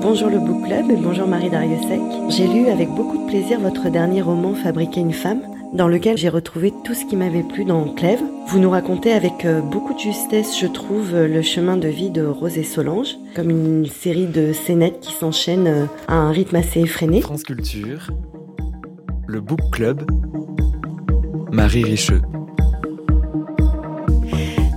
Bonjour 0.00 0.30
le 0.30 0.38
Book 0.38 0.64
Club 0.64 0.90
et 0.90 0.96
bonjour 0.96 1.26
Marie 1.26 1.50
Dariussec. 1.50 2.00
J'ai 2.28 2.46
lu 2.46 2.68
avec 2.68 2.88
beaucoup 2.88 3.18
de 3.18 3.26
plaisir 3.26 3.58
votre 3.58 3.90
dernier 3.90 4.22
roman 4.22 4.54
Fabriquer 4.54 5.00
une 5.00 5.12
femme, 5.12 5.42
dans 5.74 5.88
lequel 5.88 6.16
j'ai 6.16 6.28
retrouvé 6.28 6.72
tout 6.84 6.94
ce 6.94 7.04
qui 7.04 7.16
m'avait 7.16 7.42
plu 7.42 7.64
dans 7.64 7.84
Clèves. 7.94 8.22
Vous 8.46 8.60
nous 8.60 8.70
racontez 8.70 9.12
avec 9.12 9.44
euh, 9.44 9.60
beaucoup 9.60 9.94
de 9.94 9.98
justesse, 9.98 10.58
je 10.58 10.66
trouve, 10.66 11.14
euh, 11.14 11.26
le 11.26 11.42
chemin 11.42 11.76
de 11.76 11.88
vie 11.88 12.10
de 12.10 12.24
Rose 12.24 12.56
et 12.58 12.62
Solange, 12.62 13.16
comme 13.34 13.50
une 13.50 13.86
série 13.86 14.26
de 14.26 14.52
scénettes 14.52 15.00
qui 15.00 15.12
s'enchaînent 15.12 15.66
euh, 15.66 15.86
à 16.06 16.14
un 16.14 16.30
rythme 16.30 16.56
assez 16.56 16.80
effréné. 16.80 17.20
France 17.20 17.42
Culture, 17.42 18.10
le 19.26 19.40
Book 19.40 19.60
Club, 19.72 20.08
Marie 21.50 21.84
Richeux. 21.84 22.22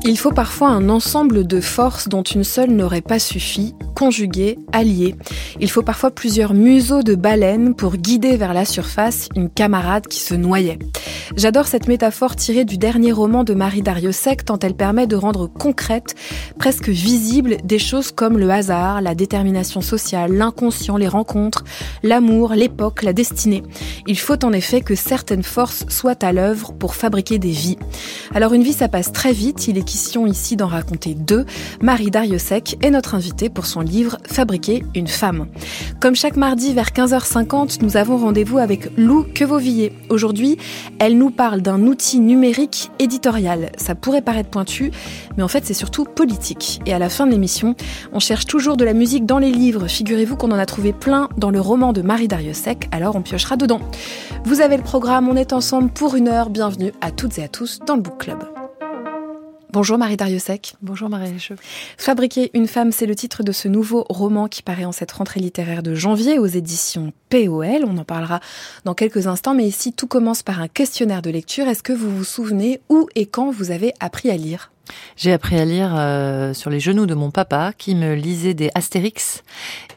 Il 0.03 0.17
faut 0.17 0.31
parfois 0.31 0.69
un 0.69 0.89
ensemble 0.89 1.45
de 1.45 1.61
forces 1.61 2.09
dont 2.09 2.23
une 2.23 2.43
seule 2.43 2.71
n'aurait 2.71 3.01
pas 3.01 3.19
suffi, 3.19 3.75
conjuguées, 4.01 4.57
alliées. 4.71 5.13
Il 5.59 5.69
faut 5.69 5.83
parfois 5.83 6.09
plusieurs 6.09 6.55
museaux 6.55 7.03
de 7.03 7.13
baleines 7.13 7.75
pour 7.75 7.97
guider 7.97 8.35
vers 8.35 8.51
la 8.51 8.65
surface 8.65 9.29
une 9.35 9.47
camarade 9.47 10.07
qui 10.07 10.19
se 10.21 10.33
noyait. 10.33 10.79
J'adore 11.37 11.67
cette 11.67 11.87
métaphore 11.87 12.35
tirée 12.35 12.65
du 12.65 12.79
dernier 12.79 13.11
roman 13.11 13.43
de 13.43 13.53
Marie 13.53 13.83
Dariussec 13.83 14.43
tant 14.43 14.57
elle 14.57 14.73
permet 14.73 15.05
de 15.05 15.15
rendre 15.15 15.45
concrètes, 15.45 16.15
presque 16.57 16.89
visibles, 16.89 17.57
des 17.63 17.77
choses 17.77 18.11
comme 18.11 18.39
le 18.39 18.49
hasard, 18.49 19.01
la 19.01 19.13
détermination 19.13 19.81
sociale, 19.81 20.33
l'inconscient, 20.33 20.97
les 20.97 21.07
rencontres, 21.07 21.63
l'amour, 22.01 22.53
l'époque, 22.53 23.03
la 23.03 23.13
destinée. 23.13 23.61
Il 24.07 24.17
faut 24.17 24.43
en 24.43 24.51
effet 24.51 24.81
que 24.81 24.95
certaines 24.95 25.43
forces 25.43 25.85
soient 25.89 26.23
à 26.23 26.33
l'œuvre 26.33 26.73
pour 26.73 26.95
fabriquer 26.95 27.37
des 27.37 27.51
vies. 27.51 27.77
Alors 28.33 28.53
une 28.53 28.63
vie 28.63 28.73
ça 28.73 28.87
passe 28.87 29.11
très 29.11 29.31
vite, 29.31 29.67
il 29.67 29.77
est 29.77 29.87
question 29.87 30.25
ici 30.25 30.55
d'en 30.55 30.67
raconter 30.67 31.13
deux. 31.13 31.45
Marie 31.83 32.09
Dariussec 32.09 32.77
est 32.81 32.89
notre 32.89 33.13
invitée 33.13 33.49
pour 33.49 33.67
son 33.67 33.81
livre 33.81 33.90
Fabriquer 34.25 34.83
une 34.95 35.07
femme. 35.07 35.47
Comme 35.99 36.15
chaque 36.15 36.37
mardi 36.37 36.73
vers 36.73 36.89
15h50, 36.89 37.83
nous 37.83 37.97
avons 37.97 38.17
rendez-vous 38.17 38.57
avec 38.57 38.89
Lou 38.97 39.23
Quevauvillé. 39.23 39.91
Aujourd'hui, 40.09 40.57
elle 40.99 41.17
nous 41.17 41.29
parle 41.29 41.61
d'un 41.61 41.81
outil 41.81 42.19
numérique 42.19 42.89
éditorial. 42.99 43.71
Ça 43.77 43.93
pourrait 43.93 44.21
paraître 44.21 44.49
pointu, 44.49 44.91
mais 45.35 45.43
en 45.43 45.49
fait 45.49 45.65
c'est 45.65 45.73
surtout 45.73 46.05
politique. 46.05 46.79
Et 46.85 46.93
à 46.93 46.99
la 46.99 47.09
fin 47.09 47.25
de 47.25 47.31
l'émission, 47.31 47.75
on 48.13 48.19
cherche 48.19 48.45
toujours 48.45 48.77
de 48.77 48.85
la 48.85 48.93
musique 48.93 49.25
dans 49.25 49.39
les 49.39 49.51
livres. 49.51 49.87
Figurez-vous 49.87 50.37
qu'on 50.37 50.51
en 50.51 50.59
a 50.59 50.65
trouvé 50.65 50.93
plein 50.93 51.27
dans 51.37 51.51
le 51.51 51.59
roman 51.59 51.91
de 51.91 52.01
Marie 52.01 52.29
Dariussec, 52.29 52.87
alors 52.91 53.17
on 53.17 53.21
piochera 53.21 53.57
dedans. 53.57 53.81
Vous 54.45 54.61
avez 54.61 54.77
le 54.77 54.83
programme, 54.83 55.27
on 55.27 55.35
est 55.35 55.51
ensemble 55.51 55.89
pour 55.89 56.15
une 56.15 56.29
heure. 56.29 56.49
Bienvenue 56.49 56.93
à 57.01 57.11
toutes 57.11 57.37
et 57.39 57.43
à 57.43 57.49
tous 57.49 57.79
dans 57.85 57.95
le 57.95 58.01
Book 58.01 58.19
Club. 58.19 58.60
Bonjour 59.73 59.97
Marie 59.97 60.17
Dariussec. 60.17 60.75
Bonjour 60.81 61.07
Marie. 61.07 61.33
Fabriquer 61.97 62.51
une 62.53 62.67
femme, 62.67 62.91
c'est 62.91 63.05
le 63.05 63.15
titre 63.15 63.41
de 63.41 63.53
ce 63.53 63.69
nouveau 63.69 64.05
roman 64.09 64.49
qui 64.49 64.63
paraît 64.63 64.83
en 64.83 64.91
cette 64.91 65.13
rentrée 65.13 65.39
littéraire 65.39 65.81
de 65.81 65.95
janvier 65.95 66.39
aux 66.39 66.45
éditions 66.45 67.13
POL. 67.29 67.85
On 67.87 67.97
en 67.97 68.03
parlera 68.03 68.41
dans 68.83 68.95
quelques 68.95 69.27
instants, 69.27 69.53
mais 69.53 69.65
ici 69.65 69.93
tout 69.93 70.07
commence 70.07 70.43
par 70.43 70.59
un 70.59 70.67
questionnaire 70.67 71.21
de 71.21 71.29
lecture. 71.29 71.69
Est-ce 71.69 71.83
que 71.83 71.93
vous 71.93 72.13
vous 72.13 72.25
souvenez 72.25 72.81
où 72.89 73.07
et 73.15 73.25
quand 73.25 73.49
vous 73.49 73.71
avez 73.71 73.93
appris 74.01 74.29
à 74.29 74.35
lire? 74.35 74.73
J'ai 75.17 75.33
appris 75.33 75.57
à 75.57 75.65
lire 75.65 75.93
euh, 75.95 76.53
sur 76.53 76.69
les 76.69 76.79
genoux 76.79 77.05
de 77.05 77.13
mon 77.13 77.31
papa 77.31 77.73
qui 77.77 77.95
me 77.95 78.13
lisait 78.15 78.53
des 78.53 78.71
Astérix 78.75 79.43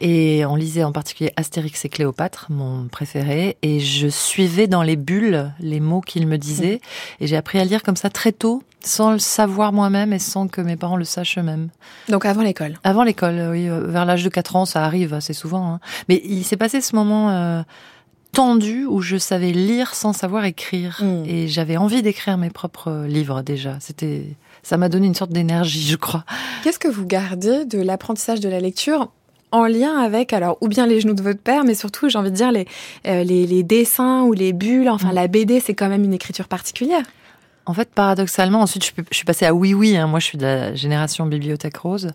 et 0.01 0.45
on 0.45 0.55
lisait 0.55 0.83
en 0.83 0.91
particulier 0.91 1.31
Astérix 1.35 1.85
et 1.85 1.89
Cléopâtre, 1.89 2.47
mon 2.49 2.87
préféré, 2.87 3.57
et 3.61 3.79
je 3.79 4.07
suivais 4.07 4.67
dans 4.67 4.83
les 4.83 4.95
bulles 4.95 5.51
les 5.59 5.79
mots 5.79 6.01
qu'il 6.01 6.27
me 6.27 6.37
disait 6.37 6.81
et 7.19 7.27
j'ai 7.27 7.37
appris 7.37 7.59
à 7.59 7.65
lire 7.65 7.83
comme 7.83 7.97
ça 7.97 8.09
très 8.09 8.31
tôt 8.31 8.63
sans 8.81 9.11
le 9.11 9.19
savoir 9.19 9.73
moi-même 9.73 10.13
et 10.13 10.19
sans 10.19 10.47
que 10.47 10.61
mes 10.61 10.75
parents 10.75 10.97
le 10.97 11.05
sachent 11.05 11.37
eux-mêmes. 11.39 11.69
Donc 12.09 12.25
avant 12.25 12.43
l'école 12.43 12.77
Avant 12.83 13.03
l'école, 13.03 13.49
oui. 13.51 13.67
Euh, 13.67 13.81
vers 13.87 14.05
l'âge 14.05 14.23
de 14.23 14.29
4 14.29 14.55
ans, 14.55 14.65
ça 14.65 14.83
arrive 14.83 15.13
assez 15.13 15.33
souvent. 15.33 15.73
Hein. 15.73 15.79
Mais 16.07 16.21
il 16.23 16.43
s'est 16.43 16.57
passé 16.57 16.81
ce 16.81 16.95
moment... 16.95 17.29
Euh, 17.31 17.63
tendu 18.35 18.85
où 18.85 19.01
je 19.01 19.15
savais 19.15 19.51
lire 19.51 19.95
sans 19.95 20.11
savoir 20.11 20.43
écrire 20.43 21.01
hmm. 21.01 21.23
et 21.25 21.47
j'avais 21.47 21.77
envie 21.77 22.01
d'écrire 22.01 22.37
mes 22.37 22.49
propres 22.49 23.05
livres 23.07 23.41
déjà. 23.41 23.77
C'était 23.79 24.35
ça 24.65 24.77
m'a 24.77 24.89
donné 24.89 25.05
une 25.05 25.13
sorte 25.13 25.31
d'énergie, 25.31 25.87
je 25.87 25.95
crois. 25.95 26.25
Qu'est-ce 26.63 26.79
que 26.79 26.87
vous 26.87 27.05
gardez 27.05 27.65
de 27.65 27.79
l'apprentissage 27.79 28.39
de 28.39 28.49
la 28.49 28.59
lecture 28.59 29.11
en 29.51 29.65
lien 29.67 29.99
avec, 29.99 30.33
alors, 30.33 30.57
ou 30.59 30.67
bien 30.67 30.87
les 30.87 30.99
genoux 30.99 31.13
de 31.13 31.21
votre 31.21 31.39
père, 31.39 31.63
mais 31.63 31.75
surtout, 31.75 32.09
j'ai 32.09 32.17
envie 32.17 32.31
de 32.31 32.35
dire, 32.35 32.51
les, 32.51 32.65
euh, 33.05 33.23
les, 33.23 33.45
les, 33.45 33.61
dessins 33.61 34.23
ou 34.23 34.33
les 34.33 34.53
bulles, 34.53 34.89
enfin, 34.89 35.11
mm. 35.11 35.15
la 35.15 35.27
BD, 35.27 35.59
c'est 35.59 35.75
quand 35.75 35.87
même 35.87 36.03
une 36.03 36.15
écriture 36.15 36.47
particulière. 36.47 37.03
En 37.67 37.73
fait, 37.73 37.89
paradoxalement, 37.89 38.61
ensuite, 38.61 38.85
je, 38.85 38.91
suis 39.11 39.25
passée 39.25 39.45
à 39.45 39.53
Oui 39.53 39.73
Oui. 39.73 39.97
Hein. 39.97 40.07
Moi, 40.07 40.19
je 40.19 40.25
suis 40.25 40.37
de 40.37 40.45
la 40.45 40.75
génération 40.75 41.25
Bibliothèque 41.25 41.77
Rose. 41.77 42.11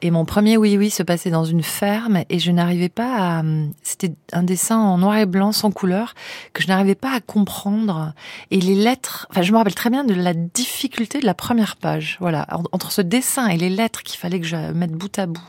Et 0.00 0.10
mon 0.10 0.24
premier 0.24 0.56
Oui 0.56 0.78
Oui 0.78 0.90
se 0.90 1.02
passait 1.02 1.30
dans 1.30 1.44
une 1.44 1.62
ferme 1.62 2.22
et 2.30 2.38
je 2.38 2.50
n'arrivais 2.50 2.88
pas 2.88 3.38
à... 3.38 3.42
C'était 3.82 4.12
un 4.32 4.42
dessin 4.42 4.78
en 4.78 4.98
noir 4.98 5.16
et 5.18 5.26
blanc, 5.26 5.52
sans 5.52 5.70
couleur, 5.70 6.14
que 6.52 6.62
je 6.62 6.68
n'arrivais 6.68 6.94
pas 6.94 7.12
à 7.12 7.20
comprendre. 7.20 8.14
Et 8.50 8.60
les 8.60 8.74
lettres... 8.74 9.26
Enfin, 9.30 9.42
je 9.42 9.52
me 9.52 9.58
rappelle 9.58 9.74
très 9.74 9.90
bien 9.90 10.04
de 10.04 10.14
la 10.14 10.32
difficulté 10.32 11.20
de 11.20 11.26
la 11.26 11.34
première 11.34 11.76
page. 11.76 12.16
Voilà. 12.20 12.46
Entre 12.72 12.90
ce 12.90 13.02
dessin 13.02 13.48
et 13.48 13.58
les 13.58 13.70
lettres 13.70 14.02
qu'il 14.02 14.18
fallait 14.18 14.40
que 14.40 14.46
je 14.46 14.56
mette 14.56 14.92
bout 14.92 15.18
à 15.18 15.26
bout. 15.26 15.48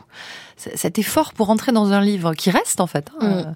C'était 0.56 1.02
fort 1.02 1.32
pour 1.32 1.50
entrer 1.50 1.72
dans 1.72 1.92
un 1.92 2.00
livre 2.00 2.34
qui 2.34 2.50
reste, 2.50 2.80
en 2.80 2.86
fait. 2.86 3.10
Hein. 3.20 3.42
Mm 3.42 3.54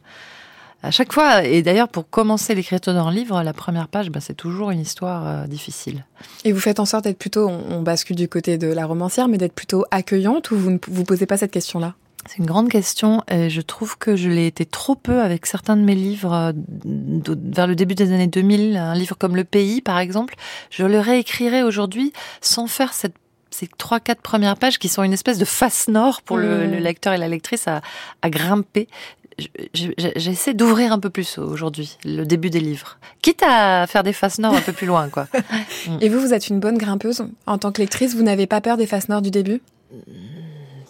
à 0.83 0.91
chaque 0.91 1.13
fois, 1.13 1.45
et 1.45 1.63
d'ailleurs 1.63 1.89
pour 1.89 2.09
commencer 2.09 2.55
l'écriture 2.55 2.95
d'un 2.95 3.11
livre, 3.11 3.43
la 3.43 3.53
première 3.53 3.89
page, 3.89 4.11
bah, 4.11 4.21
c'est 4.21 4.35
toujours 4.35 4.71
une 4.71 4.81
histoire 4.81 5.27
euh, 5.27 5.47
difficile. 5.47 6.07
Et 6.45 6.53
vous 6.53 6.61
faites 6.61 6.81
en 6.81 6.87
sorte 6.87 7.05
d'être 7.05 7.19
plutôt, 7.19 7.49
on, 7.49 7.83
bascule 7.83 8.17
du 8.17 8.29
côté 8.29 8.57
de 8.57 8.69
la 8.69 8.87
romancière, 8.87 9.29
mais 9.29 9.37
d'être 9.37 9.53
plutôt 9.55 9.85
accueillante 9.91 10.51
ou 10.51 10.57
vous 10.57 10.71
ne 10.71 10.79
vous 10.89 11.05
posez 11.05 11.27
pas 11.27 11.37
cette 11.37 11.51
question-là? 11.51 11.95
C'est 12.27 12.39
une 12.39 12.47
grande 12.47 12.69
question 12.69 13.23
et 13.31 13.49
je 13.49 13.61
trouve 13.63 13.97
que 13.97 14.15
je 14.15 14.29
l'ai 14.29 14.47
été 14.47 14.67
trop 14.67 14.95
peu 14.95 15.23
avec 15.23 15.47
certains 15.47 15.77
de 15.77 15.83
mes 15.83 15.95
livres 15.95 16.35
euh, 16.35 16.53
vers 16.85 17.67
le 17.67 17.75
début 17.75 17.95
des 17.95 18.13
années 18.13 18.27
2000. 18.27 18.77
Un 18.77 18.95
livre 18.95 19.17
comme 19.17 19.37
Le 19.37 19.45
Pays, 19.45 19.81
par 19.81 19.99
exemple, 19.99 20.35
je 20.71 20.85
le 20.85 21.01
réécrirais 21.01 21.63
aujourd'hui 21.63 22.13
sans 22.41 22.67
faire 22.67 22.93
cette 22.93 23.15
ces 23.53 23.67
trois 23.67 24.01
quatre 24.01 24.23
premières 24.23 24.57
pages 24.57 24.79
qui 24.79 24.89
sont 24.89 25.03
une 25.03 25.13
espèce 25.13 25.39
de 25.39 25.45
face 25.45 25.89
nord 25.89 26.23
pour 26.23 26.37
le, 26.37 26.67
mmh. 26.67 26.71
lecteur 26.77 27.13
et 27.13 27.19
la 27.19 27.27
lectrice 27.29 27.67
à, 27.67 27.81
à 28.23 28.31
grimper 28.31 28.89
j'essaie 30.17 30.55
d'ouvrir 30.55 30.93
un 30.93 30.99
peu 30.99 31.11
plus 31.11 31.39
aujourd'hui 31.39 31.99
le 32.05 32.25
début 32.25 32.51
des 32.51 32.61
livres, 32.61 32.99
quitte 33.23 33.43
à 33.43 33.87
faire 33.87 34.03
des 34.03 34.13
faces 34.13 34.39
nord 34.39 34.55
un 34.55 34.61
peu 34.61 34.73
plus 34.73 34.87
loin, 34.87 35.09
quoi. 35.09 35.27
Et 36.01 36.09
vous, 36.09 36.21
vous 36.21 36.35
êtes 36.35 36.49
une 36.49 36.61
bonne 36.61 36.79
grimpeuse 36.79 37.25
en 37.47 37.59
tant 37.59 37.73
que 37.73 37.81
lectrice. 37.81 38.15
Vous 38.15 38.23
n'avez 38.23 38.47
pas 38.47 38.61
peur 38.61 38.77
des 38.77 38.87
faces 38.87 39.09
nord 39.09 39.23
du 39.23 39.31
début? 39.31 39.61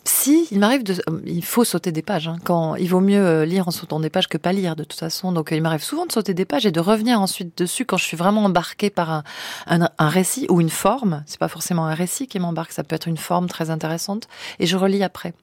Si, 0.05 0.49
il 0.51 0.59
m'arrive 0.59 0.83
de, 0.83 0.97
il 1.27 1.45
faut 1.45 1.63
sauter 1.63 1.93
des 1.93 2.03
pages. 2.03 2.27
Hein. 2.27 2.39
Quand 2.45 2.75
il 2.75 2.89
vaut 2.89 3.01
mieux 3.01 3.25
euh, 3.25 3.45
lire 3.45 3.69
en 3.69 3.71
sautant 3.71 4.01
des 4.01 4.11
pages 4.11 4.29
que 4.29 4.39
pas 4.39 4.53
lire 4.53 4.75
de 4.75 4.83
toute 4.83 4.99
façon. 4.99 5.31
Donc 5.31 5.51
il 5.53 5.63
m'arrive 5.63 5.83
souvent 5.83 6.07
de 6.07 6.13
sauter 6.13 6.35
des 6.35 6.45
pages 6.45 6.67
et 6.67 6.73
de 6.73 6.81
revenir 6.81 7.21
ensuite 7.21 7.57
dessus 7.59 7.85
quand 7.85 7.99
je 7.99 8.05
suis 8.05 8.17
vraiment 8.17 8.45
embarquée 8.45 8.91
par 8.91 9.11
un, 9.11 9.25
un, 9.67 9.89
un 9.99 10.09
récit 10.09 10.47
ou 10.49 10.61
une 10.61 10.71
forme. 10.71 11.23
C'est 11.27 11.39
pas 11.39 11.49
forcément 11.49 11.87
un 11.87 11.95
récit 11.95 12.27
qui 12.27 12.39
m'embarque, 12.39 12.73
ça 12.73 12.83
peut 12.83 12.97
être 12.97 13.09
une 13.09 13.19
forme 13.19 13.49
très 13.49 13.71
intéressante 13.71 14.27
et 14.59 14.67
je 14.67 14.77
relis 14.77 15.03
après. 15.03 15.35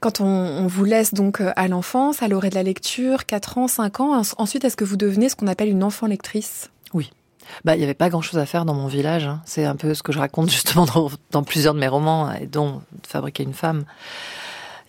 Quand 0.00 0.20
on, 0.20 0.66
vous 0.66 0.84
laisse 0.84 1.12
donc 1.12 1.40
euh, 1.40 1.52
à 1.56 1.66
l'enfance, 1.66 2.22
à 2.22 2.28
l'orée 2.28 2.50
de 2.50 2.54
la 2.54 2.62
lecture, 2.62 3.26
4 3.26 3.58
ans, 3.58 3.68
5 3.68 4.00
ans, 4.00 4.22
ensuite 4.36 4.64
est-ce 4.64 4.76
que 4.76 4.84
vous 4.84 4.96
devenez 4.96 5.28
ce 5.28 5.36
qu'on 5.36 5.48
appelle 5.48 5.68
une 5.68 5.82
enfant 5.82 6.06
lectrice? 6.06 6.70
Oui. 6.94 7.10
Bah, 7.64 7.74
il 7.74 7.78
n'y 7.78 7.84
avait 7.84 7.94
pas 7.94 8.10
grand-chose 8.10 8.38
à 8.38 8.46
faire 8.46 8.64
dans 8.64 8.74
mon 8.74 8.86
village. 8.86 9.24
Hein. 9.24 9.40
C'est 9.44 9.64
un 9.64 9.74
peu 9.74 9.94
ce 9.94 10.02
que 10.02 10.12
je 10.12 10.18
raconte 10.18 10.50
justement 10.52 10.86
dans, 11.32 11.42
plusieurs 11.42 11.74
de 11.74 11.80
mes 11.80 11.88
romans, 11.88 12.32
dont 12.50 12.82
Fabriquer 13.06 13.42
une 13.42 13.54
femme. 13.54 13.84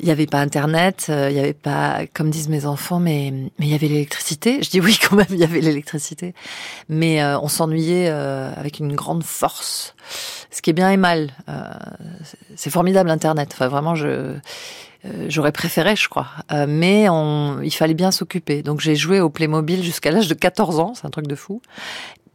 Il 0.02 0.06
n'y 0.06 0.12
avait 0.12 0.28
pas 0.28 0.40
Internet, 0.40 1.08
euh, 1.10 1.30
il 1.30 1.34
n'y 1.34 1.42
avait 1.42 1.52
pas, 1.52 2.06
comme 2.14 2.30
disent 2.30 2.48
mes 2.48 2.66
enfants, 2.66 3.02
mais 3.02 3.34
mais 3.60 3.66
il 3.66 3.68
y 3.68 3.74
avait 3.74 3.90
l'électricité. 3.90 4.64
Je 4.64 4.70
dis 4.70 4.80
oui 4.80 4.98
quand 4.98 5.18
même, 5.18 5.28
il 5.30 5.38
y 5.38 5.44
avait 5.44 5.60
l'électricité, 5.60 6.34
mais 6.88 7.22
euh, 7.22 7.38
on 7.40 7.50
s'ennuyait 7.50 8.08
avec 8.08 8.80
une 8.80 8.96
grande 8.96 9.24
force. 9.24 9.96
Ce 10.52 10.62
qui 10.62 10.70
est 10.70 10.74
bien 10.74 10.90
et 10.90 10.98
mal. 10.98 11.32
c'est 12.56 12.70
formidable 12.70 13.10
Internet. 13.10 13.50
Enfin 13.54 13.68
vraiment, 13.68 13.96
je 13.96 14.38
euh, 15.06 15.28
j'aurais 15.30 15.52
préféré, 15.52 15.96
je 15.96 16.10
crois. 16.10 16.28
Euh, 16.52 16.66
mais 16.68 17.08
on, 17.10 17.62
il 17.62 17.74
fallait 17.74 17.94
bien 17.94 18.12
s'occuper. 18.12 18.64
Donc 18.64 18.82
j'ai 18.82 18.96
joué 18.96 19.22
au 19.22 19.30
Playmobil 19.30 19.84
jusqu'à 19.84 20.12
l'âge 20.12 20.28
de 20.28 20.34
14 20.34 20.80
ans, 20.80 20.94
c'est 20.96 21.06
un 21.06 21.10
truc 21.10 21.28
de 21.28 21.36
fou. 21.36 21.62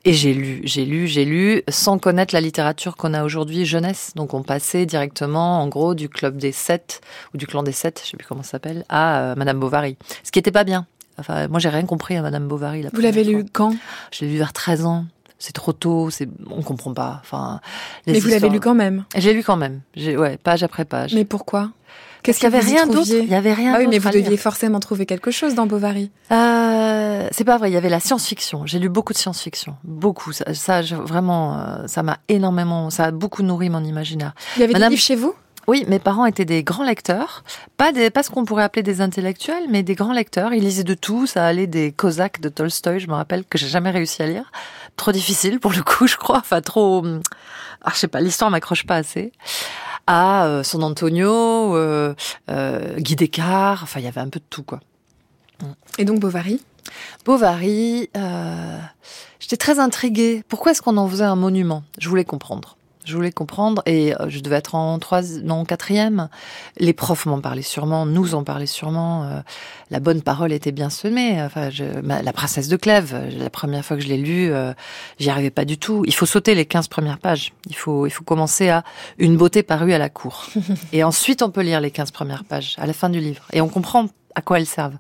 Et 0.07 0.13
j'ai 0.13 0.35
lu, 0.35 0.61
j'ai 0.65 0.85
lu, 0.85 1.07
j'ai 1.07 1.25
lu, 1.25 1.63
sans 1.69 1.99
connaître 1.99 2.35
la 2.35 2.43
littérature 2.43 2.97
qu'on 2.97 3.15
a 3.15 3.25
aujourd'hui 3.25 3.65
jeunesse. 3.65 4.13
Donc 4.17 4.35
on 4.35 4.43
passait 4.43 4.85
directement, 4.85 5.63
en 5.63 5.69
gros, 5.69 5.95
du 5.95 6.11
club 6.11 6.37
des 6.37 6.53
sept 6.53 7.01
ou 7.33 7.39
du 7.39 7.47
clan 7.47 7.63
des 7.63 7.73
sept, 7.73 8.03
je 8.05 8.11
sais 8.11 8.17
plus 8.17 8.27
comment 8.27 8.43
ça 8.43 8.53
s'appelle, 8.53 8.85
à 8.91 9.21
euh, 9.21 9.35
Madame 9.35 9.59
Bovary. 9.59 9.97
Ce 10.23 10.31
qui 10.31 10.39
était 10.39 10.53
pas 10.53 10.65
bien. 10.65 10.87
Enfin, 11.17 11.49
moi 11.49 11.59
j'ai 11.59 11.71
rien 11.71 11.87
compris 11.87 12.17
à 12.17 12.23
Madame 12.23 12.49
Bovary. 12.49 12.85
Vous 12.93 13.01
l'avez 13.01 13.25
lu 13.25 13.47
quand? 13.51 13.75
Je 14.11 14.25
l'ai 14.25 14.33
lu 14.33 14.39
vers 14.39 14.53
13 14.53 14.87
ans 14.87 15.07
c'est 15.39 15.53
trop 15.53 15.75
tôt, 15.75 16.09
c'est 16.11 16.29
on 16.49 16.63
comprend 16.63 16.95
pas. 16.95 17.19
Enfin, 17.21 17.61
mais 18.07 18.19
vous 18.19 18.29
l'avez 18.29 18.49
lu 18.49 18.61
quand 18.61 18.75
même? 18.75 19.05
J'ai 19.15 19.35
lu 19.35 19.43
quand 19.43 19.57
même. 19.57 19.83
J'ai 19.95 20.17
ouais, 20.17 20.39
page 20.39 20.63
après 20.63 20.87
page. 20.87 21.13
Mais 21.13 21.27
pourquoi? 21.27 21.71
Qu'est-ce 22.25 22.41
qu'il 22.41 22.51
y 22.51 22.57
avait 22.57 22.65
rien 22.65 22.87
d'autre 22.87 23.07
Il 23.11 23.29
y 23.29 23.35
avait 23.35 23.53
rien. 23.53 23.75
Ah 23.77 23.79
oui, 23.79 23.87
mais 23.87 23.99
vous 23.99 24.09
deviez 24.09 24.39
forcément 24.39 24.81
trouver 24.81 25.05
quelque 25.05 25.31
chose 25.31 25.55
dans 25.55 25.67
Bovary. 25.67 26.11
Euh, 26.33 27.29
c'est 27.31 27.45
pas 27.45 27.59
vrai. 27.59 27.71
Il 27.71 27.75
y 27.75 27.77
avait 27.77 27.91
la 27.91 28.01
science-fiction. 28.01 28.65
J'ai 28.65 28.79
lu 28.79 28.89
beaucoup 28.89 29.13
de 29.13 29.19
science-fiction, 29.19 29.77
beaucoup. 29.85 30.33
Ça, 30.33 30.55
ça 30.55 30.81
vraiment, 30.81 31.59
euh, 31.59 31.87
ça 31.87 32.03
m'a 32.03 32.19
énormément, 32.31 32.89
ça 32.89 33.05
a 33.05 33.11
beaucoup 33.11 33.43
nourri 33.43 33.69
mon 33.69 33.85
imaginaire. 33.85 34.33
Il 34.57 34.61
y 34.61 34.65
avait 34.65 34.73
des 34.73 34.89
livres 34.89 35.03
chez 35.03 35.17
vous? 35.17 35.35
Oui, 35.67 35.85
mes 35.89 35.99
parents 35.99 36.27
étaient 36.27 36.45
des 36.45 36.63
grands 36.63 36.85
lecteurs, 36.85 37.43
pas 37.77 37.93
des, 37.93 38.11
pas 38.11 38.23
ce 38.23 38.31
qu'on 38.31 38.45
pourrait 38.45 38.65
appeler 38.65 38.83
des 38.83 39.01
intellectuels, 39.01 39.65
mais 39.71 39.83
des 39.83 39.95
grands 39.95 40.13
lecteurs. 40.13 40.53
Ils 40.53 40.63
lisaient 40.63 40.85
de 40.85 40.95
tout, 40.95 41.27
ça 41.27 41.47
allait 41.47 41.67
des 41.67 41.93
Cosaques 41.93 42.41
de 42.41 42.49
Tolstoï, 42.51 43.01
je 43.01 43.09
me 43.09 43.15
rappelle 43.15 43.45
que 43.45 43.57
j'ai 43.57 43.69
jamais 43.69 43.91
réussi 43.91 44.23
à 44.23 44.27
lire, 44.27 44.53
trop 44.97 45.13
difficile 45.13 45.61
pour 45.61 45.73
le 45.73 45.83
coup, 45.83 46.07
je 46.07 46.17
crois, 46.17 46.39
enfin 46.39 46.61
trop, 46.61 47.03
ah, 47.83 47.91
je 47.95 47.99
sais 47.99 48.09
pas, 48.09 48.21
l'histoire 48.21 48.51
m'accroche 48.51 48.85
pas 48.85 48.97
assez. 48.97 49.33
À 50.07 50.47
euh, 50.47 50.63
son 50.63 50.83
Antonio, 50.83 51.77
euh, 51.77 52.15
euh, 52.51 52.97
Guy 52.99 53.17
Descartes, 53.17 53.83
enfin 53.83 54.01
il 54.01 54.05
y 54.05 54.09
avait 54.09 54.21
un 54.21 54.29
peu 54.29 54.41
de 54.41 54.45
tout 54.51 54.63
quoi. 54.63 54.81
Et 55.99 56.05
donc 56.05 56.21
Bovary? 56.21 56.61
Bovary, 57.25 58.11
euh, 58.17 58.79
j'étais 59.41 59.57
très 59.57 59.79
intriguée. 59.79 60.45
Pourquoi 60.49 60.73
est-ce 60.73 60.83
qu'on 60.83 60.97
en 60.99 61.09
faisait 61.09 61.25
un 61.25 61.37
monument? 61.37 61.83
Je 61.99 62.09
voulais 62.09 62.25
comprendre. 62.25 62.77
Je 63.05 63.15
voulais 63.15 63.33
comprendre 63.33 63.83
et 63.87 64.15
euh, 64.15 64.29
je 64.29 64.41
devais 64.41 64.57
être 64.57 64.75
en 64.75 64.99
trois, 64.99 65.23
non 65.43 65.65
quatrième. 65.65 66.29
Les 66.79 66.93
profs 66.93 67.27
m'en 67.27 67.41
parlaient 67.41 67.63
sûrement, 67.63 68.07
nous 68.07 68.35
en 68.35 68.45
parlaient 68.45 68.67
sûrement. 68.67 69.25
Euh, 69.25 69.41
la 69.91 70.01
bonne 70.01 70.23
parole 70.23 70.53
était 70.53 70.73
bien 70.73 70.91
semée. 70.91 71.41
Enfin, 71.43 71.71
je, 71.71 71.85
la 71.85 72.33
princesse 72.33 72.69
de 72.69 72.77
Clèves, 72.77 73.15
la 73.39 73.51
première 73.51 73.85
fois 73.85 73.97
que 73.97 74.03
je 74.03 74.09
l'ai 74.09 74.17
lu, 74.17 74.53
j'y 75.19 75.31
arrivais 75.31 75.51
pas 75.51 75.65
du 75.65 75.79
tout. 75.79 76.05
Il 76.07 76.15
faut 76.15 76.27
sauter 76.27 76.55
les 76.55 76.65
15 76.67 76.89
premières 76.89 77.19
pages. 77.19 77.53
Il 77.69 77.77
faut, 77.77 78.07
il 78.07 78.11
faut 78.11 78.25
commencer 78.25 78.71
à 78.71 78.85
une 79.19 79.37
beauté 79.37 79.63
parue 79.63 79.93
à 79.93 79.99
la 79.99 80.09
cour. 80.09 80.47
et 80.93 81.05
ensuite, 81.05 81.43
on 81.43 81.51
peut 81.51 81.63
lire 81.63 81.81
les 81.81 81.91
15 81.91 82.11
premières 82.11 82.45
pages 82.45 82.77
à 82.79 82.87
la 82.87 82.93
fin 82.93 83.11
du 83.11 83.21
livre 83.21 83.45
et 83.53 83.61
on 83.61 83.69
comprend 83.69 84.07
à 84.35 84.41
quoi 84.41 84.59
elles 84.59 84.67
servent. 84.67 84.99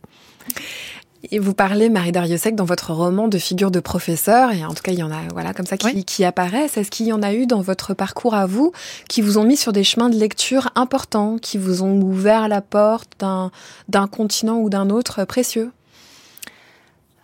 Et 1.31 1.38
vous 1.38 1.55
parlez, 1.55 1.88
Marie 1.88 2.12
Dariussec, 2.12 2.55
dans 2.55 2.65
votre 2.65 2.93
roman 2.93 3.29
de 3.29 3.38
figures 3.38 3.71
de 3.71 3.81
professeurs, 3.81 4.53
et 4.53 4.65
en 4.65 4.75
tout 4.75 4.82
cas, 4.82 4.93
il 4.93 4.99
y 4.99 5.03
en 5.03 5.11
a, 5.11 5.21
voilà, 5.32 5.55
comme 5.55 5.67
ça, 5.67 5.76
qui, 5.76 6.05
qui 6.05 6.25
apparaissent. 6.25 6.76
Est-ce 6.76 6.91
qu'il 6.91 7.06
y 7.06 7.12
en 7.12 7.23
a 7.23 7.32
eu 7.32 7.47
dans 7.47 7.61
votre 7.61 7.94
parcours 7.94 8.35
à 8.35 8.47
vous 8.47 8.73
qui 9.09 9.23
vous 9.23 9.38
ont 9.38 9.44
mis 9.44 9.56
sur 9.56 9.73
des 9.73 9.85
chemins 9.85 10.11
de 10.11 10.17
lecture 10.17 10.71
importants, 10.75 11.38
qui 11.38 11.56
vous 11.56 11.82
ont 11.82 12.00
ouvert 12.00 12.49
la 12.49 12.61
porte 12.61 13.12
d'un, 13.19 13.50
d'un 13.88 14.06
continent 14.06 14.59
ou 14.59 14.69
d'un 14.69 14.91
autre 14.91 15.25
précieux? 15.25 15.71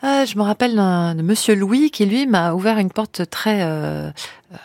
Euh, 0.02 0.24
je 0.24 0.38
me 0.38 0.42
rappelle 0.42 0.76
de 0.76 1.22
Monsieur 1.22 1.54
Louis 1.54 1.90
qui 1.90 2.06
lui 2.06 2.26
m'a 2.26 2.54
ouvert 2.54 2.78
une 2.78 2.90
porte 2.90 3.28
très, 3.28 3.62
euh, 3.62 4.08
euh, 4.52 4.56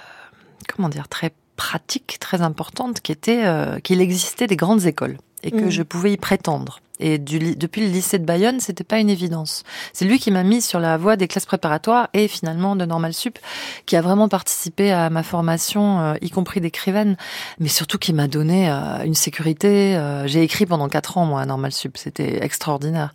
comment 0.74 0.88
dire, 0.88 1.10
très 1.10 1.34
pratique, 1.58 2.18
très 2.20 2.42
importante, 2.42 3.02
qui 3.02 3.12
était 3.12 3.44
euh, 3.46 3.80
qu'il 3.80 4.00
existait 4.02 4.48
des 4.48 4.56
grandes 4.56 4.86
écoles 4.86 5.18
et 5.44 5.52
que 5.52 5.66
mmh. 5.66 5.72
je 5.72 5.84
pouvais 5.84 6.14
y 6.14 6.18
prétendre. 6.18 6.80
Et 7.00 7.18
du, 7.18 7.56
depuis 7.56 7.82
le 7.82 7.88
lycée 7.88 8.20
de 8.20 8.26
Bayonne, 8.26 8.60
c'était 8.60 8.84
pas 8.84 9.00
une 9.00 9.10
évidence. 9.10 9.64
C'est 9.94 10.06
lui 10.06 10.20
qui 10.20 10.32
m'a 10.32 10.44
mis 10.44 10.62
sur 10.62 10.80
la 10.80 10.98
voie 10.98 11.16
des 11.18 11.28
classes 11.28 11.46
préparatoires 11.46 12.10
et 12.14 12.28
finalement 12.28 12.76
de 12.76 12.86
Normal 12.86 13.14
Sup, 13.14 13.38
qui 13.86 13.96
a 13.96 14.02
vraiment 14.02 14.30
participé 14.30 14.92
à 14.92 15.10
ma 15.10 15.24
formation, 15.24 16.00
euh, 16.00 16.14
y 16.22 16.30
compris 16.30 16.62
d'écrivaine, 16.62 17.18
mais 17.60 17.68
surtout 17.68 17.98
qui 17.98 18.14
m'a 18.14 18.28
donné 18.28 18.70
euh, 18.70 19.04
une 19.04 19.14
sécurité. 19.14 19.98
Euh, 19.98 20.28
j'ai 20.28 20.42
écrit 20.44 20.66
pendant 20.66 20.88
quatre 20.88 21.18
ans 21.18 21.26
moi 21.26 21.42
à 21.42 21.46
Normal 21.46 21.72
Sup, 21.72 21.98
c'était 21.98 22.44
extraordinaire. 22.44 23.14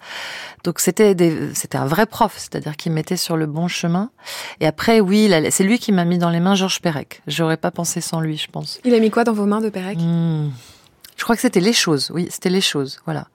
Donc 0.64 0.78
c'était 0.80 1.16
c'était 1.54 1.78
un 1.78 1.86
vrai 1.86 2.06
prof, 2.06 2.34
c'est-à-dire 2.36 2.76
qu'il 2.76 2.92
mettait 2.92 3.16
sur 3.16 3.36
le 3.36 3.46
bon 3.46 3.68
chemin. 3.68 4.10
Et 4.60 4.66
après, 4.66 5.00
oui, 5.00 5.32
c'est 5.50 5.64
lui 5.64 5.78
qui 5.78 5.92
m'a 5.92 6.04
mis 6.04 6.18
dans 6.18 6.30
les 6.30 6.40
mains 6.40 6.54
Georges 6.54 6.80
Perec. 6.80 7.22
J'aurais 7.26 7.56
pas 7.56 7.70
pensé 7.70 8.00
sans 8.00 8.20
lui, 8.20 8.36
je 8.36 8.48
pense. 8.50 8.78
Il 8.84 8.94
a 8.94 9.00
mis 9.00 9.10
quoi 9.10 9.24
dans 9.24 9.32
vos 9.32 9.46
mains 9.46 9.60
de 9.60 9.70
Perec? 9.70 9.98
Mmh. 9.98 10.50
Je 11.20 11.24
crois 11.24 11.36
que 11.36 11.42
c'était 11.42 11.60
les 11.60 11.74
choses, 11.74 12.10
oui, 12.14 12.28
c'était 12.30 12.48
les 12.48 12.62
choses, 12.62 12.98
voilà. 13.04 13.26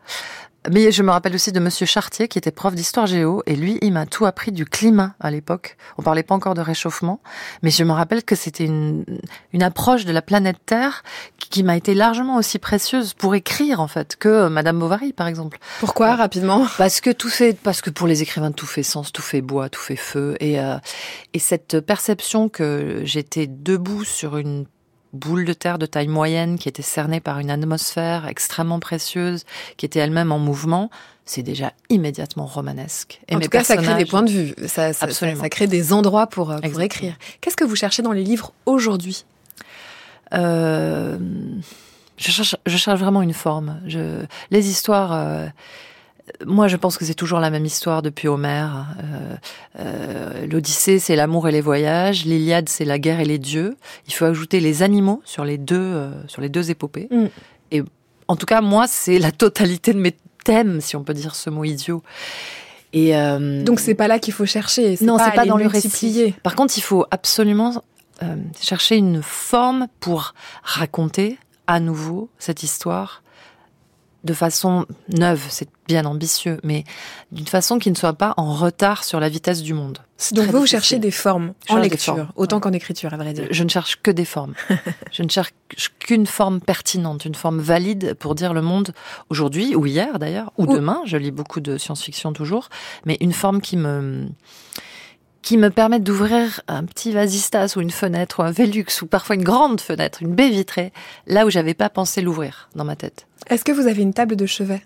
Mais 0.72 0.92
je 0.92 1.04
me 1.04 1.12
rappelle 1.12 1.36
aussi 1.36 1.52
de 1.52 1.60
Monsieur 1.60 1.86
Chartier, 1.86 2.28
qui 2.28 2.40
était 2.40 2.50
prof 2.50 2.74
d'histoire 2.74 3.06
géo, 3.06 3.44
et 3.46 3.56
lui, 3.56 3.78
il 3.84 3.94
m'a 3.94 4.08
tout 4.08 4.26
appris 4.26 4.52
du 4.52 4.66
climat 4.66 5.14
à 5.20 5.30
l'époque. 5.30 5.78
On 6.00 6.02
parlait 6.02 6.24
pas 6.24 6.34
encore 6.34 6.56
de 6.56 6.62
réchauffement, 6.62 7.22
mais 7.62 7.70
je 7.70 7.84
me 7.84 7.92
rappelle 7.92 8.24
que 8.24 8.36
c'était 8.36 8.66
une, 8.66 9.06
une 9.54 9.62
approche 9.62 10.04
de 10.04 10.12
la 10.12 10.24
planète 10.24 10.58
Terre 10.66 11.04
qui, 11.38 11.62
m'a 11.62 11.78
été 11.78 11.94
largement 11.94 12.38
aussi 12.38 12.58
précieuse 12.58 13.14
pour 13.14 13.36
écrire, 13.36 13.80
en 13.80 13.88
fait, 13.88 14.16
que 14.16 14.48
Madame 14.48 14.80
Bovary, 14.80 15.14
par 15.14 15.28
exemple. 15.28 15.60
Pourquoi, 15.80 16.14
euh, 16.14 16.16
rapidement? 16.16 16.66
Parce 16.80 17.02
que 17.02 17.12
tout 17.12 17.30
fait, 17.30 17.56
parce 17.56 17.82
que 17.82 17.92
pour 17.92 18.08
les 18.08 18.24
écrivains, 18.24 18.52
tout 18.52 18.66
fait 18.66 18.82
sens, 18.82 19.12
tout 19.12 19.22
fait 19.22 19.42
bois, 19.42 19.70
tout 19.70 19.80
fait 19.80 19.96
feu, 19.96 20.38
et, 20.40 20.60
euh, 20.60 20.78
et 21.36 21.40
cette 21.40 21.82
perception 21.82 22.50
que 22.50 23.02
j'étais 23.04 23.46
debout 23.46 24.04
sur 24.04 24.38
une 24.38 24.66
boule 25.16 25.46
de 25.46 25.54
terre 25.54 25.80
de 25.80 25.86
taille 25.86 26.08
moyenne 26.08 26.60
qui 26.60 26.70
était 26.70 26.84
cernée 26.84 27.20
par 27.20 27.40
une 27.40 27.50
atmosphère 27.50 28.28
extrêmement 28.28 28.80
précieuse, 28.80 29.44
qui 29.78 29.86
était 29.86 30.00
elle-même 30.00 30.32
en 30.32 30.40
mouvement, 30.40 30.90
c'est 31.26 31.42
déjà 31.42 31.74
immédiatement 31.90 32.46
romanesque. 32.46 33.20
Et 33.28 33.36
en 33.36 33.40
tout 33.40 33.50
cas, 33.50 33.64
ça 33.64 33.78
crée 33.78 33.96
des 33.96 34.06
points 34.06 34.24
de 34.24 34.30
vue, 34.30 34.56
ça, 34.68 34.94
ça, 34.94 35.10
ça 35.10 35.50
crée 35.50 35.68
des 35.68 35.92
endroits 35.92 36.28
pour, 36.28 36.52
euh, 36.52 36.60
pour 36.60 36.82
écrire. 36.82 37.16
Qu'est-ce 37.42 37.58
que 37.58 37.64
vous 37.64 37.76
cherchez 37.76 38.04
dans 38.04 38.12
les 38.12 38.24
livres 38.24 38.54
aujourd'hui? 38.66 39.26
Euh, 40.34 41.18
je, 42.18 42.32
cherche, 42.32 42.56
je 42.66 42.78
cherche 42.78 43.00
vraiment 43.00 43.22
une 43.22 43.34
forme. 43.34 43.80
Je, 43.88 44.26
les 44.52 44.70
histoires... 44.70 45.14
Euh, 45.14 45.48
moi, 46.46 46.68
je 46.68 46.76
pense 46.76 46.98
que 46.98 47.06
c'est 47.06 47.14
toujours 47.14 47.40
la 47.40 47.50
même 47.50 47.66
histoire 47.66 48.02
depuis 48.02 48.28
Homère. 48.28 48.88
Euh, 49.00 49.36
euh, 49.80 50.48
L'Odyssée, 50.48 51.00
c'est 51.00 51.16
l'amour 51.16 51.48
et 51.48 51.52
les 51.52 51.62
voyages. 51.62 52.26
L'Iliade, 52.26 52.68
c'est 52.68 52.86
la 52.86 52.98
guerre 52.98 53.20
et 53.20 53.26
les 53.26 53.38
dieux. 53.38 53.78
Il 54.08 54.14
faut 54.14 54.26
ajouter 54.26 54.60
les 54.60 54.82
animaux 54.82 55.22
sur 55.24 55.46
les 55.46 55.58
deux, 55.58 55.76
euh, 55.76 56.10
sur 56.28 56.42
les 56.42 56.50
deux 56.50 56.72
épopées. 56.72 57.08
Mm. 57.12 57.26
Et 57.72 57.84
en 58.28 58.36
tout 58.36 58.48
cas, 58.48 58.62
moi, 58.62 58.88
c'est 58.88 59.20
la 59.20 59.32
totalité 59.32 59.94
de 59.94 60.00
mes 60.00 60.16
thèmes, 60.44 60.82
si 60.82 60.96
on 60.96 61.04
peut 61.04 61.14
dire 61.14 61.36
ce 61.36 61.50
mot 61.50 61.64
idiot. 61.64 62.02
Et 62.94 63.12
donc, 63.66 63.82
c'est 63.82 63.94
pas 63.94 64.08
là 64.08 64.20
qu'il 64.20 64.34
faut 64.34 64.46
chercher. 64.46 64.98
Non, 65.02 65.18
c'est 65.18 65.36
pas 65.36 65.46
dans 65.46 65.58
le 65.58 65.68
récit. 65.68 66.34
Par 66.44 66.56
contre, 66.56 66.78
il 66.78 66.82
faut 66.82 67.06
absolument 67.12 67.84
chercher 68.62 68.96
une 68.96 69.22
forme 69.22 69.88
pour 70.00 70.34
raconter 70.64 71.38
à 71.68 71.82
nouveau 71.82 72.30
cette 72.40 72.64
histoire 72.64 73.22
de 74.26 74.34
façon 74.34 74.86
neuve, 75.10 75.46
c'est 75.50 75.70
bien 75.88 76.06
ambitieux, 76.06 76.60
mais 76.64 76.84
d'une 77.32 77.46
façon 77.46 77.78
qui 77.78 77.92
ne 77.92 77.96
soit 77.96 78.14
pas 78.14 78.34
en 78.38 78.54
retard 78.54 79.04
sur 79.04 79.20
la 79.20 79.30
vitesse 79.30 79.62
du 79.62 79.74
monde. 79.74 80.00
Donc 80.32 80.48
vous, 80.48 80.66
cherchez 80.66 80.98
des 80.98 81.12
formes 81.12 81.54
en 81.70 81.78
lecture, 81.78 82.32
autant 82.36 82.60
qu'en 82.60 82.72
écriture, 82.72 83.14
à 83.14 83.18
vrai 83.18 83.34
dire. 83.34 83.48
Je 83.52 83.64
ne 83.64 83.70
cherche 83.70 84.02
que 84.02 84.10
des 84.10 84.26
formes. 84.26 84.56
je 85.12 85.22
ne 85.22 85.30
cherche 85.30 85.54
qu'une 86.00 86.26
forme 86.26 86.60
pertinente, 86.60 87.26
une 87.26 87.36
forme 87.36 87.60
valide 87.60 88.16
pour 88.16 88.34
dire 88.34 88.54
le 88.54 88.62
monde 88.62 88.94
aujourd'hui, 89.30 89.76
ou 89.76 89.86
hier 89.86 90.18
d'ailleurs, 90.18 90.52
ou, 90.58 90.66
demain. 90.66 91.02
Je 91.06 91.18
lis 91.18 91.32
beaucoup 91.32 91.60
de 91.60 91.78
science-fiction 91.78 92.34
toujours, 92.34 92.70
mais 93.06 93.18
une 93.22 93.34
forme 93.34 93.62
qui 93.62 93.78
me 93.78 94.28
qui 95.46 95.58
me 95.60 95.70
permet 95.70 96.00
d'ouvrir 96.00 96.62
un 96.68 96.84
petit 96.86 97.12
vasistas 97.12 97.76
ou 97.76 97.82
une 97.82 97.92
fenêtre 97.92 98.40
ou 98.40 98.44
un 98.44 98.52
Velux 98.52 98.88
ou 99.04 99.06
parfois 99.06 99.36
une 99.36 99.44
grande 99.44 99.80
fenêtre, 99.80 100.24
une 100.24 100.34
baie 100.34 100.50
vitrée, 100.50 100.92
là 101.28 101.46
où 101.46 101.52
j'avais 101.52 101.76
pas 101.76 101.88
pensé 101.88 102.22
l'ouvrir 102.22 102.68
dans 102.76 102.84
ma 102.84 102.96
tête. 102.96 103.28
Est-ce 103.48 103.64
que 103.64 103.72
vous 103.72 103.86
avez 103.86 104.02
une 104.02 104.14
table 104.14 104.36
de 104.36 104.48
chevet? 104.48 104.84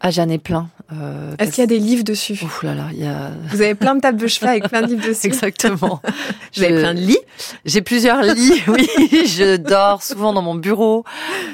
Ah, 0.00 0.10
j'en 0.10 0.28
ai 0.28 0.38
plein. 0.38 0.70
Euh, 0.92 1.34
Est-ce 1.38 1.52
qu'il 1.52 1.62
y 1.62 1.64
a 1.64 1.66
des 1.66 1.78
livres 1.78 2.02
dessus? 2.02 2.38
Ouf 2.42 2.62
là 2.62 2.74
là, 2.74 2.88
il 2.92 2.98
y 2.98 3.06
a. 3.06 3.30
Vous 3.50 3.62
avez 3.62 3.74
plein 3.74 3.94
de 3.94 4.00
tables 4.00 4.18
de 4.18 4.26
chevet 4.26 4.48
avec 4.48 4.68
plein 4.68 4.82
de 4.82 4.88
livres 4.88 5.06
dessus. 5.06 5.26
Exactement. 5.26 6.00
Vous 6.56 6.64
avez 6.64 6.80
plein 6.80 6.94
de 6.94 7.00
lits 7.00 7.18
J'ai 7.64 7.82
plusieurs 7.82 8.22
lits. 8.22 8.62
Oui, 8.68 8.88
je 9.26 9.56
dors 9.56 10.02
souvent 10.02 10.32
dans 10.32 10.42
mon 10.42 10.54
bureau. 10.54 11.04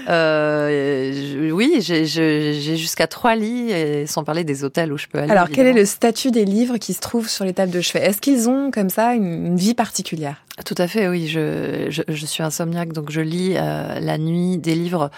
Euh, 0.09 1.51
oui, 1.51 1.79
j'ai 1.81 2.77
jusqu'à 2.77 3.07
trois 3.07 3.35
lits, 3.37 3.71
et 3.71 4.07
sans 4.07 4.25
parler 4.25 4.45
des 4.45 4.65
hôtels 4.65 4.93
où 4.93 4.99
je 4.99 5.07
peux 5.07 5.19
aller. 5.19 5.31
Alors, 5.31 5.49
quel 5.51 5.67
est 5.67 5.73
le 5.73 5.85
statut 5.85 6.31
des 6.31 6.45
livres 6.45 6.79
qui 6.79 6.93
se 6.95 7.01
trouvent 7.01 7.29
sur 7.29 7.45
les 7.45 7.53
tables 7.53 7.73
de 7.73 7.81
chevet? 7.81 8.05
Est-ce 8.05 8.21
qu'ils 8.21 8.49
ont 8.49 8.71
comme 8.71 8.91
ça 8.91 9.15
une 9.15 9.57
vie 9.57 9.75
particulière? 9.75 10.37
Tout 10.65 10.75
à 10.79 10.89
fait, 10.89 11.07
oui. 11.07 11.29
Je, 11.29 11.87
je, 11.91 12.03
je, 12.09 12.27
suis 12.27 12.43
insomniaque, 12.43 12.95
donc 12.95 13.11
je 13.11 13.21
lis 13.21 13.55
euh, 13.57 14.01
la 14.01 14.17
nuit 14.17 14.57
des 14.57 14.75
livres, 14.75 15.11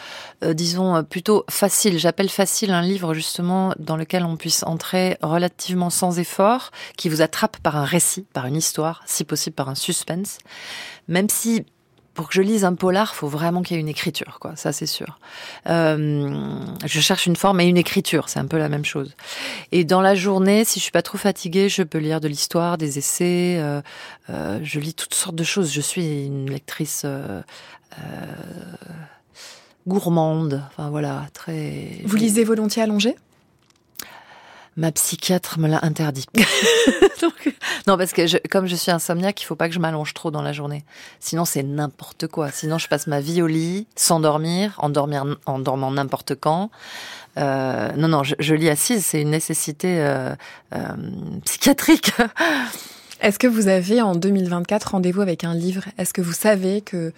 euh, 0.42 0.52
disons, 0.52 1.04
plutôt 1.04 1.44
faciles. 1.48 1.98
J'appelle 1.98 2.28
facile 2.28 2.72
un 2.72 2.82
livre 2.82 3.14
justement 3.14 3.72
dans 3.78 3.96
on 4.12 4.36
puisse 4.36 4.62
entrer 4.62 5.16
relativement 5.22 5.90
sans 5.90 6.18
effort, 6.18 6.70
qui 6.96 7.08
vous 7.08 7.22
attrape 7.22 7.58
par 7.58 7.76
un 7.76 7.84
récit, 7.84 8.26
par 8.32 8.46
une 8.46 8.56
histoire, 8.56 9.02
si 9.06 9.24
possible 9.24 9.54
par 9.54 9.68
un 9.68 9.74
suspense. 9.74 10.38
Même 11.08 11.28
si 11.28 11.64
pour 12.18 12.26
que 12.26 12.34
je 12.34 12.42
lise 12.42 12.64
un 12.64 12.74
polar, 12.74 13.14
faut 13.14 13.28
vraiment 13.28 13.62
qu'il 13.62 13.76
y 13.76 13.78
ait 13.78 13.80
une 13.80 13.88
écriture, 13.88 14.38
quoi. 14.40 14.56
Ça, 14.56 14.72
c'est 14.72 14.86
sûr. 14.86 15.20
Euh, 15.68 16.58
je 16.84 17.00
cherche 17.00 17.26
une 17.26 17.36
forme 17.36 17.60
et 17.60 17.66
une 17.66 17.76
écriture, 17.76 18.28
c'est 18.28 18.40
un 18.40 18.46
peu 18.46 18.58
la 18.58 18.68
même 18.68 18.84
chose. 18.84 19.14
Et 19.70 19.84
dans 19.84 20.00
la 20.00 20.16
journée, 20.16 20.64
si 20.64 20.80
je 20.80 20.82
suis 20.82 20.90
pas 20.90 21.02
trop 21.02 21.16
fatiguée, 21.16 21.68
je 21.68 21.84
peux 21.84 21.98
lire 21.98 22.20
de 22.20 22.26
l'histoire, 22.26 22.76
des 22.76 22.98
essais. 22.98 23.58
Euh, 23.60 23.80
euh, 24.30 24.58
je 24.64 24.80
lis 24.80 24.94
toutes 24.94 25.14
sortes 25.14 25.36
de 25.36 25.44
choses. 25.44 25.72
Je 25.72 25.80
suis 25.80 26.24
une 26.26 26.50
lectrice 26.50 27.06
gourmande. 29.86 30.60
Enfin 30.70 30.90
voilà, 30.90 31.26
très. 31.34 32.00
Vous 32.04 32.16
lisez 32.16 32.42
volontiers 32.42 32.82
allongé 32.82 33.14
Ma 34.78 34.92
psychiatre 34.92 35.58
me 35.58 35.66
l'a 35.66 35.85
interdit. 35.85 36.26
non, 37.88 37.99
parce 37.99 38.12
que 38.12 38.28
je, 38.28 38.37
comme 38.49 38.66
je 38.66 38.76
suis 38.76 38.92
insomniaque, 38.92 39.42
il 39.42 39.44
faut 39.44 39.56
pas 39.56 39.66
que 39.68 39.75
je 39.75 39.80
m'allonge 39.80 40.14
trop 40.14 40.30
dans 40.30 40.40
la 40.40 40.52
journée. 40.52 40.85
Sinon, 41.18 41.44
c'est 41.44 41.64
n'importe 41.64 42.28
quoi. 42.28 42.52
Sinon, 42.52 42.78
je 42.78 42.87
passe 42.87 43.08
ma 43.08 43.20
vie 43.20 43.42
au 43.42 43.49
lit, 43.49 43.88
sans 43.97 44.20
dormir, 44.20 44.76
en, 44.78 44.88
dormir, 44.88 45.37
en 45.47 45.58
dormant 45.58 45.90
n'importe 45.90 46.37
quand. 46.37 46.70
Euh, 47.38 47.90
non, 47.97 48.06
non, 48.06 48.23
je, 48.23 48.37
je, 48.38 48.54
lis 48.54 48.68
assise, 48.68 49.04
c'est 49.04 49.20
une 49.20 49.30
nécessité 49.30 50.00
euh, 50.00 50.37
euh, 50.73 50.78
psychiatrique. 51.44 52.12
Est-ce 53.20 53.40
que 53.40 53.49
vous 53.49 53.66
avez 53.66 54.00
en 54.00 54.14
2024 54.14 54.92
rendez-vous 54.92 55.23
avec 55.23 55.42
un 55.42 55.54
livre? 55.54 55.87
Est-ce 55.99 56.14
que 56.14 56.20
vous 56.20 56.32
savez 56.32 56.82
que 56.82 57.12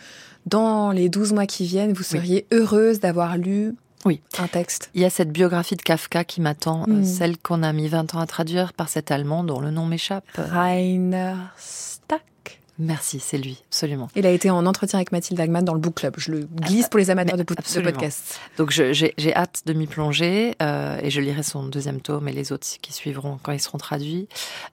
dans 0.47 0.93
les 0.93 1.11
12 1.11 1.35
mois 1.35 1.45
qui 1.45 1.67
viennent, 1.67 1.93
vous 1.93 2.03
seriez 2.03 2.47
heureuse 2.53 3.01
d'avoir 3.01 3.37
lu 3.37 3.75
oui. 4.05 4.23
Un 4.39 4.47
texte. 4.47 4.91
Il 4.95 5.01
y 5.01 5.05
a 5.05 5.11
cette 5.11 5.31
biographie 5.31 5.77
de 5.77 5.83
Kafka 5.83 6.25
qui 6.25 6.41
m'attend, 6.41 6.85
euh, 6.89 7.01
hmm. 7.01 7.05
celle 7.05 7.39
qu'on 7.39 7.63
a 7.63 7.73
mis 7.73 7.89
20 7.89 8.15
ans 8.15 8.21
à 8.21 8.27
traduire 8.27 8.73
par 8.73 8.89
cet 8.89 9.11
Allemand 9.11 9.45
dont 9.45 9.61
le 9.61 9.71
nom 9.71 9.87
m'échappe. 9.87 10.25
Rainer 10.35 11.35
Stack. 11.57 12.60
Merci, 12.83 13.21
c'est 13.21 13.37
lui, 13.37 13.63
absolument. 13.69 14.09
Il 14.17 14.25
a 14.25 14.31
été 14.31 14.49
en 14.49 14.65
entretien 14.65 14.99
avec 14.99 15.13
Mathilde 15.13 15.39
Agman 15.39 15.63
dans 15.63 15.75
le 15.75 15.81
Book 15.81 15.97
Club. 15.97 16.15
Je 16.17 16.33
le 16.33 16.49
glisse 16.51 16.89
pour 16.89 16.99
les 16.99 17.11
amateurs 17.11 17.37
de, 17.37 17.43
podcast. 17.43 18.41
Donc 18.57 18.71
j'ai 18.71 19.35
hâte 19.37 19.63
de 19.67 19.75
m'y 19.75 19.87
plonger 19.87 20.55
euh, 20.63 20.99
et 21.03 21.11
je 21.11 21.21
lirai 21.21 21.43
son 21.43 21.65
deuxième 21.65 22.01
tome 22.01 22.27
et 22.29 22.33
les 22.33 22.53
autres 22.53 22.67
qui 22.81 22.95
suivront 22.95 23.39
quand 23.43 23.53
ils 23.53 23.61
seront 23.61 23.77
traduits. 23.77 24.29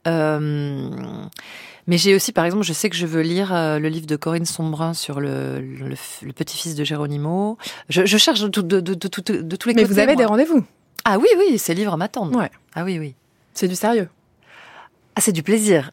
Euh, 0.08 0.90
mais 1.88 1.98
j'ai 1.98 2.16
aussi, 2.16 2.32
par 2.32 2.46
exemple, 2.46 2.64
je 2.64 2.72
sais 2.72 2.90
que 2.90 2.96
je 2.96 3.06
veux 3.06 3.22
lire 3.22 3.54
euh, 3.54 3.78
le 3.78 3.90
livre 3.90 4.08
de 4.08 4.16
Corinne 4.16 4.46
Sombrin 4.46 4.94
sur 4.94 5.20
le, 5.20 5.60
le, 5.60 6.34
petit-fils 6.34 6.76
de 6.76 6.86
Géronimo. 6.86 7.58
Je, 7.90 8.06
je 8.06 8.18
cherche 8.18 8.40
de, 8.40 8.48
de, 8.48 8.80
de, 8.80 8.94
de, 8.94 9.08
tous 9.08 9.22
les 9.32 9.42
Mais 9.42 9.52
côtés. 9.58 9.74
Mais 9.76 9.84
vous 9.84 10.00
avez 10.00 10.16
des 10.16 10.26
rendez-vous? 10.26 10.64
Ah 11.04 11.18
oui, 11.18 11.28
oui, 11.38 11.60
ces 11.60 11.74
livres 11.74 11.98
m'attendent. 11.98 12.36
Ouais. 12.38 12.52
Ah 12.74 12.86
oui, 12.86 13.00
oui. 13.00 13.16
C'est 13.54 13.68
du 13.68 13.76
sérieux. 13.76 14.08
Ah, 15.16 15.22
c'est 15.22 15.34
du 15.34 15.44
plaisir. 15.44 15.92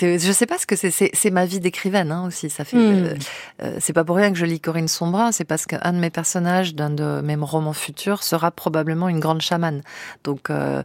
Je 0.00 0.32
sais 0.32 0.46
pas 0.46 0.58
ce 0.58 0.66
que 0.66 0.76
c'est. 0.76 0.90
C'est 0.90 1.30
ma 1.30 1.46
vie 1.46 1.60
d'écrivaine 1.60 2.12
hein, 2.12 2.26
aussi. 2.26 2.50
Ça 2.50 2.64
fait. 2.64 2.76
Hmm. 2.76 3.04
Euh, 3.04 3.14
euh, 3.62 3.76
c'est 3.80 3.92
pas 3.92 4.04
pour 4.04 4.16
rien 4.16 4.32
que 4.32 4.38
je 4.38 4.44
lis 4.44 4.60
Corinne 4.60 4.88
Sombrin. 4.88 5.32
C'est 5.32 5.44
parce 5.44 5.66
qu'un 5.66 5.92
de 5.92 5.98
mes 5.98 6.10
personnages 6.10 6.74
d'un 6.74 6.90
de 6.90 7.20
mes 7.22 7.36
romans 7.36 7.72
futurs 7.72 8.22
sera 8.22 8.50
probablement 8.50 9.08
une 9.08 9.20
grande 9.20 9.42
chamane. 9.42 9.82
Donc, 10.24 10.50
euh, 10.50 10.82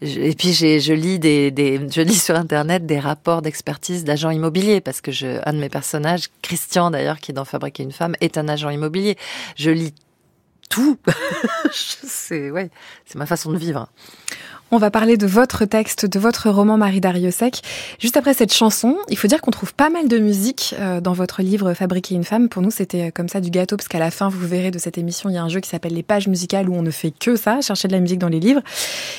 et 0.00 0.34
puis 0.34 0.52
je 0.52 0.92
lis 0.92 1.18
des, 1.18 1.50
des, 1.50 1.80
je 1.90 2.00
lis 2.00 2.18
sur 2.18 2.36
internet 2.36 2.86
des 2.86 2.98
rapports 2.98 3.42
d'expertise 3.42 4.04
d'agents 4.04 4.30
immobiliers 4.30 4.80
parce 4.80 5.00
que 5.00 5.12
je, 5.12 5.40
un 5.46 5.52
de 5.52 5.58
mes 5.58 5.68
personnages, 5.68 6.28
Christian 6.42 6.90
d'ailleurs, 6.90 7.18
qui 7.18 7.32
est 7.32 7.34
dans 7.34 7.44
Fabriquer 7.44 7.82
une 7.82 7.92
femme, 7.92 8.14
est 8.20 8.38
un 8.38 8.48
agent 8.48 8.70
immobilier. 8.70 9.16
Je 9.56 9.70
lis 9.70 9.94
tout. 10.70 10.96
c'est 11.72 12.50
ouais, 12.50 12.70
c'est 13.04 13.18
ma 13.18 13.26
façon 13.26 13.52
de 13.52 13.58
vivre. 13.58 13.88
On 14.72 14.78
va 14.78 14.92
parler 14.92 15.16
de 15.16 15.26
votre 15.26 15.64
texte, 15.64 16.06
de 16.06 16.20
votre 16.20 16.48
roman 16.48 16.78
Marie 16.78 17.00
Dariussec. 17.00 17.60
Juste 17.98 18.16
après 18.16 18.34
cette 18.34 18.52
chanson, 18.52 18.96
il 19.08 19.18
faut 19.18 19.26
dire 19.26 19.40
qu'on 19.40 19.50
trouve 19.50 19.74
pas 19.74 19.90
mal 19.90 20.06
de 20.06 20.18
musique 20.18 20.76
euh, 20.78 21.00
dans 21.00 21.12
votre 21.12 21.42
livre 21.42 21.74
Fabriquer 21.74 22.14
une 22.14 22.22
femme. 22.22 22.48
Pour 22.48 22.62
nous, 22.62 22.70
c'était 22.70 23.08
euh, 23.08 23.10
comme 23.12 23.28
ça 23.28 23.40
du 23.40 23.50
gâteau, 23.50 23.76
parce 23.76 23.88
qu'à 23.88 23.98
la 23.98 24.12
fin, 24.12 24.28
vous 24.28 24.46
verrez 24.46 24.70
de 24.70 24.78
cette 24.78 24.96
émission, 24.96 25.28
il 25.28 25.34
y 25.34 25.38
a 25.38 25.42
un 25.42 25.48
jeu 25.48 25.58
qui 25.58 25.68
s'appelle 25.68 25.94
les 25.94 26.04
pages 26.04 26.28
musicales 26.28 26.68
où 26.68 26.74
on 26.76 26.82
ne 26.82 26.92
fait 26.92 27.10
que 27.10 27.34
ça, 27.34 27.60
chercher 27.60 27.88
de 27.88 27.92
la 27.94 27.98
musique 27.98 28.20
dans 28.20 28.28
les 28.28 28.38
livres. 28.38 28.62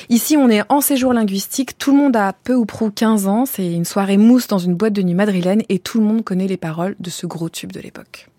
Ici, 0.08 0.38
on 0.38 0.48
est 0.48 0.62
en 0.70 0.80
séjour 0.80 1.12
linguistique. 1.12 1.76
Tout 1.76 1.92
le 1.92 1.98
monde 1.98 2.16
a 2.16 2.32
peu 2.32 2.54
ou 2.54 2.64
prou 2.64 2.90
15 2.90 3.26
ans. 3.26 3.44
C'est 3.44 3.70
une 3.70 3.84
soirée 3.84 4.16
mousse 4.16 4.46
dans 4.46 4.58
une 4.58 4.74
boîte 4.74 4.94
de 4.94 5.02
nuit 5.02 5.12
madrilène 5.12 5.64
et 5.68 5.78
tout 5.78 6.00
le 6.00 6.06
monde 6.06 6.24
connaît 6.24 6.48
les 6.48 6.56
paroles 6.56 6.96
de 6.98 7.10
ce 7.10 7.26
gros 7.26 7.50
tube 7.50 7.72
de 7.72 7.80
l'époque. 7.80 8.30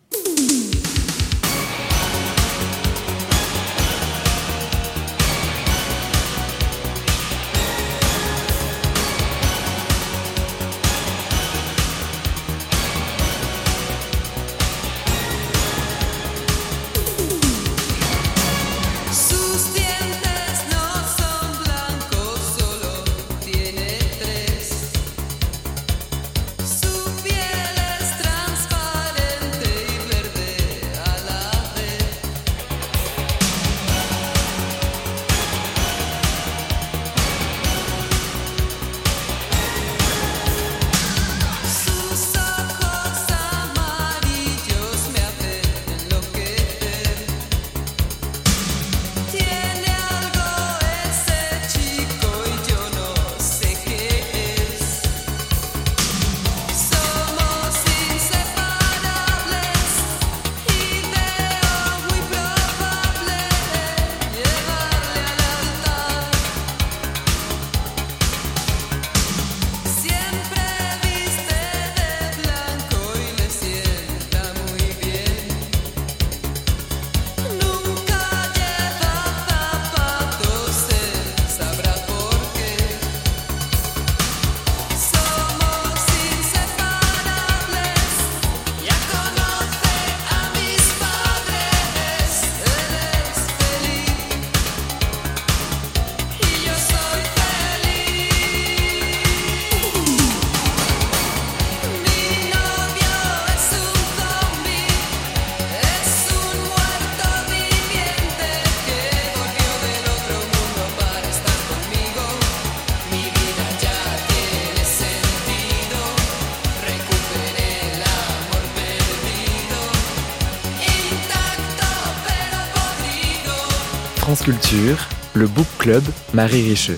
Le 125.35 125.45
Book 125.45 125.67
Club 125.77 126.03
Marie 126.33 126.67
Richeux. 126.67 126.97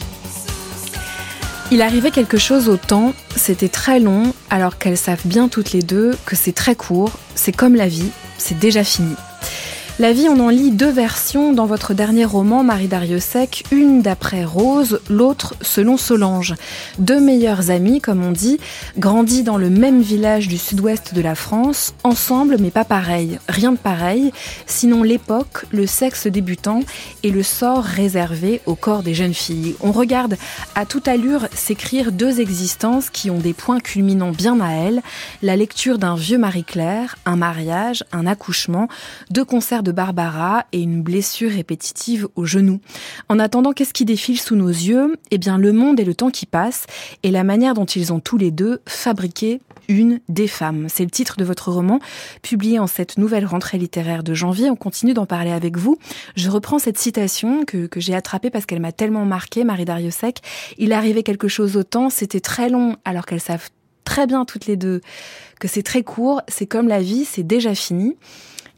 Il 1.71 1.81
arrivait 1.81 2.11
quelque 2.11 2.37
chose 2.37 2.69
au 2.69 2.77
temps, 2.77 3.13
c'était 3.35 3.67
très 3.67 3.99
long, 3.99 4.33
alors 4.49 4.77
qu'elles 4.77 4.97
savent 4.97 5.25
bien 5.25 5.49
toutes 5.49 5.73
les 5.73 5.81
deux 5.81 6.15
que 6.25 6.37
c'est 6.37 6.53
très 6.53 6.75
court, 6.75 7.11
c'est 7.33 7.53
comme 7.53 7.75
la 7.75 7.89
vie, 7.89 8.11
c'est 8.37 8.57
déjà 8.57 8.85
fini. 8.85 9.15
La 9.97 10.11
vie, 10.11 10.27
on 10.27 10.41
en 10.41 10.49
lit 10.49 10.71
deux 10.71 10.89
versions 10.89 11.53
dans 11.53 11.67
votre 11.67 11.93
dernier 11.93 12.25
roman, 12.25 12.65
Marie 12.65 12.89
Dariussec, 12.89 13.63
une 13.71 14.01
d'après 14.01 14.43
Rose, 14.43 14.99
l'autre 15.09 15.55
selon 15.61 15.95
Solange. 15.95 16.55
Deux 16.99 17.21
meilleures 17.21 17.71
amies, 17.71 18.01
comme 18.01 18.21
on 18.21 18.33
dit, 18.33 18.59
grandis 18.97 19.41
dans 19.41 19.57
le 19.57 19.69
même 19.69 20.01
village 20.01 20.49
du 20.49 20.57
sud-ouest 20.57 21.13
de 21.13 21.21
la 21.21 21.33
France, 21.33 21.93
ensemble 22.03 22.57
mais 22.59 22.71
pas 22.71 22.83
pareil, 22.83 23.39
rien 23.47 23.71
de 23.71 23.77
pareil, 23.77 24.33
sinon 24.65 25.01
l'époque, 25.01 25.63
le 25.71 25.87
sexe 25.87 26.27
débutant 26.27 26.81
et 27.23 27.31
le 27.31 27.41
sort 27.41 27.85
réservé 27.85 28.59
au 28.65 28.75
corps 28.75 29.01
des 29.01 29.13
jeunes 29.13 29.33
filles. 29.33 29.77
On 29.79 29.93
regarde 29.93 30.35
à 30.75 30.85
toute 30.85 31.07
allure 31.07 31.47
s'écrire 31.53 32.11
deux 32.11 32.41
existences 32.41 33.09
qui 33.09 33.29
ont 33.29 33.39
des 33.39 33.53
points 33.53 33.79
culminants 33.79 34.31
bien 34.31 34.59
à 34.59 34.71
elles, 34.71 35.01
la 35.41 35.55
lecture 35.55 35.99
d'un 35.99 36.17
vieux 36.17 36.37
Marie-Claire, 36.37 37.15
un 37.25 37.37
mariage, 37.37 38.03
un 38.11 38.27
accouchement, 38.27 38.89
deux 39.31 39.45
concerts 39.45 39.83
de 39.85 39.93
Barbara 39.93 40.65
et 40.73 40.81
une 40.81 41.01
blessure 41.01 41.49
répétitive 41.49 42.27
au 42.35 42.43
genou. 42.45 42.81
En 43.29 43.39
attendant, 43.39 43.71
qu'est-ce 43.71 43.93
qui 43.93 44.03
défile 44.03 44.41
sous 44.41 44.57
nos 44.57 44.67
yeux? 44.67 45.15
Eh 45.31 45.37
bien, 45.37 45.57
le 45.57 45.71
monde 45.71 45.99
et 46.01 46.03
le 46.03 46.13
temps 46.13 46.31
qui 46.31 46.45
passe 46.45 46.85
et 47.23 47.31
la 47.31 47.45
manière 47.45 47.73
dont 47.73 47.85
ils 47.85 48.11
ont 48.11 48.19
tous 48.19 48.37
les 48.37 48.51
deux 48.51 48.81
fabriqué 48.85 49.61
une 49.87 50.19
des 50.27 50.47
femmes. 50.47 50.87
C'est 50.89 51.03
le 51.03 51.11
titre 51.11 51.37
de 51.37 51.45
votre 51.45 51.71
roman, 51.71 51.99
publié 52.41 52.79
en 52.79 52.87
cette 52.87 53.17
nouvelle 53.17 53.45
rentrée 53.45 53.77
littéraire 53.77 54.23
de 54.23 54.33
janvier. 54.33 54.69
On 54.69 54.75
continue 54.75 55.13
d'en 55.13 55.25
parler 55.25 55.51
avec 55.51 55.77
vous. 55.77 55.97
Je 56.35 56.49
reprends 56.49 56.79
cette 56.79 56.97
citation 56.97 57.63
que, 57.63 57.85
que 57.85 58.01
j'ai 58.01 58.15
attrapée 58.15 58.49
parce 58.49 58.65
qu'elle 58.65 58.81
m'a 58.81 58.91
tellement 58.91 59.23
marqué, 59.23 59.63
Marie 59.63 59.85
Dariussec. 59.85 60.41
Il 60.77 60.91
arrivait 60.91 61.23
quelque 61.23 61.47
chose 61.47 61.77
au 61.77 61.83
temps, 61.83 62.09
c'était 62.09 62.41
très 62.41 62.69
long 62.69 62.97
alors 63.05 63.25
qu'elles 63.25 63.39
savent 63.39 63.69
très 64.03 64.27
bien 64.27 64.45
toutes 64.45 64.65
les 64.65 64.75
deux 64.75 65.01
que 65.59 65.67
c'est 65.67 65.83
très 65.83 66.03
court, 66.03 66.41
c'est 66.47 66.65
comme 66.65 66.87
la 66.87 67.01
vie, 67.01 67.25
c'est 67.25 67.43
déjà 67.43 67.75
fini. 67.75 68.15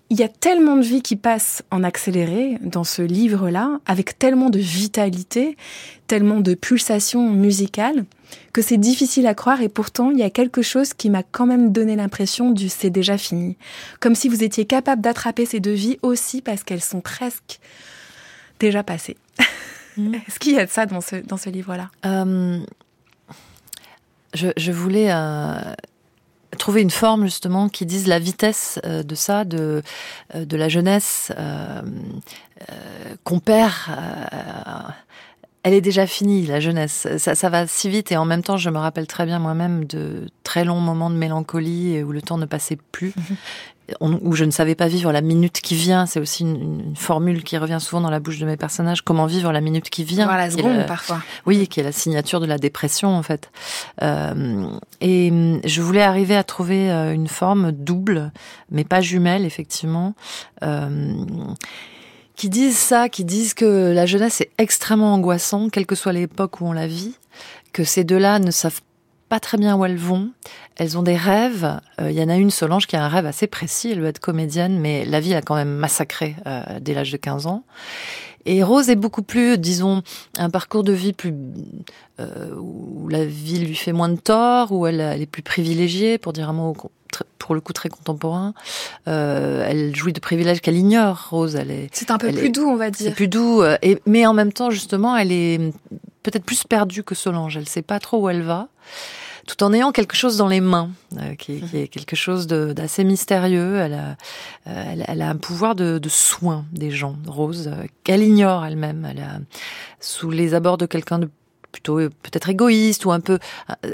Il 0.09 0.19
y 0.19 0.23
a 0.23 0.29
tellement 0.29 0.77
de 0.77 0.81
vie 0.81 1.01
qui 1.01 1.15
passe 1.15 1.63
en 1.69 1.83
accéléré 1.83 2.57
dans 2.61 2.83
ce 2.83 3.01
livre-là, 3.01 3.79
avec 3.85 4.17
tellement 4.17 4.49
de 4.49 4.59
vitalité, 4.59 5.57
tellement 6.07 6.39
de 6.39 6.53
pulsations 6.53 7.29
musicales, 7.29 8.05
que 8.53 8.61
c'est 8.61 8.77
difficile 8.77 9.27
à 9.27 9.33
croire 9.33 9.61
et 9.61 9.69
pourtant 9.69 10.11
il 10.11 10.17
y 10.17 10.23
a 10.23 10.29
quelque 10.29 10.61
chose 10.61 10.93
qui 10.93 11.09
m'a 11.09 11.23
quand 11.23 11.45
même 11.45 11.71
donné 11.71 11.95
l'impression 11.95 12.51
du 12.51 12.69
c'est 12.69 12.89
déjà 12.89 13.17
fini. 13.17 13.57
Comme 13.99 14.15
si 14.15 14.29
vous 14.29 14.43
étiez 14.43 14.65
capable 14.65 15.01
d'attraper 15.01 15.45
ces 15.45 15.59
deux 15.59 15.73
vies 15.73 15.97
aussi 16.01 16.41
parce 16.41 16.63
qu'elles 16.63 16.81
sont 16.81 17.01
presque 17.01 17.59
déjà 18.59 18.83
passées. 18.83 19.17
Mm. 19.97 20.15
Est-ce 20.27 20.39
qu'il 20.39 20.53
y 20.53 20.59
a 20.59 20.65
de 20.65 20.71
ça 20.71 20.85
dans 20.85 21.01
ce, 21.01 21.17
dans 21.17 21.37
ce 21.37 21.49
livre-là? 21.49 21.89
Euh, 22.05 22.59
je, 24.33 24.71
voulais 24.71 25.11
euh, 25.11 25.73
trouver 26.57 26.81
une 26.81 26.91
forme 26.91 27.25
justement 27.25 27.69
qui 27.69 27.85
dise 27.85 28.07
la 28.07 28.19
vitesse 28.19 28.79
euh, 28.85 29.03
de 29.03 29.15
ça, 29.15 29.45
de, 29.45 29.81
euh, 30.35 30.45
de 30.45 30.57
la 30.57 30.69
jeunesse 30.69 31.31
euh, 31.37 31.81
qu'on 33.23 33.39
perd. 33.39 33.73
elle 35.63 35.73
est 35.73 35.81
déjà 35.81 36.07
finie, 36.07 36.45
la 36.45 36.59
jeunesse. 36.59 37.07
Ça, 37.17 37.49
va 37.49 37.67
si 37.67 37.89
vite 37.89 38.11
et 38.11 38.17
en 38.17 38.25
même 38.25 38.43
temps, 38.43 38.57
je 38.57 38.69
me 38.69 38.79
rappelle 38.79 39.07
très 39.07 39.25
bien 39.25 39.39
moi-même 39.39 39.85
de 39.85 40.27
très 40.43 40.63
longs 40.63 40.79
moments 40.79 41.09
de 41.09 41.15
mélancolie 41.15 42.01
où 42.03 42.11
le 42.11 42.21
temps 42.21 42.37
ne 42.37 42.45
passait 42.45 42.77
plus. 42.91 43.13
Mhm 43.15 43.37
où 44.01 44.33
je 44.33 44.43
ne 44.43 44.51
savais 44.51 44.75
pas 44.75 44.87
vivre 44.87 45.11
la 45.11 45.21
minute 45.21 45.61
qui 45.61 45.75
vient. 45.75 46.05
C'est 46.05 46.19
aussi 46.19 46.43
une, 46.43 46.95
formule 46.95 47.43
qui 47.43 47.57
revient 47.57 47.77
souvent 47.79 48.01
dans 48.01 48.09
la 48.09 48.19
bouche 48.19 48.39
de 48.39 48.45
mes 48.45 48.57
personnages. 48.57 49.01
Comment 49.01 49.25
vivre 49.25 49.51
la 49.51 49.61
minute 49.61 49.89
qui 49.89 50.03
vient? 50.03 50.27
La 50.27 50.49
seconde, 50.49 50.85
parfois. 50.85 51.21
Oui, 51.45 51.67
qui 51.67 51.79
est 51.79 51.83
la 51.83 51.91
signature 51.91 52.39
de 52.39 52.45
la 52.45 52.57
dépression, 52.57 53.15
en 53.15 53.23
fait. 53.23 53.49
Euh, 54.01 54.69
et 55.01 55.29
hum, 55.31 55.61
je 55.63 55.81
voulais 55.81 56.01
arriver 56.01 56.35
à 56.35 56.43
trouver 56.43 56.91
euh, 56.91 57.13
une 57.13 57.27
forme 57.27 57.71
double, 57.71 58.31
mais 58.71 58.83
pas 58.83 59.01
jumelle, 59.01 59.45
effectivement. 59.45 60.15
Euh, 60.63 61.15
qui 62.35 62.49
disent 62.49 62.77
ça, 62.77 63.09
qui 63.09 63.25
disent 63.25 63.53
que 63.53 63.93
la 63.93 64.05
jeunesse 64.05 64.41
est 64.41 64.51
extrêmement 64.57 65.13
angoissante, 65.13 65.71
quelle 65.71 65.87
que 65.87 65.95
soit 65.95 66.13
l'époque 66.13 66.61
où 66.61 66.67
on 66.67 66.71
la 66.71 66.87
vit, 66.87 67.15
que 67.73 67.83
ces 67.83 68.03
deux-là 68.03 68.39
ne 68.39 68.51
savent 68.51 68.81
pas 69.27 69.39
très 69.39 69.57
bien 69.57 69.75
où 69.75 69.85
elles 69.85 69.97
vont. 69.97 70.31
Elles 70.77 70.97
ont 70.97 71.03
des 71.03 71.15
rêves. 71.15 71.79
Il 71.99 72.11
y 72.11 72.21
en 72.21 72.29
a 72.29 72.35
une, 72.35 72.51
Solange, 72.51 72.85
qui 72.85 72.95
a 72.95 73.03
un 73.03 73.07
rêve 73.07 73.25
assez 73.25 73.47
précis. 73.47 73.91
Elle 73.91 74.01
veut 74.01 74.07
être 74.07 74.19
comédienne, 74.19 74.79
mais 74.79 75.05
la 75.05 75.19
vie 75.19 75.31
l'a 75.31 75.41
quand 75.41 75.55
même 75.55 75.75
massacrée 75.75 76.35
euh, 76.45 76.61
dès 76.79 76.93
l'âge 76.93 77.11
de 77.11 77.17
15 77.17 77.47
ans. 77.47 77.63
Et 78.45 78.63
Rose 78.63 78.89
est 78.89 78.95
beaucoup 78.95 79.23
plus, 79.23 79.57
disons, 79.57 80.03
un 80.37 80.49
parcours 80.49 80.83
de 80.83 80.93
vie 80.93 81.13
plus 81.13 81.33
euh, 82.19 82.55
où 82.55 83.09
la 83.09 83.25
vie 83.25 83.59
lui 83.59 83.75
fait 83.75 83.91
moins 83.91 84.07
de 84.07 84.19
tort, 84.19 84.71
où 84.71 84.87
elle, 84.87 85.01
est 85.01 85.25
plus 85.25 85.41
privilégiée, 85.41 86.17
pour 86.17 86.31
dire 86.31 86.47
un 86.47 86.53
mot 86.53 86.75
pour 87.39 87.55
le 87.55 87.61
coup 87.61 87.73
très 87.73 87.89
contemporain. 87.89 88.53
Euh, 89.07 89.65
elle 89.67 89.95
jouit 89.95 90.13
de 90.13 90.19
privilèges 90.19 90.61
qu'elle 90.61 90.77
ignore. 90.77 91.27
Rose, 91.31 91.55
elle 91.55 91.71
est. 91.71 91.89
C'est 91.91 92.11
un 92.11 92.19
peu 92.19 92.31
plus 92.31 92.51
doux, 92.51 92.69
on 92.69 92.77
va 92.77 92.91
dire. 92.91 93.07
C'est 93.07 93.15
plus 93.15 93.27
doux, 93.27 93.63
et 93.81 93.99
mais 94.05 94.25
en 94.25 94.33
même 94.33 94.53
temps, 94.53 94.69
justement, 94.69 95.17
elle 95.17 95.31
est 95.31 95.59
peut-être 96.23 96.45
plus 96.45 96.63
perdue 96.63 97.03
que 97.03 97.15
Solange. 97.15 97.57
Elle 97.57 97.67
sait 97.67 97.81
pas 97.81 97.99
trop 97.99 98.21
où 98.21 98.29
elle 98.29 98.43
va 98.43 98.67
tout 99.47 99.63
en 99.63 99.73
ayant 99.73 99.91
quelque 99.91 100.15
chose 100.15 100.37
dans 100.37 100.49
les 100.49 100.61
mains, 100.61 100.91
euh, 101.19 101.33
qui, 101.35 101.63
est 101.73 101.87
quelque 101.87 102.15
chose 102.15 102.45
d'assez 102.47 103.03
mystérieux. 103.03 103.77
Elle 103.77 103.93
a, 103.93 104.17
euh, 104.67 105.03
elle, 105.07 105.21
a 105.21 105.29
un 105.29 105.37
pouvoir 105.37 105.73
de, 105.73 105.97
de 105.97 106.09
soin 106.09 106.65
des 106.73 106.91
gens, 106.91 107.15
Rose, 107.25 107.71
euh, 107.73 107.85
qu'elle 108.03 108.21
ignore 108.21 108.65
elle-même. 108.65 109.07
Elle 109.09 109.19
a, 109.19 109.39
sous 110.01 110.29
les 110.29 110.53
abords 110.53 110.77
de 110.77 110.85
quelqu'un 110.85 111.17
de 111.17 111.29
plutôt 111.71 111.97
peut-être 111.97 112.49
égoïste 112.49 113.05
ou 113.05 113.11
un 113.11 113.19
peu 113.19 113.39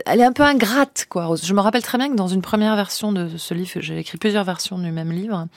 elle 0.05 0.21
est 0.21 0.23
un 0.23 0.31
peu 0.31 0.43
ingrate 0.43 1.07
quoi 1.09 1.25
Rose 1.25 1.43
je 1.43 1.53
me 1.55 1.59
rappelle 1.59 1.81
très 1.81 1.97
bien 1.97 2.07
que 2.07 2.15
dans 2.15 2.27
une 2.27 2.43
première 2.43 2.75
version 2.75 3.11
de 3.11 3.35
ce 3.35 3.55
livre 3.55 3.71
j'ai 3.81 3.97
écrit 3.97 4.19
plusieurs 4.19 4.43
versions 4.43 4.77
du 4.77 4.91
même 4.91 5.11
livre 5.11 5.47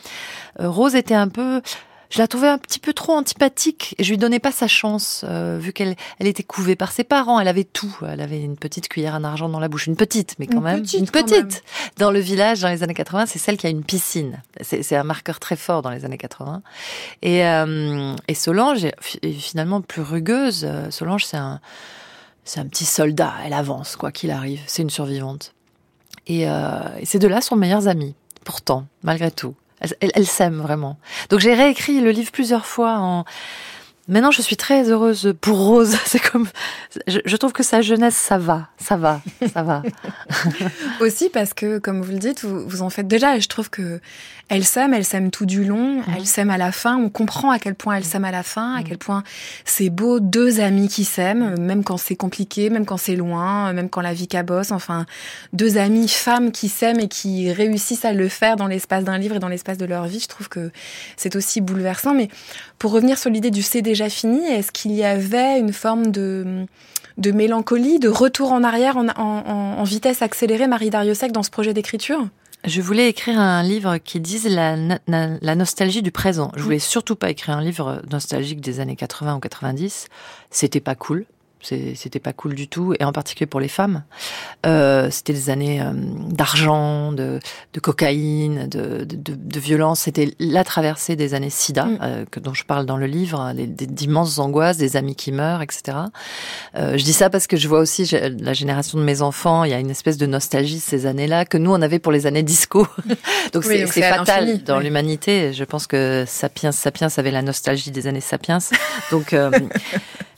Rose 0.58 0.94
était 0.94 1.14
un 1.14 1.28
peu 1.28 1.60
je 2.10 2.18
la 2.18 2.28
trouvais 2.28 2.48
un 2.48 2.58
petit 2.58 2.78
peu 2.78 2.92
trop 2.92 3.12
antipathique 3.12 3.94
et 3.98 4.04
je 4.04 4.10
lui 4.10 4.18
donnais 4.18 4.38
pas 4.38 4.52
sa 4.52 4.68
chance 4.68 5.24
euh, 5.28 5.58
vu 5.60 5.72
qu'elle 5.72 5.96
elle 6.18 6.26
était 6.26 6.42
couvée 6.42 6.76
par 6.76 6.92
ses 6.92 7.04
parents, 7.04 7.40
elle 7.40 7.48
avait 7.48 7.64
tout, 7.64 7.96
elle 8.06 8.20
avait 8.20 8.40
une 8.40 8.56
petite 8.56 8.88
cuillère 8.88 9.14
en 9.14 9.24
argent 9.24 9.48
dans 9.48 9.60
la 9.60 9.68
bouche, 9.68 9.86
une 9.86 9.96
petite 9.96 10.36
mais 10.38 10.46
quand 10.46 10.60
même 10.60 10.84
une 10.94 11.08
petite. 11.08 11.62
Dans 11.98 12.10
le 12.10 12.18
village 12.18 12.60
dans 12.60 12.68
les 12.68 12.82
années 12.82 12.94
80, 12.94 13.26
c'est 13.26 13.38
celle 13.38 13.56
qui 13.56 13.66
a 13.66 13.70
une 13.70 13.84
piscine. 13.84 14.42
C'est 14.60 14.96
un 14.96 15.04
marqueur 15.04 15.40
très 15.40 15.56
fort 15.56 15.82
dans 15.82 15.90
les 15.90 16.04
années 16.04 16.18
80. 16.18 16.62
Et 17.22 17.44
euh, 17.44 18.14
et 18.28 18.34
Solange 18.34 18.84
est 18.84 19.32
finalement 19.32 19.80
plus 19.80 20.02
rugueuse. 20.02 20.68
Solange 20.90 21.24
c'est 21.24 21.36
un 21.36 21.60
c'est 22.46 22.60
un 22.60 22.66
petit 22.66 22.84
soldat, 22.86 23.34
elle 23.44 23.52
avance 23.52 23.96
quoi 23.96 24.12
qu'il 24.12 24.30
arrive, 24.30 24.60
c'est 24.66 24.82
une 24.82 24.90
survivante. 24.90 25.52
Et, 26.28 26.48
euh, 26.48 26.80
et 26.98 27.04
ces 27.04 27.18
deux-là 27.18 27.40
sont 27.40 27.56
meilleures 27.56 27.88
amies 27.88 28.14
pourtant 28.44 28.86
malgré 29.02 29.30
tout. 29.30 29.54
Elle, 30.00 30.10
elle, 30.14 30.26
s'aime 30.26 30.60
vraiment. 30.60 30.98
Donc 31.30 31.40
j'ai 31.40 31.54
réécrit 31.54 32.00
le 32.00 32.10
livre 32.10 32.32
plusieurs 32.32 32.66
fois 32.66 32.98
en 32.98 33.24
Maintenant, 34.08 34.30
je 34.30 34.40
suis 34.40 34.56
très 34.56 34.88
heureuse 34.88 35.34
pour 35.40 35.58
Rose. 35.58 35.96
C'est 36.06 36.20
comme, 36.20 36.46
je, 37.08 37.36
trouve 37.36 37.52
que 37.52 37.64
sa 37.64 37.82
jeunesse, 37.82 38.14
ça 38.14 38.38
va, 38.38 38.68
ça 38.78 38.96
va, 38.96 39.20
ça 39.52 39.62
va. 39.64 39.82
Aussi 41.00 41.28
parce 41.28 41.54
que, 41.54 41.78
comme 41.78 42.02
vous 42.02 42.12
le 42.12 42.18
dites, 42.18 42.44
vous, 42.44 42.68
vous 42.68 42.82
en 42.82 42.90
faites 42.90 43.08
déjà. 43.08 43.36
Et 43.36 43.40
je 43.40 43.48
trouve 43.48 43.68
que 43.68 44.00
elle 44.48 44.64
s'aime, 44.64 44.94
elle 44.94 45.04
s'aime 45.04 45.30
tout 45.30 45.46
du 45.46 45.64
long, 45.64 46.02
elle 46.14 46.26
s'aime 46.26 46.50
à 46.50 46.58
la 46.58 46.70
fin. 46.70 46.96
On 46.96 47.08
comprend 47.08 47.50
à 47.50 47.58
quel 47.58 47.74
point 47.74 47.96
elle 47.96 48.04
s'aime 48.04 48.24
à 48.24 48.30
la 48.30 48.42
fin, 48.42 48.74
à 48.74 48.82
quel 48.82 48.98
point 48.98 49.22
c'est 49.64 49.90
beau 49.90 50.20
deux 50.20 50.60
amis 50.60 50.88
qui 50.88 51.04
s'aiment, 51.04 51.58
même 51.58 51.82
quand 51.82 51.96
c'est 51.96 52.16
compliqué, 52.16 52.68
même 52.68 52.84
quand 52.84 52.96
c'est 52.96 53.16
loin, 53.16 53.72
même 53.72 53.88
quand 53.88 54.02
la 54.02 54.12
vie 54.12 54.28
cabosse. 54.28 54.70
Enfin, 54.70 55.06
deux 55.52 55.78
amies 55.78 56.08
femmes 56.08 56.52
qui 56.52 56.68
s'aiment 56.68 57.00
et 57.00 57.08
qui 57.08 57.50
réussissent 57.50 58.04
à 58.04 58.12
le 58.12 58.28
faire 58.28 58.56
dans 58.56 58.66
l'espace 58.66 59.04
d'un 59.04 59.18
livre 59.18 59.36
et 59.36 59.40
dans 59.40 59.48
l'espace 59.48 59.78
de 59.78 59.86
leur 59.86 60.06
vie. 60.06 60.20
Je 60.20 60.28
trouve 60.28 60.48
que 60.48 60.70
c'est 61.16 61.34
aussi 61.34 61.60
bouleversant. 61.60 62.14
Mais 62.14 62.28
pour 62.78 62.92
revenir 62.92 63.18
sur 63.18 63.30
l'idée 63.30 63.50
du 63.50 63.62
CD 63.62 63.86
déjà 63.86 64.08
fini 64.08 64.44
Est-ce 64.44 64.72
qu'il 64.72 64.92
y 64.92 65.04
avait 65.04 65.58
une 65.58 65.72
forme 65.72 66.10
de, 66.10 66.66
de 67.18 67.30
mélancolie, 67.30 67.98
de 67.98 68.08
retour 68.08 68.52
en 68.52 68.64
arrière 68.64 68.96
en, 68.96 69.08
en, 69.16 69.84
vitesse 69.84 70.22
accélérée, 70.22 70.66
Marie 70.66 70.90
Dariussec, 70.90 71.32
dans 71.32 71.44
ce 71.44 71.50
projet 71.50 71.72
d'écriture? 71.72 72.28
Je 72.66 72.80
voulais 72.82 73.08
écrire 73.08 73.38
un 73.38 73.62
livre 73.62 73.98
qui 73.98 74.20
dise 74.20 74.46
la, 74.48 74.76
la, 75.06 75.54
nostalgie 75.54 76.02
du 76.02 76.10
présent. 76.10 76.50
Je 76.56 76.62
voulais 76.62 76.78
surtout 76.78 77.16
pas 77.16 77.30
écrire 77.30 77.56
un 77.56 77.62
livre 77.62 78.02
nostalgique 78.10 78.60
des 78.60 78.80
années 78.80 78.96
80 78.96 79.36
ou 79.36 79.40
90. 79.40 80.08
C'était 80.50 80.80
pas 80.80 80.94
cool 80.94 81.26
c'était 81.66 82.20
pas 82.20 82.32
cool 82.32 82.54
du 82.54 82.68
tout, 82.68 82.94
et 82.98 83.04
en 83.04 83.12
particulier 83.12 83.46
pour 83.46 83.60
les 83.60 83.68
femmes. 83.68 84.02
Euh, 84.64 85.10
c'était 85.10 85.32
des 85.32 85.50
années 85.50 85.80
euh, 85.80 85.92
d'argent, 85.94 87.12
de, 87.12 87.40
de, 87.72 87.80
cocaïne, 87.80 88.68
de, 88.68 89.04
de, 89.04 89.34
de 89.34 89.60
violence. 89.60 90.00
C'était 90.00 90.34
la 90.38 90.64
traversée 90.64 91.16
des 91.16 91.34
années 91.34 91.50
SIDA, 91.50 91.84
mm. 91.84 91.98
euh, 92.02 92.24
que, 92.30 92.40
dont 92.40 92.54
je 92.54 92.64
parle 92.64 92.86
dans 92.86 92.96
le 92.96 93.06
livre, 93.06 93.52
d'immenses 93.54 94.38
angoisses, 94.38 94.76
des 94.76 94.96
amis 94.96 95.16
qui 95.16 95.32
meurent, 95.32 95.62
etc. 95.62 95.98
Je 96.74 97.02
dis 97.02 97.12
ça 97.12 97.30
parce 97.30 97.46
que 97.46 97.56
je 97.56 97.68
vois 97.68 97.80
aussi 97.80 98.10
la 98.40 98.52
génération 98.52 98.98
de 98.98 99.04
mes 99.04 99.22
enfants, 99.22 99.64
il 99.64 99.70
y 99.70 99.74
a 99.74 99.78
une 99.78 99.90
espèce 99.90 100.16
de 100.16 100.26
nostalgie 100.26 100.80
ces 100.80 101.06
années-là 101.06 101.44
que 101.44 101.58
nous, 101.58 101.72
on 101.72 101.82
avait 101.82 101.98
pour 101.98 102.12
les 102.12 102.26
années 102.26 102.42
disco. 102.42 102.86
donc 103.52 103.64
c'est 103.64 103.86
fatal 103.86 104.62
dans 104.62 104.78
l'humanité. 104.78 105.52
Je 105.52 105.64
pense 105.64 105.86
que 105.86 106.24
Sapiens, 106.26 106.72
Sapiens 106.72 107.08
avait 107.16 107.30
la 107.30 107.42
nostalgie 107.42 107.90
des 107.90 108.06
années 108.06 108.20
Sapiens. 108.20 108.58
Donc... 109.10 109.34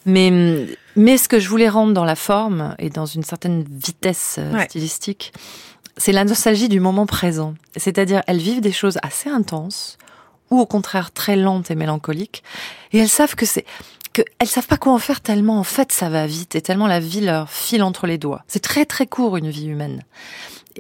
Mais, 0.09 0.67
mais 0.97 1.19
ce 1.19 1.29
que 1.29 1.39
je 1.39 1.51
voulais 1.51 1.69
rendre 1.69 1.93
dans 1.93 2.07
la 2.07 2.17
forme 2.17 2.75
et 2.79 2.89
dans 2.89 3.05
une 3.05 3.23
certaine 3.23 3.63
vitesse 3.69 4.37
euh, 4.39 4.65
stylistique, 4.65 5.35
c'est 5.99 6.13
la 6.13 6.25
nostalgie 6.25 6.71
du 6.71 6.81
moment 6.81 7.05
présent. 7.05 7.55
C'est-à-dire, 7.77 8.23
elles 8.27 8.39
vivent 8.39 8.63
des 8.63 8.73
choses 8.73 8.99
assez 9.03 9.29
intenses 9.29 9.99
ou 10.51 10.59
au 10.59 10.65
contraire 10.65 11.11
très 11.11 11.37
lentes 11.37 11.71
et 11.71 11.75
mélancoliques, 11.75 12.43
et 12.93 12.99
elles 13.01 13.11
savent 13.11 13.35
que 13.35 13.45
c'est 13.45 13.67
qu'elles 14.15 14.49
savent 14.49 14.67
pas 14.67 14.79
quoi 14.79 14.95
en 14.95 14.99
faire 14.99 15.21
tellement 15.21 15.59
en 15.59 15.63
fait 15.63 15.93
ça 15.93 16.09
va 16.09 16.27
vite 16.27 16.57
et 16.57 16.63
tellement 16.63 16.87
la 16.87 17.01
vie 17.01 17.21
leur 17.21 17.51
file 17.51 17.83
entre 17.83 18.07
les 18.07 18.17
doigts. 18.17 18.43
C'est 18.49 18.63
très 18.63 18.87
très 18.87 19.07
court 19.07 19.37
une 19.37 19.51
vie 19.51 19.67
humaine. 19.67 20.05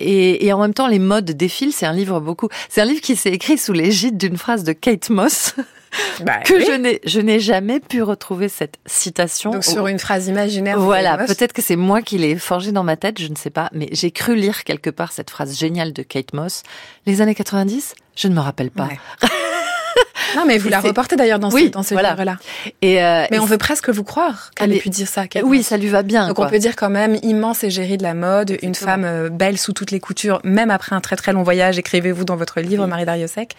Et, 0.00 0.46
et, 0.46 0.52
en 0.52 0.60
même 0.60 0.74
temps, 0.74 0.86
les 0.86 1.00
modes 1.00 1.32
défilent. 1.32 1.72
C'est 1.72 1.84
un 1.84 1.92
livre 1.92 2.20
beaucoup. 2.20 2.48
C'est 2.68 2.80
un 2.80 2.84
livre 2.84 3.00
qui 3.00 3.16
s'est 3.16 3.32
écrit 3.32 3.58
sous 3.58 3.72
l'égide 3.72 4.16
d'une 4.16 4.36
phrase 4.36 4.62
de 4.62 4.72
Kate 4.72 5.10
Moss, 5.10 5.54
bah, 6.24 6.38
que 6.38 6.60
je 6.60 6.72
n'ai 6.72 7.00
je 7.04 7.20
n'ai 7.20 7.40
jamais 7.40 7.80
pu 7.80 8.02
retrouver 8.02 8.48
cette 8.48 8.76
citation. 8.86 9.50
Donc 9.50 9.64
sur 9.64 9.86
une 9.86 9.98
phrase 9.98 10.28
imaginaire. 10.28 10.78
Voilà, 10.78 11.16
peut-être 11.18 11.52
que 11.52 11.62
c'est 11.62 11.76
moi 11.76 12.02
qui 12.02 12.18
l'ai 12.18 12.36
forgée 12.36 12.72
dans 12.72 12.84
ma 12.84 12.96
tête, 12.96 13.20
je 13.20 13.28
ne 13.28 13.36
sais 13.36 13.50
pas, 13.50 13.70
mais 13.72 13.88
j'ai 13.92 14.10
cru 14.10 14.34
lire 14.34 14.64
quelque 14.64 14.90
part 14.90 15.12
cette 15.12 15.30
phrase 15.30 15.58
géniale 15.58 15.92
de 15.92 16.02
Kate 16.02 16.32
Moss. 16.32 16.62
Les 17.06 17.20
années 17.20 17.34
90, 17.34 17.94
je 18.16 18.28
ne 18.28 18.34
me 18.34 18.40
rappelle 18.40 18.70
pas. 18.70 18.88
non, 20.36 20.44
mais 20.46 20.58
vous 20.58 20.68
la 20.68 20.80
reportez 20.80 21.16
d'ailleurs 21.16 21.38
dans, 21.38 21.50
ce, 21.50 21.68
dans 21.68 21.82
ce 21.82 21.94
livre-là. 21.94 22.36
Et 22.82 23.02
euh, 23.02 23.24
mais 23.30 23.38
on 23.38 23.44
veut 23.44 23.58
presque 23.58 23.90
vous 23.90 24.04
croire 24.04 24.50
qu'elle 24.54 24.72
ait 24.72 24.78
pu 24.78 24.90
dire 24.90 25.08
ça. 25.08 25.24
Oui, 25.42 25.62
ça 25.62 25.76
lui 25.76 25.88
va 25.88 26.02
bien. 26.02 26.28
Donc 26.28 26.38
on 26.38 26.48
peut 26.48 26.58
dire 26.58 26.76
quand 26.76 26.90
même 26.90 27.18
immense 27.22 27.64
égérie 27.64 27.96
de 27.96 28.02
la 28.02 28.14
mode, 28.14 28.56
une 28.62 28.74
femme 28.74 29.04
euh, 29.04 29.28
belle 29.28 29.58
sous 29.58 29.72
toutes 29.72 29.90
les 29.90 30.00
coutures, 30.00 30.40
même 30.44 30.70
après 30.70 30.94
un 30.94 31.00
très 31.00 31.16
très 31.16 31.32
long 31.32 31.42
voyage. 31.42 31.78
Écrivez-vous 31.78 32.24
dans 32.24 32.36
votre 32.36 32.60
livre, 32.60 32.86
Marie 32.86 33.04
Dariussec, 33.04 33.54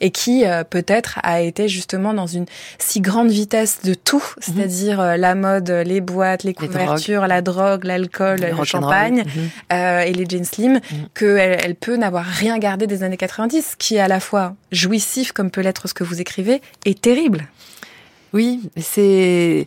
et 0.00 0.10
qui 0.10 0.44
euh, 0.44 0.64
peut-être 0.64 1.18
a 1.22 1.40
été 1.40 1.68
justement 1.68 2.14
dans 2.14 2.26
une 2.26 2.46
si 2.78 3.00
grande 3.00 3.30
vitesse 3.30 3.80
de 3.84 3.94
tout, 3.94 4.16
mhm. 4.18 4.40
c'est-à-dire 4.40 5.16
la 5.16 5.34
mode, 5.34 5.70
les 5.70 6.00
boîtes, 6.00 6.44
les 6.44 6.54
couvertures, 6.54 7.26
la 7.26 7.42
drogue, 7.42 7.84
l'alcool, 7.84 8.40
le, 8.40 8.64
champagne 8.64 9.24
mhm. 9.24 9.76
et 10.06 10.12
les 10.12 10.26
jeans 10.28 10.44
slim, 10.44 10.72
mhm. 10.74 10.80
qu'elle 11.14 11.58
elle 11.64 11.74
peut 11.74 11.96
n'avoir 11.96 12.24
rien 12.24 12.58
gardé 12.58 12.86
des 12.86 13.02
années 13.02 13.16
90, 13.16 13.74
qui 13.78 13.96
est 13.96 14.00
à 14.00 14.08
la 14.08 14.20
fois 14.20 14.54
jouissif 14.72 15.32
comme 15.32 15.50
peut 15.50 15.60
l'être 15.60 15.83
ce 15.88 15.94
que 15.94 16.04
vous 16.04 16.20
écrivez, 16.20 16.60
est 16.84 17.00
terrible. 17.00 17.48
Oui, 18.32 18.60
c'est 18.76 19.66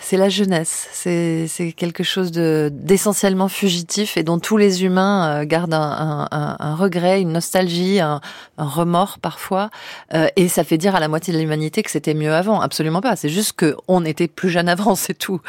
c'est 0.00 0.16
la 0.16 0.28
jeunesse, 0.28 0.88
c'est 0.92 1.74
quelque 1.76 2.04
chose 2.04 2.30
d'essentiellement 2.30 3.48
fugitif 3.48 4.16
et 4.16 4.22
dont 4.22 4.38
tous 4.38 4.56
les 4.56 4.84
humains 4.84 5.40
euh, 5.40 5.44
gardent 5.44 5.74
un, 5.74 6.74
regret, 6.74 7.20
une 7.20 7.32
nostalgie, 7.32 8.00
un, 8.00 8.20
remords 8.56 9.18
parfois, 9.18 9.70
euh, 10.14 10.28
et 10.36 10.48
ça 10.48 10.64
fait 10.64 10.78
dire 10.78 10.94
à 10.94 11.00
la 11.00 11.08
moitié 11.08 11.32
de 11.34 11.38
l'humanité 11.38 11.82
que 11.82 11.90
c'était 11.90 12.14
mieux 12.14 12.32
avant. 12.32 12.60
Absolument 12.60 13.00
pas. 13.00 13.16
C'est 13.16 13.28
juste 13.28 13.58
qu'on 13.58 14.04
était 14.04 14.28
plus 14.28 14.50
jeune 14.50 14.68
avant, 14.68 14.94
c'est 14.96 15.14
tout. 15.14 15.40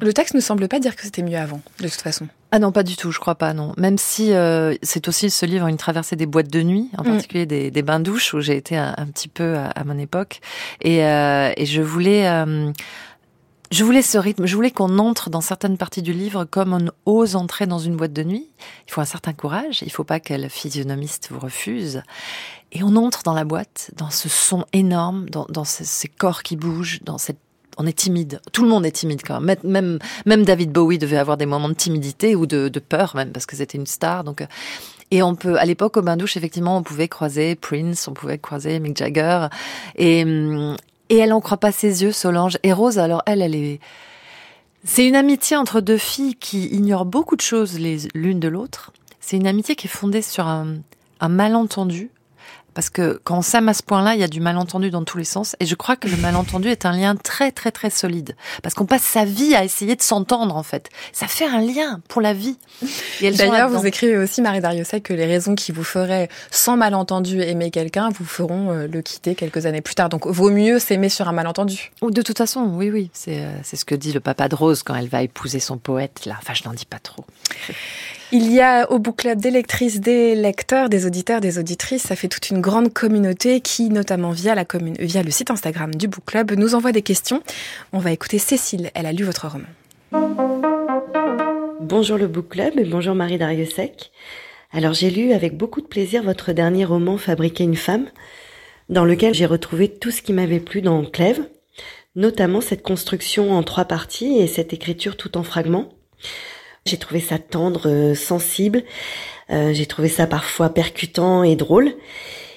Le 0.00 0.12
texte 0.12 0.34
ne 0.34 0.40
semble 0.40 0.68
pas 0.68 0.80
dire 0.80 0.96
que 0.96 1.02
c'était 1.02 1.22
mieux 1.22 1.38
avant, 1.38 1.60
de 1.80 1.88
toute 1.88 2.00
façon. 2.00 2.28
Ah 2.54 2.60
non, 2.60 2.70
pas 2.70 2.84
du 2.84 2.94
tout, 2.94 3.10
je 3.10 3.18
crois 3.18 3.34
pas, 3.34 3.52
non. 3.52 3.72
Même 3.78 3.98
si 3.98 4.32
euh, 4.32 4.76
c'est 4.80 5.08
aussi 5.08 5.28
ce 5.28 5.44
livre 5.44 5.66
une 5.66 5.76
traversée 5.76 6.14
des 6.14 6.26
boîtes 6.26 6.52
de 6.52 6.62
nuit, 6.62 6.88
en 6.96 7.02
mm. 7.02 7.06
particulier 7.06 7.46
des, 7.46 7.72
des 7.72 7.82
bains 7.82 7.98
douches 7.98 8.32
où 8.32 8.38
j'ai 8.40 8.56
été 8.56 8.76
un, 8.76 8.94
petit 9.12 9.26
peu 9.26 9.56
à, 9.56 9.82
mon 9.82 9.98
époque, 9.98 10.40
et, 10.80 11.04
euh, 11.04 11.52
et 11.56 11.66
je 11.66 11.82
voulais. 11.82 12.28
Euh, 12.28 12.70
je 13.72 13.82
voulais 13.82 14.02
ce 14.02 14.18
rythme, 14.18 14.46
je 14.46 14.54
voulais 14.54 14.70
qu'on 14.70 15.00
entre 15.00 15.30
dans 15.30 15.40
certaines 15.40 15.76
parties 15.76 16.02
du 16.02 16.12
livre 16.12 16.44
comme 16.44 16.74
on 16.74 16.92
ose 17.10 17.34
entrer 17.34 17.66
dans 17.66 17.80
une 17.80 17.96
boîte 17.96 18.12
de 18.12 18.22
nuit. 18.22 18.48
Il 18.86 18.92
faut 18.92 19.00
un 19.00 19.04
certain 19.04 19.32
courage, 19.32 19.82
il 19.82 19.90
faut 19.90 20.04
pas 20.04 20.20
que 20.20 20.34
le 20.34 20.48
physionomiste 20.48 21.30
vous 21.32 21.40
refuse. 21.40 22.04
Et 22.70 22.84
on 22.84 22.94
entre 22.94 23.24
dans 23.24 23.34
la 23.34 23.42
boîte, 23.42 23.90
dans 23.96 24.10
ce 24.10 24.28
son 24.28 24.64
énorme, 24.72 25.28
dans, 25.28 25.46
dans 25.48 25.64
ces 25.64 26.06
corps 26.06 26.44
qui 26.44 26.54
bougent, 26.54 27.00
dans 27.02 27.18
cette 27.18 27.40
on 27.78 27.86
est 27.86 27.96
timide. 27.96 28.40
Tout 28.52 28.62
le 28.62 28.68
monde 28.68 28.86
est 28.86 28.92
timide 28.92 29.22
quand 29.26 29.40
même. 29.40 29.98
Même, 30.26 30.44
David 30.44 30.72
Bowie 30.72 30.98
devait 30.98 31.16
avoir 31.16 31.36
des 31.36 31.46
moments 31.46 31.68
de 31.68 31.74
timidité 31.74 32.34
ou 32.36 32.46
de, 32.46 32.68
peur 32.78 33.16
même 33.16 33.30
parce 33.30 33.46
que 33.46 33.56
c'était 33.56 33.78
une 33.78 33.86
star. 33.86 34.24
Donc, 34.24 34.40
euh, 34.40 34.46
et 35.10 35.22
on 35.22 35.34
peut, 35.34 35.58
à 35.58 35.64
l'époque, 35.64 35.96
au 35.96 36.02
bain 36.02 36.16
douche, 36.16 36.36
effectivement, 36.36 36.76
on 36.76 36.82
pouvait 36.82 37.08
croiser 37.08 37.54
Prince, 37.54 38.08
on 38.08 38.12
pouvait 38.12 38.38
croiser 38.38 38.78
Mick 38.80 38.96
Jagger. 38.96 39.48
Et, 39.96 40.24
hum, 40.24 40.76
et 41.10 41.18
elle 41.18 41.30
n'en 41.30 41.40
croit 41.40 41.58
pas 41.58 41.72
ses 41.72 42.02
yeux, 42.02 42.12
Solange. 42.12 42.58
Et 42.62 42.72
Rose, 42.72 42.98
alors 42.98 43.22
elle, 43.26 43.42
elle 43.42 43.54
est, 43.54 43.80
c'est 44.84 45.06
une 45.06 45.16
amitié 45.16 45.56
entre 45.56 45.80
deux 45.80 45.98
filles 45.98 46.34
qui 46.34 46.66
ignorent 46.66 47.06
beaucoup 47.06 47.36
de 47.36 47.40
choses 47.40 47.78
l'une 47.78 48.40
de 48.40 48.48
l'autre. 48.48 48.92
C'est 49.20 49.36
une 49.36 49.46
amitié 49.46 49.76
qui 49.76 49.86
est 49.86 49.90
fondée 49.90 50.22
sur 50.22 50.46
un 50.46 50.82
malentendu 51.28 52.10
parce 52.74 52.90
que 52.90 53.20
quand 53.24 53.38
on 53.38 53.42
s'aime 53.42 53.68
à 53.68 53.74
ce 53.74 53.82
point-là, 53.82 54.14
il 54.14 54.20
y 54.20 54.24
a 54.24 54.28
du 54.28 54.40
malentendu 54.40 54.90
dans 54.90 55.04
tous 55.04 55.18
les 55.18 55.24
sens. 55.24 55.56
Et 55.60 55.66
je 55.66 55.74
crois 55.74 55.96
que 55.96 56.08
le 56.08 56.16
malentendu 56.16 56.68
est 56.68 56.86
un 56.86 56.92
lien 56.92 57.14
très, 57.16 57.52
très, 57.52 57.70
très 57.70 57.90
solide. 57.90 58.36
Parce 58.62 58.74
qu'on 58.74 58.86
passe 58.86 59.02
sa 59.02 59.24
vie 59.24 59.54
à 59.54 59.64
essayer 59.64 59.96
de 59.96 60.02
s'entendre, 60.02 60.56
en 60.56 60.62
fait. 60.62 60.90
Ça 61.12 61.26
fait 61.26 61.46
un 61.46 61.60
lien 61.60 62.00
pour 62.08 62.20
la 62.20 62.34
vie. 62.34 62.58
D'ailleurs, 63.20 63.70
vous 63.70 63.86
écrivez 63.86 64.16
aussi, 64.16 64.42
Marie 64.42 64.60
Dariussec, 64.60 65.02
que 65.02 65.14
les 65.14 65.26
raisons 65.26 65.54
qui 65.54 65.72
vous 65.72 65.84
feraient, 65.84 66.28
sans 66.50 66.76
malentendu, 66.76 67.40
aimer 67.42 67.70
quelqu'un, 67.70 68.10
vous 68.10 68.24
feront 68.24 68.70
euh, 68.70 68.86
le 68.86 69.02
quitter 69.02 69.34
quelques 69.34 69.66
années 69.66 69.80
plus 69.80 69.94
tard. 69.94 70.08
Donc, 70.08 70.26
vaut 70.26 70.50
mieux 70.50 70.78
s'aimer 70.78 71.08
sur 71.08 71.28
un 71.28 71.32
malentendu. 71.32 71.92
De 72.02 72.22
toute 72.22 72.38
façon, 72.38 72.62
oui, 72.74 72.90
oui. 72.90 73.10
C'est 73.12 73.40
euh, 73.40 73.50
ce 73.62 73.84
que 73.84 73.94
dit 73.94 74.12
le 74.12 74.20
papa 74.20 74.48
de 74.48 74.54
Rose 74.54 74.82
quand 74.82 74.94
elle 74.94 75.08
va 75.08 75.22
épouser 75.22 75.60
son 75.60 75.78
poète, 75.78 76.26
là. 76.26 76.36
Enfin, 76.40 76.54
je 76.54 76.68
n'en 76.68 76.74
dis 76.74 76.86
pas 76.86 76.98
trop. 76.98 77.24
Il 78.32 78.52
y 78.52 78.60
a 78.60 78.90
au 78.90 78.98
Book 78.98 79.18
Club 79.18 79.40
des 79.40 79.50
lectrices, 79.50 80.00
des 80.00 80.34
lecteurs, 80.34 80.88
des 80.88 81.06
auditeurs, 81.06 81.40
des 81.40 81.58
auditrices. 81.58 82.02
Ça 82.02 82.16
fait 82.16 82.28
toute 82.28 82.50
une 82.50 82.60
grande 82.60 82.92
communauté 82.92 83.60
qui, 83.60 83.90
notamment 83.90 84.30
via, 84.30 84.54
la 84.54 84.64
via 84.98 85.22
le 85.22 85.30
site 85.30 85.50
Instagram 85.50 85.94
du 85.94 86.08
Book 86.08 86.24
Club, 86.26 86.52
nous 86.52 86.74
envoie 86.74 86.92
des 86.92 87.02
questions. 87.02 87.42
On 87.92 87.98
va 87.98 88.12
écouter 88.12 88.38
Cécile. 88.38 88.90
Elle 88.94 89.06
a 89.06 89.12
lu 89.12 89.24
votre 89.24 89.46
roman. 89.46 89.66
Bonjour 91.80 92.16
le 92.16 92.26
Book 92.26 92.48
Club 92.48 92.78
et 92.78 92.84
bonjour 92.84 93.14
Marie 93.14 93.38
Dariussec. 93.38 94.10
Alors 94.72 94.94
j'ai 94.94 95.10
lu 95.10 95.32
avec 95.32 95.56
beaucoup 95.56 95.80
de 95.80 95.86
plaisir 95.86 96.22
votre 96.22 96.52
dernier 96.52 96.84
roman 96.84 97.18
Fabriquer 97.18 97.62
une 97.64 97.76
femme, 97.76 98.06
dans 98.88 99.04
lequel 99.04 99.34
j'ai 99.34 99.46
retrouvé 99.46 99.88
tout 99.88 100.10
ce 100.10 100.22
qui 100.22 100.32
m'avait 100.32 100.60
plu 100.60 100.82
dans 100.82 101.04
Clèves, 101.04 101.46
notamment 102.16 102.60
cette 102.60 102.82
construction 102.82 103.52
en 103.52 103.62
trois 103.62 103.84
parties 103.84 104.38
et 104.38 104.46
cette 104.46 104.72
écriture 104.72 105.16
tout 105.16 105.36
en 105.36 105.44
fragments. 105.44 105.92
J'ai 106.86 106.98
trouvé 106.98 107.20
ça 107.20 107.38
tendre, 107.38 107.88
euh, 107.88 108.14
sensible. 108.14 108.82
Euh, 109.50 109.72
j'ai 109.72 109.86
trouvé 109.86 110.08
ça 110.08 110.26
parfois 110.26 110.68
percutant 110.68 111.42
et 111.42 111.56
drôle. 111.56 111.94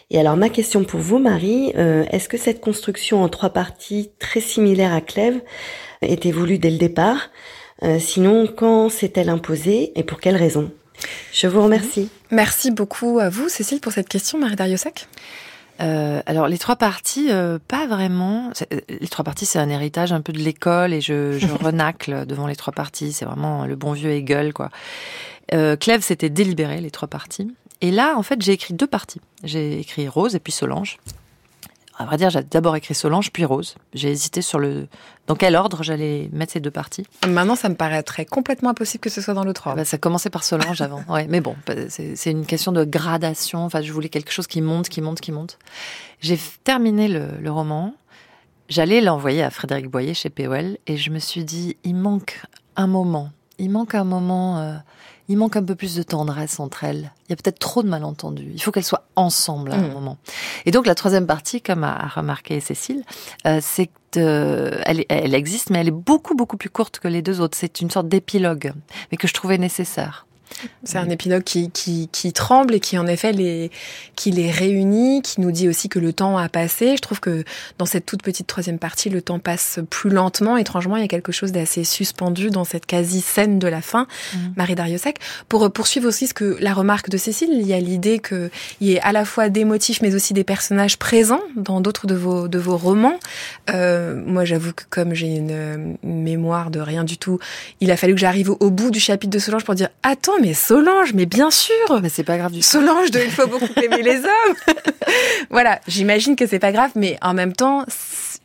Et 0.10 0.20
alors 0.20 0.36
ma 0.36 0.50
question 0.50 0.84
pour 0.84 1.00
vous, 1.00 1.18
Marie, 1.18 1.72
euh, 1.78 2.04
est-ce 2.12 2.28
que 2.28 2.38
cette 2.38 2.60
construction 2.60 3.24
en 3.24 3.30
trois 3.30 3.52
parties 3.52 4.12
très 4.20 4.42
similaire 4.42 4.94
à 4.94 5.00
Clèves 5.00 5.40
était 6.02 6.32
voulue 6.32 6.60
dès 6.60 6.72
le 6.72 6.78
départ? 6.78 7.30
Sinon, 8.00 8.48
quand 8.48 8.90
s'est-elle 8.90 9.30
imposée 9.30 9.92
et 9.96 10.02
pour 10.02 10.20
quelles 10.20 10.36
raisons 10.36 10.72
Je 11.32 11.46
vous 11.46 11.62
remercie. 11.62 12.10
Merci 12.32 12.72
beaucoup 12.72 13.20
à 13.20 13.30
vous, 13.30 13.50
Cécile, 13.50 13.80
pour 13.82 13.92
cette 13.92 14.10
question, 14.10 14.40
Marie 14.40 14.56
Dariussec. 14.56 15.08
Euh, 15.80 16.22
alors 16.26 16.48
les 16.48 16.58
trois 16.58 16.76
parties, 16.76 17.28
euh, 17.30 17.60
pas 17.68 17.88
vraiment. 17.88 18.52
Euh, 18.72 18.80
les 18.88 19.08
trois 19.08 19.24
parties, 19.24 19.46
c'est 19.46 19.60
un 19.60 19.70
héritage 19.70 20.12
un 20.12 20.22
peu 20.22 20.34
de 20.34 20.40
l'école 20.40 20.94
et 20.94 21.02
je, 21.02 21.38
je 21.38 21.48
renacle 21.64 22.26
devant 22.26 22.48
les 22.48 22.56
trois 22.56 22.74
parties. 22.74 23.14
C'est 23.14 23.26
vraiment 23.26 23.66
le 23.66 23.76
bon 23.76 23.94
vieux 23.94 24.12
Hegel, 24.12 24.54
quoi. 24.54 24.70
Euh, 25.54 25.76
Clèves, 25.76 26.02
c'était 26.02 26.30
délibéré 26.30 26.82
les 26.82 26.92
trois 26.92 27.08
parties. 27.08 27.54
Et 27.82 27.92
là, 27.92 28.16
en 28.18 28.24
fait, 28.24 28.42
j'ai 28.42 28.54
écrit 28.54 28.74
deux 28.74 28.88
parties. 28.88 29.22
J'ai 29.44 29.80
écrit 29.80 30.08
Rose 30.08 30.36
et 30.36 30.40
puis 30.40 30.52
Solange. 30.52 30.98
À 32.00 32.06
vrai 32.06 32.18
dire, 32.18 32.30
j'ai 32.30 32.44
d'abord 32.44 32.76
écrit 32.76 32.94
Solange, 32.94 33.32
puis 33.32 33.44
Rose. 33.44 33.76
J'ai 33.94 34.10
hésité 34.10 34.42
sur 34.42 34.60
le 34.60 34.88
dans 35.26 35.36
quel 35.36 35.56
ordre 35.56 35.84
j'allais 35.84 36.30
mettre 36.32 36.54
ces 36.54 36.60
deux 36.60 36.72
parties. 36.72 37.06
Maintenant, 37.28 37.56
ça 37.56 37.70
me 37.70 37.76
paraîtrait 37.76 38.26
complètement 38.26 38.70
impossible 38.70 39.02
que 39.02 39.10
ce 39.10 39.20
soit 39.20 39.34
dans 39.34 39.44
l'autre 39.44 39.68
ordre. 39.68 39.78
Bah, 39.78 39.86
ça 39.86 39.98
commençait 39.98 40.30
par 40.30 40.44
Solange 40.44 40.80
avant. 40.82 41.04
Ouais, 41.10 41.26
mais 41.28 41.42
bon, 41.42 41.56
bah, 41.66 41.74
c'est 41.90 42.32
une 42.32 42.46
question 42.46 42.72
de 42.72 42.84
gradation. 42.84 43.66
Enfin, 43.66 43.82
je 43.82 43.92
voulais 43.92 44.10
quelque 44.10 44.32
chose 44.32 44.48
qui 44.48 44.62
monte, 44.62 44.90
qui 44.90 45.02
monte, 45.02 45.20
qui 45.20 45.32
monte. 45.32 45.58
J'ai 46.22 46.40
terminé 46.64 47.08
le, 47.08 47.30
le 47.42 47.52
roman. 47.52 47.94
J'allais 48.70 49.02
l'envoyer 49.02 49.44
à 49.44 49.50
Frédéric 49.50 49.88
Boyer 49.88 50.14
chez 50.14 50.30
POL 50.30 50.78
et 50.88 50.98
je 50.98 51.10
me 51.10 51.20
suis 51.20 51.44
dit, 51.44 51.78
il 51.84 51.96
manque 51.96 52.42
un 52.76 52.88
moment. 52.88 53.32
Il 53.60 53.72
manque 53.72 53.96
un 53.96 54.04
moment. 54.04 54.60
Euh, 54.60 54.76
il 55.30 55.38
manque 55.38 55.56
un 55.56 55.64
peu 55.64 55.76
plus 55.76 55.96
de 55.96 56.04
tendresse 56.04 56.60
entre 56.60 56.84
elles. 56.84 57.12
Il 57.28 57.32
y 57.32 57.34
a 57.34 57.36
peut-être 57.36 57.60
trop 57.60 57.84
de 57.84 57.90
malentendus. 57.90 58.52
Il 58.54 58.62
faut 58.62 58.72
qu'elles 58.72 58.84
soient 58.84 59.06
ensemble 59.16 59.72
à 59.72 59.76
un 59.76 59.90
mmh. 59.90 59.94
moment. 59.94 60.18
Et 60.66 60.72
donc 60.72 60.86
la 60.86 60.96
troisième 60.96 61.28
partie, 61.28 61.62
comme 61.62 61.84
a 61.84 62.08
remarqué 62.08 62.60
Cécile, 62.60 63.04
euh, 63.46 63.60
c'est 63.62 63.90
euh, 64.16 64.82
elle, 64.86 65.06
elle 65.10 65.36
existe, 65.36 65.70
mais 65.70 65.80
elle 65.80 65.90
est 65.90 65.92
beaucoup 65.92 66.34
beaucoup 66.34 66.58
plus 66.58 66.70
courte 66.70 67.00
que 67.00 67.08
les 67.08 67.22
deux 67.22 67.42
autres. 67.42 67.58
C'est 67.58 67.82
une 67.82 67.92
sorte 67.92 68.08
d'épilogue, 68.08 68.74
mais 69.12 69.18
que 69.18 69.28
je 69.28 69.34
trouvais 69.34 69.58
nécessaire. 69.58 70.26
C'est 70.84 70.98
un 70.98 71.10
épilogue 71.10 71.44
qui, 71.44 71.70
qui, 71.72 72.10
qui, 72.12 72.34
tremble 72.34 72.76
et 72.76 72.80
qui 72.80 72.98
en 72.98 73.08
effet 73.08 73.32
les, 73.32 73.72
qui 74.16 74.32
les 74.32 74.50
réunit, 74.50 75.22
qui 75.22 75.42
nous 75.42 75.52
dit 75.52 75.68
aussi 75.68 75.90
que 75.90 76.00
le 76.00 76.14
temps 76.14 76.38
a 76.38 76.50
passé. 76.50 76.96
Je 76.96 77.02
trouve 77.02 77.20
que 77.20 77.44
dans 77.78 77.86
cette 77.86 78.06
toute 78.06 78.24
petite 78.24 78.48
troisième 78.48 78.80
partie, 78.80 79.10
le 79.10 79.22
temps 79.22 79.40
passe 79.40 79.80
plus 79.90 80.10
lentement. 80.10 80.58
Étrangement, 80.58 80.98
il 80.98 81.02
y 81.02 81.06
a 81.06 81.10
quelque 81.10 81.32
chose 81.32 81.52
d'assez 81.52 81.84
suspendu 81.84 82.50
dans 82.50 82.64
cette 82.64 82.86
quasi-scène 82.86 83.60
de 83.60 83.68
la 83.68 83.82
fin, 83.82 84.08
mmh. 84.34 84.38
Marie 84.56 84.76
Dariussec. 84.76 85.18
Pour 85.50 85.72
poursuivre 85.72 86.08
aussi 86.08 86.28
ce 86.28 86.34
que 86.34 86.58
la 86.60 86.74
remarque 86.74 87.10
de 87.10 87.18
Cécile, 87.18 87.50
il 87.52 87.68
y 87.68 87.74
a 87.74 87.80
l'idée 87.80 88.20
qu'il 88.20 88.50
y 88.82 88.94
ait 88.94 89.02
à 89.02 89.12
la 89.12 89.26
fois 89.26 89.50
des 89.50 89.66
motifs 89.66 90.02
mais 90.02 90.16
aussi 90.16 90.34
des 90.34 90.44
personnages 90.44 90.98
présents 90.98 91.42
dans 91.56 91.82
d'autres 91.82 92.08
de 92.08 92.16
vos, 92.16 92.48
de 92.48 92.58
vos 92.58 92.78
romans. 92.78 93.20
Euh, 93.70 94.22
moi, 94.26 94.46
j'avoue 94.46 94.74
que 94.74 94.84
comme 94.90 95.14
j'ai 95.14 95.36
une, 95.36 95.98
une, 96.04 96.24
mémoire 96.24 96.72
de 96.72 96.80
rien 96.80 97.04
du 97.04 97.18
tout, 97.18 97.40
il 97.80 97.92
a 97.92 97.98
fallu 97.98 98.14
que 98.14 98.20
j'arrive 98.20 98.52
au 98.52 98.70
bout 98.70 98.92
du 98.92 99.00
chapitre 99.00 99.32
de 99.32 99.40
Solange 99.40 99.64
pour 99.64 99.76
dire 99.76 99.90
«Attends, 100.04 100.37
mais 100.42 100.54
Solange, 100.54 101.14
mais 101.14 101.26
bien 101.26 101.52
sûr. 101.52 101.76
Mais 102.02 102.10
c'est 102.10 102.24
pas 102.24 102.38
grave 102.38 102.52
du 102.52 102.60
tout. 102.60 102.66
Solange 102.66 103.12
de 103.12 103.20
Il 103.20 103.32
faut 103.32 103.48
beaucoup 103.48 103.68
aimer 103.82 104.02
les 104.04 104.18
hommes. 104.26 104.56
voilà, 105.50 105.80
j'imagine 105.88 106.36
que 106.36 106.48
c'est 106.48 106.60
pas 106.60 106.72
grave, 106.72 106.92
mais 106.96 107.18
en 107.22 107.34
même 107.34 107.54
temps, 107.54 107.86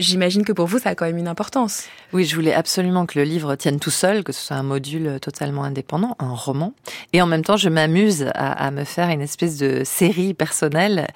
j'imagine 0.01 0.45
que 0.45 0.53
pour 0.53 0.67
vous, 0.67 0.79
ça 0.79 0.91
a 0.91 0.95
quand 0.95 1.07
même 1.07 1.19
une 1.19 1.29
importance. 1.29 1.85
Oui, 2.13 2.25
je 2.25 2.35
voulais 2.35 2.55
absolument 2.55 3.07
que 3.07 3.19
le 3.19 3.25
livre 3.25 3.55
tienne 3.57 3.81
tout 3.81 3.91
seul, 3.91 4.25
que 4.25 4.33
ce 4.33 4.41
soit 4.41 4.57
un 4.57 4.63
module 4.63 5.19
totalement 5.21 5.65
indépendant, 5.65 6.17
un 6.19 6.35
roman. 6.35 6.75
Et 7.13 7.23
en 7.23 7.27
même 7.27 7.45
temps, 7.45 7.57
je 7.57 7.69
m'amuse 7.69 8.31
à, 8.35 8.71
me 8.71 8.85
faire 8.85 9.09
une 9.11 9.21
espèce 9.21 9.59
de 9.59 9.83
série 9.85 10.35
personnelle 10.35 11.09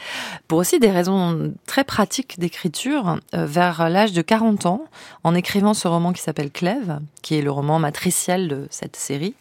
pour 0.48 0.58
aussi 0.58 0.78
des 0.78 0.90
raisons 0.90 1.52
très 1.66 1.84
pratiques 1.84 2.38
d'écriture. 2.38 3.18
Euh, 3.34 3.46
vers 3.46 3.88
l'âge 3.88 4.12
de 4.12 4.22
40 4.22 4.66
ans, 4.66 4.84
en 5.24 5.34
écrivant 5.34 5.72
ce 5.72 5.88
roman 5.88 6.12
qui 6.12 6.22
s'appelle 6.22 6.50
Clèves, 6.50 7.00
qui 7.22 7.36
est 7.36 7.42
le 7.42 7.50
roman 7.50 7.78
matriciel 7.78 8.48
de 8.48 8.66
cette 8.70 8.96
série, 8.96 9.34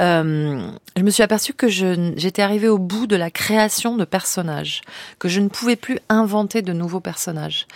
euh, 0.00 0.68
je 0.96 1.02
me 1.02 1.10
suis 1.10 1.22
aperçue 1.22 1.54
que 1.54 1.68
j'étais 1.68 2.42
arrivée 2.42 2.68
au 2.68 2.78
bout 2.78 3.06
de 3.06 3.16
la 3.16 3.30
création 3.30 3.96
de 3.96 4.04
personnages, 4.04 4.82
que 5.18 5.28
je 5.28 5.40
ne 5.40 5.48
pouvais 5.48 5.76
plus 5.76 5.98
inventer 6.08 6.62
de 6.62 6.72
nouveaux 6.72 7.00
personnages, 7.00 7.66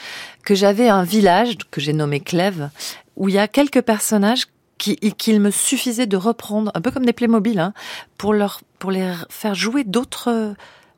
que 0.44 0.54
j'avais 0.54 0.87
un 0.96 1.04
village 1.04 1.56
que 1.70 1.80
j'ai 1.80 1.92
nommé 1.92 2.20
Clèves, 2.20 2.70
où 3.16 3.28
il 3.28 3.34
y 3.34 3.38
a 3.38 3.48
quelques 3.48 3.82
personnages 3.82 4.46
qu'il 4.78 5.40
me 5.40 5.50
suffisait 5.50 6.06
de 6.06 6.16
reprendre, 6.16 6.70
un 6.74 6.80
peu 6.80 6.90
comme 6.90 7.04
des 7.04 7.12
Playmobil, 7.12 7.58
hein, 7.58 7.72
pour, 8.16 8.32
leur, 8.32 8.60
pour 8.78 8.90
les 8.90 9.12
faire 9.28 9.54
jouer 9.54 9.84
d'autres 9.84 10.54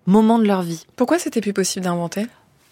moments 0.07 0.39
de 0.39 0.45
leur 0.45 0.63
vie. 0.63 0.85
Pourquoi 0.97 1.19
c'était 1.19 1.41
plus 1.41 1.55
possible 1.55 1.85
d'inventer? 1.85 2.27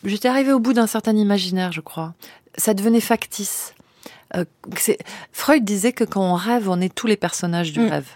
J'étais 0.04 0.28
arrivée 0.28 0.52
au 0.52 0.60
bout 0.60 0.74
d'un 0.74 0.86
certain 0.86 1.16
imaginaire, 1.16 1.72
je 1.72 1.80
crois. 1.80 2.14
Ça 2.56 2.74
devenait 2.74 3.00
factice. 3.00 3.74
Euh, 4.36 4.44
Freud 5.32 5.64
disait 5.64 5.92
que 5.92 6.04
quand 6.04 6.22
on 6.22 6.34
rêve, 6.34 6.68
on 6.68 6.80
est 6.80 6.94
tous 6.94 7.06
les 7.06 7.16
personnages 7.16 7.72
du 7.72 7.80
mm. 7.80 7.88
rêve 7.88 8.08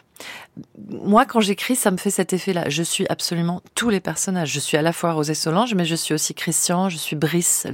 moi, 0.90 1.24
quand 1.24 1.40
j'écris, 1.40 1.76
ça 1.76 1.90
me 1.90 1.96
fait 1.96 2.10
cet 2.10 2.34
effet-là. 2.34 2.68
Je 2.68 2.82
suis 2.82 3.06
absolument 3.08 3.62
tous 3.74 3.88
les 3.88 4.00
personnages. 4.00 4.52
Je 4.52 4.60
suis 4.60 4.76
à 4.76 4.82
la 4.82 4.92
fois 4.92 5.12
Rosé 5.12 5.32
Solange, 5.32 5.74
mais 5.74 5.86
je 5.86 5.94
suis 5.94 6.12
aussi 6.12 6.34
Christian, 6.34 6.90
je 6.90 6.98
suis 6.98 7.16
Brice. 7.16 7.66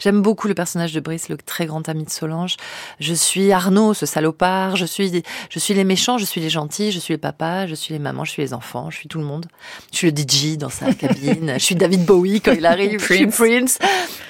J'aime 0.00 0.20
beaucoup 0.20 0.48
le 0.48 0.54
personnage 0.54 0.92
de 0.92 0.98
Brice, 0.98 1.28
le 1.28 1.36
très 1.36 1.66
grand 1.66 1.88
ami 1.88 2.04
de 2.04 2.10
Solange. 2.10 2.56
Je 2.98 3.14
suis 3.14 3.52
Arnaud, 3.52 3.94
ce 3.94 4.04
salopard. 4.04 4.74
Je 4.74 4.84
suis, 4.84 5.22
je 5.48 5.58
suis 5.60 5.74
les 5.74 5.84
méchants, 5.84 6.18
je 6.18 6.24
suis 6.24 6.40
les 6.40 6.50
gentils, 6.50 6.90
je 6.90 6.98
suis 6.98 7.14
les 7.14 7.18
papas, 7.18 7.68
je 7.68 7.76
suis 7.76 7.92
les 7.92 8.00
mamans, 8.00 8.24
je 8.24 8.32
suis 8.32 8.42
les 8.42 8.52
enfants, 8.52 8.90
je 8.90 8.96
suis 8.96 9.08
tout 9.08 9.18
le 9.18 9.24
monde. 9.24 9.46
Je 9.92 9.98
suis 9.98 10.10
le 10.10 10.16
DJ 10.16 10.56
dans 10.56 10.70
sa 10.70 10.92
cabine. 10.94 11.54
je 11.54 11.64
suis 11.64 11.76
David 11.76 12.04
Bowie 12.04 12.40
quand 12.40 12.52
il 12.52 12.66
arrive. 12.66 13.00
je 13.00 13.14
suis 13.14 13.26
Prince. 13.28 13.78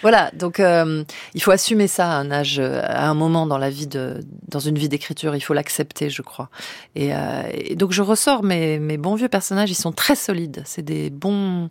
Voilà. 0.02 0.30
Donc, 0.34 0.60
euh, 0.60 1.04
il 1.32 1.42
faut 1.42 1.52
assumer 1.52 1.88
ça 1.88 2.10
à 2.10 2.16
un 2.16 2.30
âge, 2.30 2.58
à 2.58 3.08
un 3.08 3.14
moment 3.14 3.46
dans 3.46 3.58
la 3.58 3.70
vie 3.70 3.86
de, 3.86 4.20
dans 4.48 4.60
une 4.60 4.76
vie 4.76 4.90
d'écriture. 4.90 5.34
Il 5.34 5.40
faut 5.40 5.54
l'accepter, 5.54 6.10
je 6.10 6.20
crois. 6.20 6.50
Et, 6.94 7.14
euh, 7.14 7.42
et 7.54 7.77
donc 7.78 7.92
je 7.92 8.02
ressors 8.02 8.42
mes, 8.42 8.78
mes 8.78 8.98
bons 8.98 9.14
vieux 9.14 9.28
personnages, 9.28 9.70
ils 9.70 9.74
sont 9.74 9.92
très 9.92 10.16
solides. 10.16 10.62
C'est 10.66 10.82
des 10.82 11.08
bons 11.10 11.70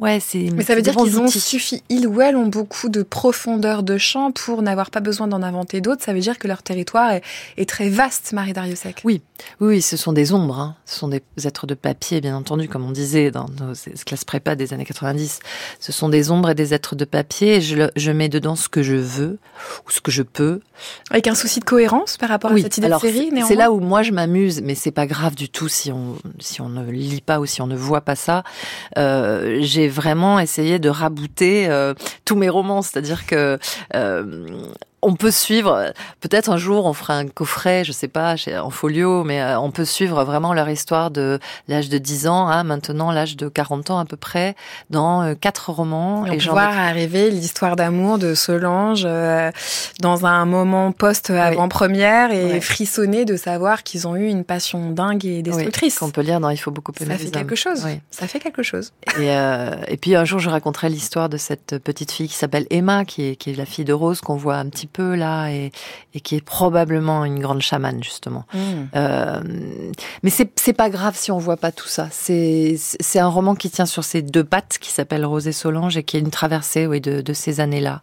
Ouais, 0.00 0.18
c'est. 0.18 0.48
Mais 0.54 0.64
ça 0.64 0.74
veut 0.74 0.80
dire 0.82 0.96
qu'ils 0.96 1.20
ont 1.20 1.28
suffi, 1.28 1.82
ils 1.90 2.06
ou 2.06 2.22
elles 2.22 2.34
ont 2.34 2.46
beaucoup 2.46 2.88
de 2.88 3.02
profondeur 3.02 3.82
de 3.82 3.98
champ 3.98 4.32
pour 4.32 4.62
n'avoir 4.62 4.90
pas 4.90 5.00
besoin 5.00 5.28
d'en 5.28 5.42
inventer 5.42 5.82
d'autres. 5.82 6.02
Ça 6.02 6.14
veut 6.14 6.20
dire 6.20 6.38
que 6.38 6.48
leur 6.48 6.62
territoire 6.62 7.12
est, 7.12 7.68
très 7.68 7.90
vaste, 7.90 8.32
Marie 8.32 8.54
Dariussec. 8.54 9.02
Oui, 9.04 9.20
oui, 9.60 9.82
ce 9.82 9.98
sont 9.98 10.14
des 10.14 10.32
ombres. 10.32 10.58
Hein. 10.58 10.76
Ce 10.86 10.98
sont 10.98 11.08
des 11.08 11.22
êtres 11.44 11.66
de 11.66 11.74
papier, 11.74 12.22
bien 12.22 12.34
entendu, 12.34 12.66
comme 12.66 12.84
on 12.84 12.92
disait 12.92 13.30
dans 13.30 13.46
nos 13.60 13.74
classes 14.06 14.24
prépa 14.24 14.56
des 14.56 14.72
années 14.72 14.86
90. 14.86 15.40
Ce 15.78 15.92
sont 15.92 16.08
des 16.08 16.30
ombres 16.30 16.50
et 16.50 16.54
des 16.54 16.72
êtres 16.72 16.96
de 16.96 17.04
papier. 17.04 17.60
Je, 17.60 17.90
je 17.94 18.10
mets 18.10 18.30
dedans 18.30 18.56
ce 18.56 18.70
que 18.70 18.82
je 18.82 18.96
veux 18.96 19.38
ou 19.86 19.90
ce 19.90 20.00
que 20.00 20.10
je 20.10 20.22
peux. 20.22 20.60
Avec 21.10 21.26
un 21.26 21.34
souci 21.34 21.60
de 21.60 21.64
cohérence 21.66 22.16
par 22.16 22.30
rapport 22.30 22.52
à 22.52 22.56
cette 22.56 22.78
idée 22.78 22.88
de 22.88 22.98
série. 22.98 23.30
C'est 23.46 23.54
là 23.54 23.70
où 23.70 23.80
moi 23.80 24.02
je 24.02 24.12
m'amuse, 24.12 24.62
mais 24.62 24.74
c'est 24.74 24.90
pas 24.90 25.06
grave 25.06 25.34
du 25.34 25.50
tout 25.50 25.68
si 25.68 25.92
on 25.92 26.16
si 26.38 26.62
on 26.62 26.70
ne 26.70 26.90
lit 26.90 27.20
pas 27.20 27.38
ou 27.38 27.44
si 27.44 27.60
on 27.60 27.66
ne 27.66 27.76
voit 27.76 28.00
pas 28.00 28.16
ça. 28.16 28.44
Euh, 28.96 29.58
J'ai 29.60 29.89
vraiment 29.90 30.38
essayé 30.38 30.78
de 30.78 30.88
rabouter 30.88 31.68
euh, 31.68 31.94
tous 32.24 32.36
mes 32.36 32.48
romans, 32.48 32.82
c'est-à-dire 32.82 33.26
que 33.26 33.58
euh, 33.94 34.72
on 35.02 35.14
peut 35.14 35.30
suivre, 35.30 35.92
peut-être 36.20 36.50
un 36.50 36.56
jour 36.56 36.86
on 36.86 36.92
fera 36.92 37.14
un 37.14 37.26
coffret, 37.26 37.84
je 37.84 37.92
sais 37.92 38.08
pas, 38.08 38.34
en 38.62 38.70
folio, 38.70 39.24
mais 39.24 39.40
euh, 39.40 39.58
on 39.58 39.70
peut 39.70 39.84
suivre 39.84 40.24
vraiment 40.24 40.52
leur 40.52 40.68
histoire 40.68 41.10
de 41.10 41.38
l'âge 41.68 41.88
de 41.88 41.98
10 41.98 42.28
ans 42.28 42.48
à 42.48 42.62
maintenant 42.64 43.10
l'âge 43.10 43.36
de 43.36 43.48
40 43.48 43.90
ans 43.90 43.98
à 43.98 44.04
peu 44.04 44.16
près, 44.16 44.54
dans 44.90 45.22
euh, 45.22 45.34
quatre 45.34 45.70
romans. 45.70 46.26
Et, 46.26 46.34
et 46.34 46.38
voir 46.38 46.76
arriver 46.78 47.30
l'histoire 47.30 47.76
d'amour 47.76 48.18
de 48.18 48.34
Solange 48.34 49.04
euh, 49.06 49.50
dans 50.00 50.26
un 50.26 50.44
moment 50.44 50.92
post-avant-première 50.92 52.32
et 52.32 52.60
frissonner 52.60 53.24
de 53.24 53.36
savoir 53.36 53.82
qu'ils 53.82 54.06
ont 54.06 54.16
eu 54.16 54.26
une 54.26 54.44
passion 54.44 54.90
dingue 54.90 55.24
et 55.24 55.42
destructrice. 55.42 55.98
qu'on 55.98 56.10
peut 56.10 56.22
lire 56.22 56.40
dans 56.40 56.50
Il 56.50 56.58
faut 56.58 56.70
beaucoup 56.70 56.92
aimer 57.00 57.16
Ça 57.16 57.24
fait 57.24 57.30
quelque 57.30 57.56
chose. 57.56 57.86
Ça 58.10 58.26
fait 58.26 58.40
quelque 58.40 58.62
chose. 58.62 58.92
Et, 59.18 59.28
et 59.88 59.96
puis 59.96 60.14
un 60.14 60.24
jour 60.24 60.38
je 60.38 60.50
raconterai 60.50 60.88
l'histoire 60.88 61.28
de 61.28 61.36
cette 61.36 61.78
petite 61.78 62.12
fille 62.12 62.28
qui 62.28 62.34
s'appelle 62.34 62.66
Emma, 62.70 63.04
qui 63.04 63.28
est, 63.28 63.36
qui 63.36 63.50
est 63.50 63.54
la 63.54 63.66
fille 63.66 63.84
de 63.84 63.92
Rose 63.92 64.20
qu'on 64.20 64.36
voit 64.36 64.56
un 64.56 64.68
petit 64.68 64.89
peu 64.92 65.14
là 65.14 65.50
et, 65.50 65.70
qui 66.22 66.36
est 66.36 66.44
probablement 66.44 67.24
une 67.24 67.40
grande 67.40 67.62
chamane 67.62 68.02
justement. 68.02 68.44
Hmm. 68.52 68.86
Euh, 68.94 69.40
mais 70.22 70.30
c'est 70.30 70.72
pas 70.72 70.90
grave 70.90 71.14
si 71.16 71.30
on 71.30 71.38
voit 71.38 71.56
pas 71.56 71.72
tout 71.72 71.88
ça. 71.88 72.08
C'est 72.10 72.78
un 73.16 73.28
roman 73.28 73.54
qui 73.54 73.70
tient 73.70 73.86
sur 73.86 74.04
ses 74.04 74.22
deux 74.22 74.44
pattes, 74.44 74.78
qui 74.80 74.90
s'appelle 74.90 75.24
Rosé 75.24 75.52
Solange 75.52 75.96
et 75.96 76.02
qui 76.02 76.16
est 76.16 76.20
une 76.20 76.30
traversée 76.30 76.86
oui, 76.86 77.00
de, 77.00 77.20
de 77.20 77.32
ces 77.32 77.60
années-là. 77.60 78.02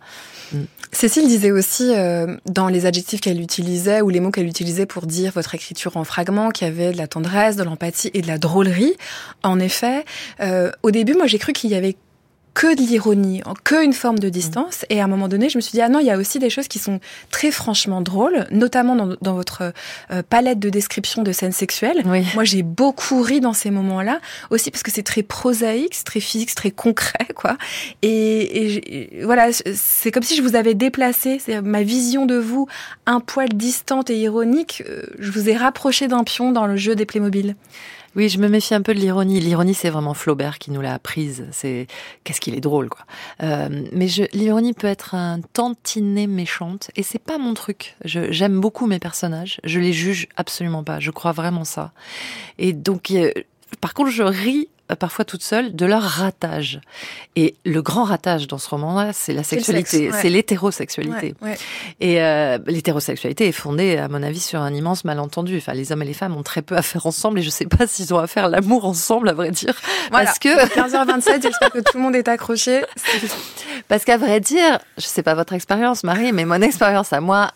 Hmm. 0.53 0.63
Cécile 0.91 1.27
disait 1.27 1.51
aussi 1.51 1.93
euh, 1.93 2.37
dans 2.45 2.69
les 2.69 2.85
adjectifs 2.85 3.19
qu'elle 3.19 3.41
utilisait 3.41 4.01
ou 4.01 4.09
les 4.09 4.19
mots 4.19 4.31
qu'elle 4.31 4.47
utilisait 4.47 4.85
pour 4.85 5.05
dire 5.05 5.31
votre 5.33 5.53
écriture 5.53 5.97
en 5.97 6.03
fragments 6.03 6.49
qu'il 6.49 6.67
y 6.67 6.71
avait 6.71 6.93
de 6.93 6.97
la 6.97 7.07
tendresse, 7.07 7.57
de 7.57 7.63
l'empathie 7.63 8.09
et 8.13 8.21
de 8.21 8.27
la 8.27 8.37
drôlerie. 8.37 8.95
En 9.43 9.59
effet, 9.59 10.05
euh, 10.39 10.71
au 10.83 10.91
début, 10.91 11.13
moi 11.13 11.27
j'ai 11.27 11.39
cru 11.39 11.51
qu'il 11.51 11.69
y 11.69 11.75
avait 11.75 11.97
que 12.57 12.73
de 12.75 12.81
l'ironie, 12.81 13.43
que 13.63 13.85
une 13.85 13.93
forme 13.93 14.17
de 14.17 14.29
distance. 14.29 14.83
Et 14.89 14.99
à 14.99 15.03
un 15.03 15.07
moment 15.07 15.27
donné, 15.27 15.47
je 15.47 15.59
me 15.59 15.61
suis 15.61 15.73
dit, 15.73 15.81
ah 15.81 15.89
non, 15.89 15.99
il 15.99 16.07
y 16.07 16.09
a 16.09 16.17
aussi 16.17 16.39
des 16.39 16.49
choses 16.49 16.67
qui 16.67 16.79
sont 16.79 16.99
très 17.29 17.51
franchement 17.51 18.01
drôles, 18.01 18.47
notamment 18.49 18.95
dans, 18.95 19.15
dans 19.21 19.35
votre 19.35 19.73
euh, 20.09 20.23
palette 20.27 20.57
de 20.57 20.71
description 20.71 21.21
de 21.21 21.31
scènes 21.31 21.51
sexuelles. 21.51 22.01
Moi, 22.33 22.45
j'ai 22.45 22.63
beaucoup 22.63 23.21
ri 23.21 23.41
dans 23.41 23.53
ces 23.53 23.69
moments-là, 23.69 24.21
aussi 24.49 24.71
parce 24.71 24.81
que 24.81 24.89
c'est 24.89 25.03
très 25.03 25.21
prosaïque, 25.21 25.93
c'est 25.93 26.03
très 26.03 26.19
physique, 26.19 26.49
c'est 26.49 26.55
très 26.55 26.71
concret, 26.71 27.27
quoi. 27.35 27.57
Et, 28.01 29.19
et 29.19 29.23
voilà, 29.23 29.49
c'est 29.51 30.09
comme 30.09 30.23
si 30.23 30.35
je 30.35 30.41
vous 30.41 30.55
avais 30.55 30.73
déplacé, 30.73 31.39
c'est 31.39 31.61
ma 31.61 31.83
vision 31.83 32.25
de 32.25 32.37
vous, 32.37 32.67
un 33.05 33.19
poil 33.19 33.49
distante 33.49 34.09
et 34.09 34.17
ironique, 34.17 34.81
euh, 34.89 35.03
je 35.19 35.29
vous 35.29 35.47
ai 35.47 35.55
rapproché 35.55 36.07
d'un 36.07 36.23
pion 36.23 36.51
dans 36.51 36.65
le 36.65 36.75
jeu 36.75 36.95
des 36.95 37.05
Playmobil. 37.05 37.55
Oui, 38.15 38.29
je 38.29 38.39
me 38.39 38.47
méfie 38.47 38.73
un 38.73 38.81
peu 38.81 38.93
de 38.93 38.99
l'ironie. 38.99 39.39
L'ironie, 39.39 39.73
c'est 39.73 39.89
vraiment 39.89 40.13
Flaubert 40.13 40.57
qui 40.57 40.71
nous 40.71 40.81
l'a 40.81 40.93
apprise. 40.93 41.45
C'est 41.51 41.87
qu'est-ce 42.23 42.41
qu'il 42.41 42.55
est 42.55 42.61
drôle, 42.61 42.89
quoi. 42.89 43.05
Euh, 43.43 43.85
mais 43.91 44.07
l'ironie 44.33 44.73
peut 44.73 44.87
être 44.87 45.15
un 45.15 45.41
tantinet 45.53 46.27
méchante, 46.27 46.89
et 46.95 47.03
c'est 47.03 47.19
pas 47.19 47.37
mon 47.37 47.53
truc. 47.53 47.95
J'aime 48.05 48.59
beaucoup 48.59 48.87
mes 48.87 48.99
personnages. 48.99 49.59
Je 49.63 49.79
les 49.79 49.93
juge 49.93 50.27
absolument 50.35 50.83
pas. 50.83 50.99
Je 50.99 51.11
crois 51.11 51.31
vraiment 51.31 51.63
ça. 51.63 51.91
Et 52.57 52.73
donc, 52.73 53.11
euh, 53.11 53.31
par 53.81 53.93
contre, 53.93 54.11
je 54.11 54.23
ris 54.23 54.69
parfois 54.95 55.25
toute 55.25 55.43
seule, 55.43 55.75
de 55.75 55.85
leur 55.85 56.01
ratage. 56.01 56.79
Et 57.35 57.55
le 57.65 57.81
grand 57.81 58.03
ratage 58.03 58.47
dans 58.47 58.57
ce 58.57 58.69
roman-là, 58.69 59.11
c'est 59.13 59.33
la 59.33 59.43
sexualité, 59.43 60.11
c'est 60.13 60.29
l'hétérosexualité. 60.29 61.35
Et 61.99 62.21
euh, 62.21 62.57
l'hétérosexualité 62.67 63.47
est 63.47 63.51
fondée, 63.51 63.97
à 63.97 64.07
mon 64.07 64.23
avis, 64.23 64.39
sur 64.39 64.61
un 64.61 64.73
immense 64.73 65.03
malentendu. 65.03 65.57
Enfin, 65.57 65.73
les 65.73 65.91
hommes 65.91 66.01
et 66.03 66.05
les 66.05 66.13
femmes 66.13 66.35
ont 66.35 66.43
très 66.43 66.61
peu 66.61 66.77
à 66.77 66.81
faire 66.81 67.05
ensemble, 67.05 67.39
et 67.39 67.43
je 67.43 67.49
sais 67.49 67.65
pas 67.65 67.87
s'ils 67.87 68.13
ont 68.13 68.19
à 68.19 68.27
faire 68.27 68.49
l'amour 68.49 68.85
ensemble, 68.85 69.29
à 69.29 69.33
vrai 69.33 69.51
dire. 69.51 69.75
Parce 70.11 70.39
que 70.39 70.49
15h27, 70.49 71.41
j'espère 71.41 71.71
que 71.71 71.79
tout 71.79 71.97
le 71.97 72.01
monde 72.01 72.15
est 72.15 72.27
accroché. 72.27 72.83
Parce 73.87 74.05
qu'à 74.05 74.17
vrai 74.17 74.39
dire, 74.39 74.79
je 74.97 75.05
sais 75.05 75.23
pas 75.23 75.33
votre 75.33 75.53
expérience, 75.53 76.03
Marie, 76.03 76.31
mais 76.31 76.45
mon 76.45 76.61
expérience 76.61 77.13
à 77.13 77.21
moi, 77.21 77.51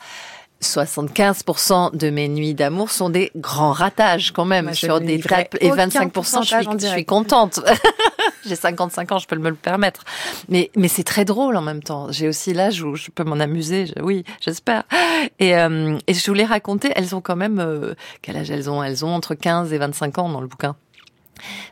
75% 0.61 1.95
de 1.95 2.09
mes 2.09 2.27
nuits 2.27 2.53
d'amour 2.53 2.91
sont 2.91 3.09
des 3.09 3.31
grands 3.35 3.71
ratages 3.71 4.31
quand 4.31 4.45
même 4.45 4.73
sur 4.73 4.99
des 4.99 5.19
tapes 5.19 5.57
et 5.59 5.69
25% 5.69 6.43
je 6.43 6.47
suis, 6.47 6.79
je 6.79 6.87
suis 6.87 7.05
contente. 7.05 7.59
J'ai 8.45 8.55
55 8.55 9.11
ans, 9.11 9.17
je 9.17 9.27
peux 9.27 9.35
me 9.35 9.49
le 9.49 9.55
permettre. 9.55 10.03
Mais 10.49 10.71
mais 10.75 10.87
c'est 10.87 11.03
très 11.03 11.25
drôle 11.25 11.57
en 11.57 11.61
même 11.61 11.83
temps. 11.83 12.11
J'ai 12.11 12.27
aussi 12.27 12.53
l'âge 12.53 12.81
où 12.81 12.95
je 12.95 13.09
peux 13.11 13.23
m'en 13.23 13.39
amuser. 13.39 13.93
oui, 14.01 14.23
j'espère. 14.39 14.83
Et 15.39 15.55
euh, 15.55 15.97
et 16.07 16.13
je 16.13 16.25
voulais 16.27 16.45
raconter. 16.45 16.91
Elles 16.95 17.15
ont 17.15 17.21
quand 17.21 17.35
même 17.35 17.59
euh, 17.59 17.93
quel 18.21 18.37
âge 18.37 18.49
elles 18.51 18.69
ont? 18.69 18.83
Elles 18.83 19.05
ont 19.05 19.13
entre 19.13 19.35
15 19.35 19.73
et 19.73 19.77
25 19.77 20.17
ans 20.17 20.29
dans 20.29 20.41
le 20.41 20.47
bouquin. 20.47 20.75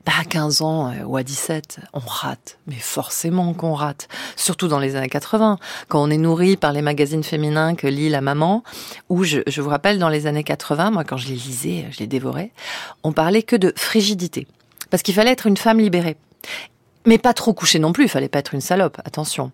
Bah, 0.06 0.14
à 0.20 0.24
15 0.24 0.62
ans 0.62 0.92
euh, 0.92 1.04
ou 1.06 1.18
à 1.18 1.24
17, 1.24 1.80
on 1.94 2.00
rate. 2.00 2.58
Mais 2.68 2.76
forcément 2.76 3.54
qu'on 3.54 3.74
rate. 3.74 4.08
Surtout 4.36 4.68
dans 4.68 4.80
les 4.80 4.96
années 4.96 5.10
80, 5.10 5.58
quand 5.88 6.02
on 6.02 6.10
est 6.10 6.18
nourri 6.18 6.58
par 6.58 6.74
les 6.74 6.82
magazines 6.82 7.24
féminins 7.24 7.76
que 7.76 7.88
lit 7.88 8.10
la 8.10 8.22
maman, 8.22 8.64
ou 9.10 9.24
je, 9.24 9.40
je 9.48 9.62
vous 9.62 9.70
rappelle, 9.70 10.00
dans 10.00 10.10
les 10.10 10.28
années 10.28 10.44
80, 10.44 10.92
moi, 10.92 11.04
quand 11.04 11.18
je 11.18 11.28
les 11.28 11.36
lisais, 11.36 11.86
je 11.92 12.00
les 12.00 12.08
dévorais, 12.08 12.52
on 13.04 13.12
parlait 13.12 13.44
que 13.44 13.56
de 13.56 13.74
frigidité. 13.76 14.48
Parce 14.90 15.04
qu'il 15.04 15.14
fallait 15.14 15.32
être 15.32 15.48
une 15.48 15.58
femme 15.58 15.80
libérée. 15.80 16.18
Mais 17.06 17.18
pas 17.18 17.34
trop 17.34 17.54
couchée 17.54 17.80
non 17.80 17.94
plus, 17.94 18.06
il 18.06 18.10
fallait 18.10 18.28
pas 18.28 18.40
être 18.40 18.54
une 18.54 18.62
salope, 18.62 19.00
attention. 19.06 19.52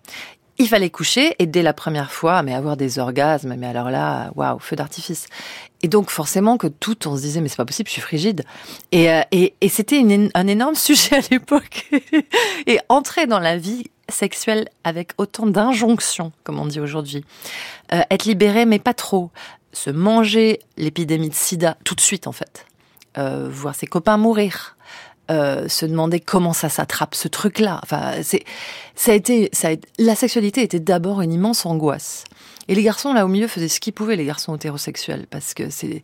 Il 0.58 0.68
fallait 0.70 0.90
coucher 0.90 1.36
et 1.40 1.48
dès 1.48 1.62
la 1.62 1.74
première 1.74 2.12
fois, 2.12 2.42
mais 2.42 2.54
avoir 2.54 2.78
des 2.78 2.98
orgasmes, 2.98 3.56
mais 3.58 3.68
alors 3.68 3.90
là, 3.90 4.32
waouh, 4.36 4.58
feu 4.60 4.78
d'artifice. 4.78 5.28
Et 5.82 5.90
donc 5.90 6.10
forcément 6.10 6.58
que 6.58 6.68
tout, 6.68 7.08
on 7.08 7.18
se 7.18 7.22
disait 7.22 7.42
mais 7.42 7.50
c'est 7.50 7.58
pas 7.58 7.66
possible, 7.66 7.90
je 7.90 7.94
suis 7.94 8.02
frigide. 8.02 8.44
Et, 8.94 9.12
euh, 9.12 9.22
et, 9.32 9.54
et 9.60 9.70
c'était 9.70 10.02
un 10.34 10.48
énorme 10.48 10.76
sujet 10.76 11.18
à 11.18 11.22
l'époque. 11.30 11.92
et 12.68 12.80
entrer 12.88 13.28
dans 13.28 13.40
la 13.40 13.58
vie 13.58 13.86
sexuelle 14.10 14.70
avec 14.84 15.12
autant 15.18 15.46
d'injonctions, 15.46 16.32
comme 16.44 16.60
on 16.60 16.66
dit 16.66 16.80
aujourd'hui. 16.80 17.26
Euh, 17.94 18.02
être 18.10 18.26
libéré, 18.26 18.66
mais 18.66 18.80
pas 18.80 18.94
trop. 18.94 19.32
Se 19.74 19.90
manger 19.90 20.60
l'épidémie 20.78 21.30
de 21.30 21.34
sida 21.34 21.78
tout 21.84 21.96
de 21.96 22.02
suite, 22.02 22.28
en 22.28 22.32
fait. 22.32 22.66
Euh, 23.18 23.50
voir 23.50 23.76
ses 23.76 23.88
copains 23.88 24.18
mourir. 24.18 24.78
Euh, 25.32 25.68
se 25.68 25.88
demander 25.88 26.20
comment 26.20 26.54
ça 26.54 26.70
s'attrape 26.70 27.16
ce 27.16 27.28
truc-là. 27.28 27.80
Enfin, 27.82 28.12
c'est, 28.22 28.44
ça 28.94 29.12
a 29.12 29.16
été, 29.16 29.50
ça 29.54 29.70
a, 29.70 29.76
la 29.98 30.14
sexualité 30.14 30.62
était 30.62 30.80
d'abord 30.80 31.20
une 31.22 31.34
immense 31.34 31.66
angoisse. 31.66 32.26
Et 32.68 32.76
les 32.76 32.84
garçons 32.84 33.12
là 33.12 33.26
au 33.26 33.28
milieu 33.28 33.48
faisaient 33.48 33.68
ce 33.68 33.80
qu'ils 33.80 33.94
pouvaient, 33.94 34.18
les 34.18 34.26
garçons 34.26 34.56
hétérosexuels, 34.56 35.26
parce 35.32 35.56
que 35.56 35.72
c'est 35.72 36.04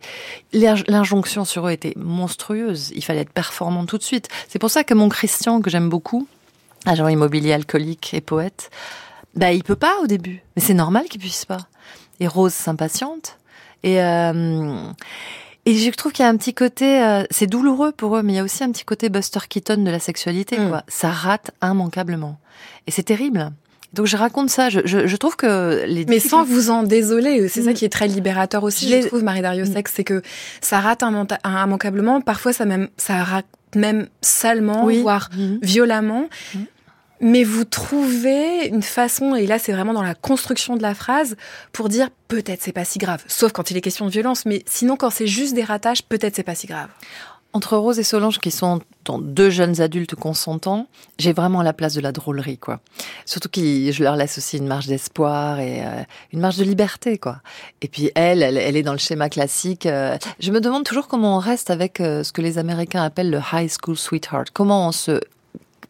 l'injonction 0.52 1.44
sur 1.44 1.68
eux 1.68 1.70
était 1.70 1.94
monstrueuse. 1.96 2.92
Il 2.96 3.04
fallait 3.04 3.20
être 3.20 3.32
performant 3.32 3.86
tout 3.86 3.96
de 3.96 4.02
suite. 4.02 4.28
C'est 4.48 4.58
pour 4.58 4.70
ça 4.70 4.82
que 4.82 4.94
mon 4.94 5.08
Christian, 5.08 5.60
que 5.60 5.70
j'aime 5.70 5.88
beaucoup, 5.88 6.26
agent 6.84 7.06
immobilier 7.06 7.52
alcoolique 7.52 8.14
et 8.14 8.20
poète, 8.20 8.70
bah 9.36 9.52
il 9.52 9.62
peut 9.62 9.76
pas 9.76 9.98
au 10.02 10.08
début, 10.08 10.42
mais 10.56 10.62
c'est 10.62 10.74
normal 10.74 11.04
qu'il 11.08 11.20
puisse 11.20 11.44
pas. 11.44 11.68
Et 12.18 12.26
Rose 12.26 12.54
s'impatiente 12.54 13.38
et 13.84 14.02
euh, 14.02 14.82
et 15.64 15.74
je 15.74 15.90
trouve 15.90 16.12
qu'il 16.12 16.24
y 16.24 16.26
a 16.26 16.28
un 16.28 16.36
petit 16.36 16.54
côté, 16.54 17.02
euh, 17.02 17.24
c'est 17.30 17.46
douloureux 17.46 17.92
pour 17.92 18.16
eux, 18.16 18.22
mais 18.22 18.32
il 18.32 18.36
y 18.36 18.38
a 18.38 18.44
aussi 18.44 18.64
un 18.64 18.70
petit 18.72 18.84
côté 18.84 19.08
Buster 19.08 19.40
Keaton 19.48 19.82
de 19.82 19.90
la 19.90 20.00
sexualité, 20.00 20.58
mm. 20.58 20.68
quoi. 20.68 20.82
Ça 20.88 21.10
rate 21.10 21.52
immanquablement. 21.62 22.38
Et 22.86 22.90
c'est 22.90 23.04
terrible. 23.04 23.52
Donc 23.92 24.06
je 24.06 24.16
raconte 24.16 24.50
ça. 24.50 24.70
Je, 24.70 24.80
je, 24.84 25.06
je, 25.06 25.16
trouve 25.16 25.36
que 25.36 25.84
les 25.86 26.04
mais 26.06 26.18
sans 26.18 26.44
vous 26.44 26.70
en 26.70 26.82
désoler, 26.82 27.48
c'est 27.48 27.62
ça 27.62 27.70
mm. 27.70 27.74
qui 27.74 27.84
est 27.84 27.90
très 27.90 28.08
libérateur 28.08 28.64
aussi. 28.64 28.88
Je, 28.88 29.06
trouve 29.06 29.22
Marie 29.22 29.42
Dario 29.42 29.64
mm. 29.64 29.72
Sex, 29.72 29.92
c'est 29.94 30.04
que 30.04 30.22
ça 30.60 30.80
rate 30.80 31.02
immanquablement. 31.02 32.20
Parfois 32.20 32.52
ça 32.52 32.64
même 32.64 32.88
ça 32.96 33.22
rate 33.22 33.46
même 33.74 34.08
salement, 34.20 34.86
voire 34.86 35.30
violemment 35.62 36.28
mais 37.22 37.44
vous 37.44 37.64
trouvez 37.64 38.66
une 38.66 38.82
façon, 38.82 39.34
et 39.34 39.46
là 39.46 39.58
c'est 39.58 39.72
vraiment 39.72 39.94
dans 39.94 40.02
la 40.02 40.14
construction 40.14 40.76
de 40.76 40.82
la 40.82 40.94
phrase, 40.94 41.36
pour 41.72 41.88
dire 41.88 42.10
peut-être 42.28 42.60
c'est 42.60 42.72
pas 42.72 42.84
si 42.84 42.98
grave, 42.98 43.22
sauf 43.28 43.52
quand 43.52 43.70
il 43.70 43.76
est 43.76 43.80
question 43.80 44.04
de 44.04 44.10
violence, 44.10 44.44
mais 44.44 44.62
sinon 44.66 44.96
quand 44.96 45.10
c'est 45.10 45.28
juste 45.28 45.54
des 45.54 45.64
ratages, 45.64 46.02
peut-être 46.02 46.36
c'est 46.36 46.42
pas 46.42 46.56
si 46.56 46.66
grave. 46.66 46.88
Entre 47.54 47.76
Rose 47.76 47.98
et 47.98 48.02
Solange, 48.02 48.38
qui 48.38 48.50
sont 48.50 48.80
deux 49.20 49.50
jeunes 49.50 49.82
adultes 49.82 50.14
consentants, 50.14 50.86
j'ai 51.18 51.34
vraiment 51.34 51.62
la 51.62 51.74
place 51.74 51.92
de 51.92 52.00
la 52.00 52.10
drôlerie, 52.10 52.56
quoi. 52.56 52.80
Surtout 53.26 53.50
que 53.50 53.60
je 53.60 54.02
leur 54.02 54.16
laisse 54.16 54.38
aussi 54.38 54.56
une 54.56 54.66
marge 54.66 54.86
d'espoir 54.86 55.60
et 55.60 55.84
euh, 55.84 56.02
une 56.32 56.40
marge 56.40 56.56
de 56.56 56.64
liberté, 56.64 57.18
quoi. 57.18 57.42
Et 57.82 57.88
puis 57.88 58.10
elle, 58.14 58.42
elle, 58.42 58.76
est 58.76 58.82
dans 58.82 58.92
le 58.92 58.98
schéma 58.98 59.28
classique. 59.28 59.84
Euh, 59.84 60.16
je 60.40 60.50
me 60.50 60.62
demande 60.62 60.84
toujours 60.84 61.08
comment 61.08 61.36
on 61.36 61.40
reste 61.40 61.68
avec 61.68 62.00
euh, 62.00 62.24
ce 62.24 62.32
que 62.32 62.40
les 62.40 62.56
Américains 62.56 63.02
appellent 63.02 63.30
le 63.30 63.40
high 63.52 63.70
school 63.70 63.98
sweetheart. 63.98 64.48
Comment 64.54 64.88
on 64.88 64.92
se 64.92 65.20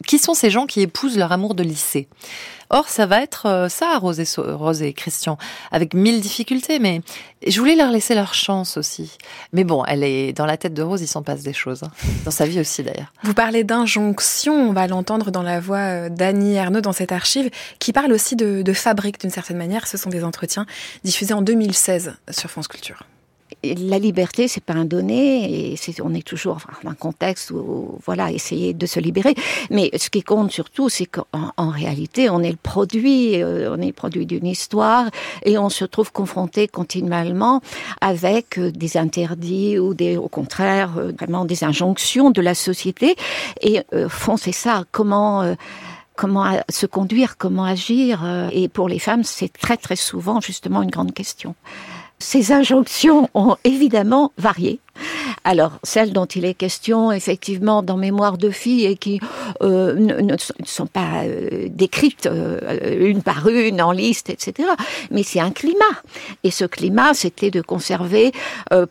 qui 0.06 0.18
sont 0.18 0.34
ces 0.34 0.50
gens 0.50 0.66
qui 0.66 0.80
épousent 0.80 1.16
leur 1.16 1.32
amour 1.32 1.54
de 1.54 1.62
lycée? 1.62 2.08
Or, 2.74 2.88
ça 2.88 3.04
va 3.04 3.22
être 3.22 3.46
euh, 3.46 3.68
ça, 3.68 3.98
Rose 3.98 4.18
et, 4.18 4.86
et 4.88 4.92
Christian, 4.94 5.36
avec 5.70 5.92
mille 5.92 6.22
difficultés, 6.22 6.78
mais 6.78 7.02
je 7.46 7.60
voulais 7.60 7.76
leur 7.76 7.90
laisser 7.90 8.14
leur 8.14 8.32
chance 8.32 8.78
aussi. 8.78 9.18
Mais 9.52 9.62
bon, 9.62 9.84
elle 9.84 10.02
est 10.02 10.32
dans 10.32 10.46
la 10.46 10.56
tête 10.56 10.72
de 10.72 10.82
Rose, 10.82 11.02
il 11.02 11.06
s'en 11.06 11.22
passe 11.22 11.42
des 11.42 11.52
choses. 11.52 11.82
Hein. 11.82 11.90
Dans 12.24 12.30
sa 12.30 12.46
vie 12.46 12.60
aussi, 12.60 12.82
d'ailleurs. 12.82 13.12
Vous 13.24 13.34
parlez 13.34 13.62
d'injonction, 13.62 14.54
on 14.54 14.72
va 14.72 14.86
l'entendre 14.86 15.30
dans 15.30 15.42
la 15.42 15.60
voix 15.60 15.76
euh, 15.76 16.08
d'Annie 16.08 16.54
Ernaux 16.54 16.80
dans 16.80 16.92
cette 16.92 17.12
archive, 17.12 17.50
qui 17.78 17.92
parle 17.92 18.10
aussi 18.10 18.36
de, 18.36 18.62
de 18.62 18.72
fabrique 18.72 19.20
d'une 19.20 19.30
certaine 19.30 19.58
manière. 19.58 19.86
Ce 19.86 19.98
sont 19.98 20.08
des 20.08 20.24
entretiens 20.24 20.64
diffusés 21.04 21.34
en 21.34 21.42
2016 21.42 22.16
sur 22.30 22.50
France 22.50 22.68
Culture 22.68 23.02
la 23.62 23.98
liberté, 23.98 24.48
c'est 24.48 24.62
pas 24.62 24.74
un 24.74 24.84
donné, 24.84 25.72
et 25.72 25.76
on 26.02 26.14
est 26.14 26.26
toujours 26.26 26.58
dans 26.82 26.90
un 26.90 26.94
contexte 26.94 27.50
où, 27.50 27.98
voilà, 28.04 28.32
essayer 28.32 28.74
de 28.74 28.86
se 28.86 28.98
libérer. 29.00 29.34
Mais 29.70 29.90
ce 29.96 30.10
qui 30.10 30.22
compte 30.22 30.50
surtout, 30.50 30.88
c'est 30.88 31.06
qu'en 31.06 31.70
réalité, 31.70 32.28
on 32.30 32.40
est 32.42 32.50
le 32.50 32.56
produit, 32.56 33.42
euh, 33.42 33.72
on 33.72 33.80
est 33.80 33.86
le 33.86 33.92
produit 33.92 34.26
d'une 34.26 34.46
histoire, 34.46 35.06
et 35.44 35.58
on 35.58 35.68
se 35.68 35.84
trouve 35.84 36.12
confronté 36.12 36.68
continuellement 36.68 37.60
avec 38.00 38.58
euh, 38.58 38.70
des 38.72 38.96
interdits 38.96 39.78
ou 39.78 39.94
des, 39.94 40.16
au 40.16 40.28
contraire, 40.28 40.94
euh, 40.98 41.12
vraiment 41.16 41.44
des 41.44 41.64
injonctions 41.64 42.30
de 42.30 42.40
la 42.40 42.54
société. 42.54 43.16
Et 43.60 43.80
fond, 44.08 44.36
c'est 44.36 44.52
ça. 44.52 44.84
Comment 44.90 45.56
comment 46.14 46.60
se 46.68 46.86
conduire, 46.86 47.36
comment 47.36 47.64
agir. 47.64 48.24
Et 48.52 48.68
pour 48.68 48.88
les 48.88 48.98
femmes, 48.98 49.24
c'est 49.24 49.52
très 49.52 49.76
très 49.76 49.96
souvent 49.96 50.40
justement 50.40 50.82
une 50.82 50.90
grande 50.90 51.12
question. 51.12 51.54
Ces 52.22 52.52
injonctions 52.52 53.28
ont 53.34 53.56
évidemment 53.64 54.32
varié. 54.38 54.78
Alors, 55.42 55.80
celles 55.82 56.12
dont 56.12 56.24
il 56.24 56.44
est 56.44 56.54
question, 56.54 57.10
effectivement, 57.10 57.82
dans 57.82 57.96
Mémoire 57.96 58.38
de 58.38 58.50
filles 58.50 58.86
et 58.86 58.96
qui 58.96 59.18
euh, 59.60 59.94
ne, 59.94 60.36
sont 60.64 60.86
pas 60.86 61.24
euh, 61.24 61.66
décrites 61.68 62.26
euh, 62.26 63.08
une 63.08 63.22
par 63.22 63.48
une 63.48 63.82
en 63.82 63.90
liste, 63.90 64.30
etc. 64.30 64.68
Mais 65.10 65.24
c'est 65.24 65.40
un 65.40 65.50
climat. 65.50 65.96
Et 66.44 66.52
ce 66.52 66.64
climat, 66.64 67.12
c'était 67.12 67.50
de 67.50 67.60
conserver 67.60 68.30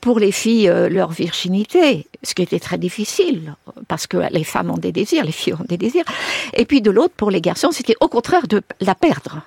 pour 0.02 0.20
les 0.20 0.34
filles 0.34 0.72
leur 0.90 1.12
virginité, 1.12 2.08
ce 2.24 2.36
qui 2.36 2.42
était 2.42 2.60
très 2.60 2.78
difficile, 2.78 3.56
parce 3.88 4.08
que 4.08 4.18
les 4.30 4.44
femmes 4.44 4.72
ont 4.72 4.78
des 4.78 4.92
désirs, 4.92 5.24
les 5.24 5.32
filles 5.32 5.54
ont 5.54 5.66
des 5.68 5.78
désirs. 5.78 6.06
Et 6.54 6.66
puis 6.66 6.82
de 6.82 6.92
l'autre, 6.92 7.14
pour 7.16 7.32
les 7.32 7.42
garçons, 7.42 7.72
c'était 7.72 7.96
au 8.02 8.10
contraire 8.10 8.48
de 8.48 8.62
la 8.82 8.94
perdre 8.94 9.42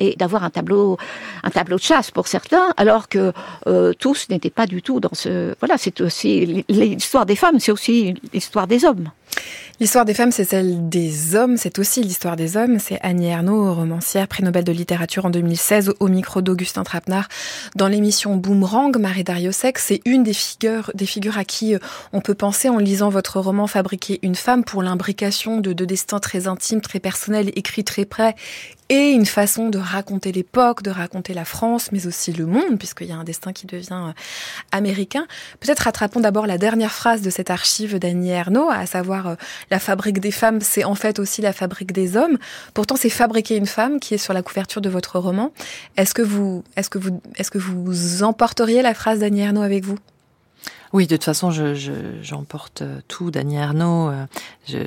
et 0.00 0.16
d'avoir 0.16 0.42
un 0.42 0.50
tableau, 0.50 0.98
un 1.44 1.50
tableau 1.50 1.76
de 1.76 1.82
chasse 1.82 2.10
pour 2.10 2.26
certains, 2.26 2.72
alors 2.76 3.08
que 3.08 3.32
euh, 3.66 3.92
tous 3.98 4.28
n'étaient 4.30 4.50
pas 4.50 4.66
du 4.66 4.82
tout 4.82 4.98
dans 4.98 5.14
ce. 5.14 5.54
Voilà, 5.60 5.76
c'est 5.78 6.00
aussi 6.00 6.64
l'histoire 6.68 7.26
des 7.26 7.36
femmes, 7.36 7.60
c'est 7.60 7.72
aussi 7.72 8.14
l'histoire 8.32 8.66
des 8.66 8.84
hommes. 8.84 9.10
L'histoire 9.78 10.04
des 10.04 10.12
femmes, 10.12 10.30
c'est 10.30 10.44
celle 10.44 10.90
des 10.90 11.34
hommes, 11.34 11.56
c'est 11.56 11.78
aussi 11.78 12.02
l'histoire 12.02 12.36
des 12.36 12.58
hommes. 12.58 12.78
C'est 12.78 12.98
Annie 13.00 13.28
Ernaux, 13.28 13.72
romancière, 13.72 14.28
prix 14.28 14.42
Nobel 14.42 14.62
de 14.62 14.72
littérature 14.72 15.24
en 15.24 15.30
2016, 15.30 15.94
au 16.00 16.08
micro 16.08 16.42
d'Augustin 16.42 16.84
Trapenard. 16.84 17.28
Dans 17.76 17.88
l'émission 17.88 18.36
Boomerang, 18.36 18.94
Marie 18.98 19.24
Dariosek, 19.24 19.78
c'est 19.78 20.02
une 20.04 20.22
des 20.22 20.34
figures, 20.34 20.90
des 20.94 21.06
figures 21.06 21.38
à 21.38 21.44
qui 21.44 21.74
euh, 21.74 21.78
on 22.12 22.20
peut 22.20 22.34
penser 22.34 22.68
en 22.68 22.76
lisant 22.76 23.08
votre 23.08 23.40
roman 23.40 23.66
Fabriquer 23.66 24.18
une 24.22 24.34
femme 24.34 24.64
pour 24.64 24.82
l'imbrication 24.82 25.58
de 25.58 25.72
deux 25.72 25.86
destins 25.86 26.20
très 26.20 26.46
intimes, 26.46 26.82
très 26.82 27.00
personnels, 27.00 27.50
écrits 27.56 27.84
très 27.84 28.04
près 28.04 28.34
et 28.90 29.12
une 29.12 29.24
façon 29.24 29.68
de 29.68 29.78
raconter 29.78 30.32
l'époque, 30.32 30.82
de 30.82 30.90
raconter 30.90 31.32
la 31.32 31.44
France, 31.44 31.92
mais 31.92 32.08
aussi 32.08 32.32
le 32.32 32.44
monde, 32.44 32.76
puisqu'il 32.76 33.06
y 33.06 33.12
a 33.12 33.16
un 33.16 33.24
destin 33.24 33.52
qui 33.52 33.66
devient 33.66 34.08
euh, 34.08 34.12
américain. 34.72 35.26
Peut-être 35.60 35.78
rattrapons 35.80 36.18
d'abord 36.18 36.48
la 36.48 36.58
dernière 36.58 36.90
phrase 36.90 37.22
de 37.22 37.30
cette 37.30 37.50
archive 37.50 38.00
d'Annie 38.00 38.30
Ernaux, 38.30 38.68
à 38.68 38.86
savoir 38.86 39.28
euh, 39.28 39.34
la 39.70 39.78
fabrique 39.78 40.18
des 40.18 40.32
femmes, 40.32 40.60
c'est 40.60 40.82
en 40.82 40.96
fait 40.96 41.20
aussi 41.20 41.40
la 41.40 41.52
fabrique 41.52 41.92
des 41.92 42.16
hommes. 42.16 42.36
Pourtant, 42.74 42.96
c'est 42.96 43.10
fabriquer 43.10 43.56
une 43.56 43.66
femme 43.66 44.00
qui 44.00 44.14
est 44.14 44.18
sur 44.18 44.34
la 44.34 44.42
couverture 44.42 44.80
de 44.80 44.90
votre 44.90 45.20
roman. 45.20 45.52
Est-ce 45.96 46.12
que 46.12 46.22
vous, 46.22 46.64
est-ce 46.74 46.90
que 46.90 46.98
vous, 46.98 47.22
est-ce 47.36 47.52
que 47.52 47.58
vous 47.58 48.24
emporteriez 48.24 48.82
la 48.82 48.94
phrase 48.94 49.20
d'Annie 49.20 49.42
Ernaux 49.42 49.62
avec 49.62 49.84
vous? 49.84 49.98
Oui, 50.92 51.06
de 51.06 51.14
toute 51.14 51.24
façon, 51.24 51.52
je, 51.52 51.74
j'emporte 52.20 52.82
tout 53.06 53.30
d'Annie 53.30 53.58
Arnaud. 53.58 54.08
Euh, 54.08 54.26
je, 54.66 54.78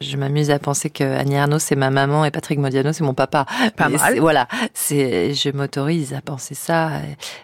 je, 0.00 0.16
m'amuse 0.16 0.50
à 0.50 0.58
penser 0.58 0.88
que 0.88 1.04
Annie 1.04 1.36
Arnaud, 1.36 1.58
c'est 1.58 1.76
ma 1.76 1.90
maman 1.90 2.24
et 2.24 2.30
Patrick 2.30 2.58
Modiano, 2.58 2.92
c'est 2.94 3.04
mon 3.04 3.12
papa. 3.12 3.44
Pas 3.76 3.90
mal. 3.90 4.18
Voilà, 4.20 4.48
c'est, 4.72 5.34
je 5.34 5.50
m'autorise 5.50 6.14
à 6.14 6.22
penser 6.22 6.54
ça. 6.54 6.92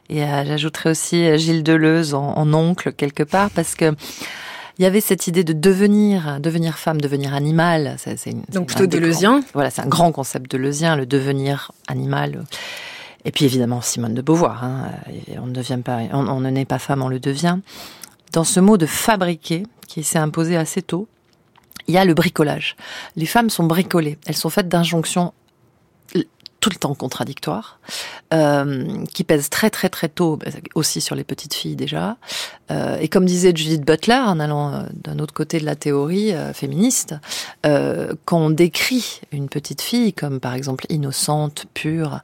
Et, 0.09 0.19
j'ajouterai 0.21 0.91
aussi 0.91 1.39
Gilles 1.39 1.63
Deleuze 1.63 2.15
en, 2.15 2.53
oncle 2.55 2.93
quelque 2.93 3.23
part 3.23 3.51
parce 3.51 3.75
que 3.75 3.95
il 4.79 4.83
y 4.83 4.87
avait 4.87 5.03
cette 5.03 5.27
idée 5.27 5.45
de 5.45 5.53
devenir, 5.53 6.41
devenir 6.41 6.79
femme, 6.79 7.03
devenir 7.03 7.35
animal. 7.35 7.97
C'est, 7.99 8.17
une, 8.25 8.45
Donc 8.51 8.69
plutôt 8.69 8.87
deleuzien. 8.87 9.43
Voilà, 9.53 9.69
c'est 9.69 9.83
un 9.83 9.87
grand 9.87 10.11
concept 10.11 10.51
deleuzien, 10.51 10.97
le 10.97 11.05
devenir 11.05 11.71
animal. 11.87 12.45
Et 13.25 13.33
puis 13.33 13.45
évidemment 13.45 13.81
Simone 13.81 14.15
de 14.15 14.23
Beauvoir. 14.23 14.65
Hein, 14.65 14.91
on 15.39 15.47
ne 15.47 15.53
devient 15.53 15.81
pas, 15.85 15.99
on, 16.13 16.41
ne 16.41 16.51
naît 16.51 16.65
pas 16.65 16.79
femme, 16.79 17.03
on 17.03 17.09
le 17.09 17.21
devient. 17.21 17.59
Dans 18.33 18.45
ce 18.45 18.61
mot 18.61 18.77
de 18.77 18.87
fabriquer, 18.87 19.65
qui 19.87 20.05
s'est 20.05 20.19
imposé 20.19 20.57
assez 20.57 20.83
tôt, 20.83 21.09
il 21.89 21.95
y 21.95 21.99
a 21.99 22.05
le 22.05 22.15
bricolage. 22.15 22.77
Les 23.17 23.27
femmes 23.27 23.51
sont 23.51 23.65
bricolées. 23.65 24.19
Elles 24.27 24.37
sont 24.37 24.51
faites 24.51 24.69
d'injonctions 24.69 25.33
tout 26.61 26.71
le 26.71 26.77
temps 26.77 26.95
contradictoires, 26.95 27.81
euh, 28.33 29.05
qui 29.13 29.25
pèsent 29.25 29.49
très 29.49 29.71
très 29.71 29.89
très 29.89 30.09
tôt, 30.09 30.39
aussi 30.75 31.01
sur 31.01 31.17
les 31.17 31.25
petites 31.25 31.55
filles 31.55 31.75
déjà. 31.75 32.19
Euh, 32.71 32.99
et 33.01 33.09
comme 33.09 33.25
disait 33.25 33.53
Judith 33.55 33.85
Butler, 33.85 34.21
en 34.27 34.39
allant 34.39 34.73
euh, 34.73 34.83
d'un 34.93 35.19
autre 35.19 35.33
côté 35.33 35.59
de 35.59 35.65
la 35.65 35.75
théorie 35.75 36.33
féministe, 36.53 37.15
quand 37.63 38.39
on 38.39 38.51
décrit 38.51 39.21
une 39.33 39.49
petite 39.49 39.81
fille 39.81 40.13
comme 40.13 40.39
par 40.39 40.55
exemple 40.55 40.85
innocente, 40.91 41.67
pure, 41.75 42.21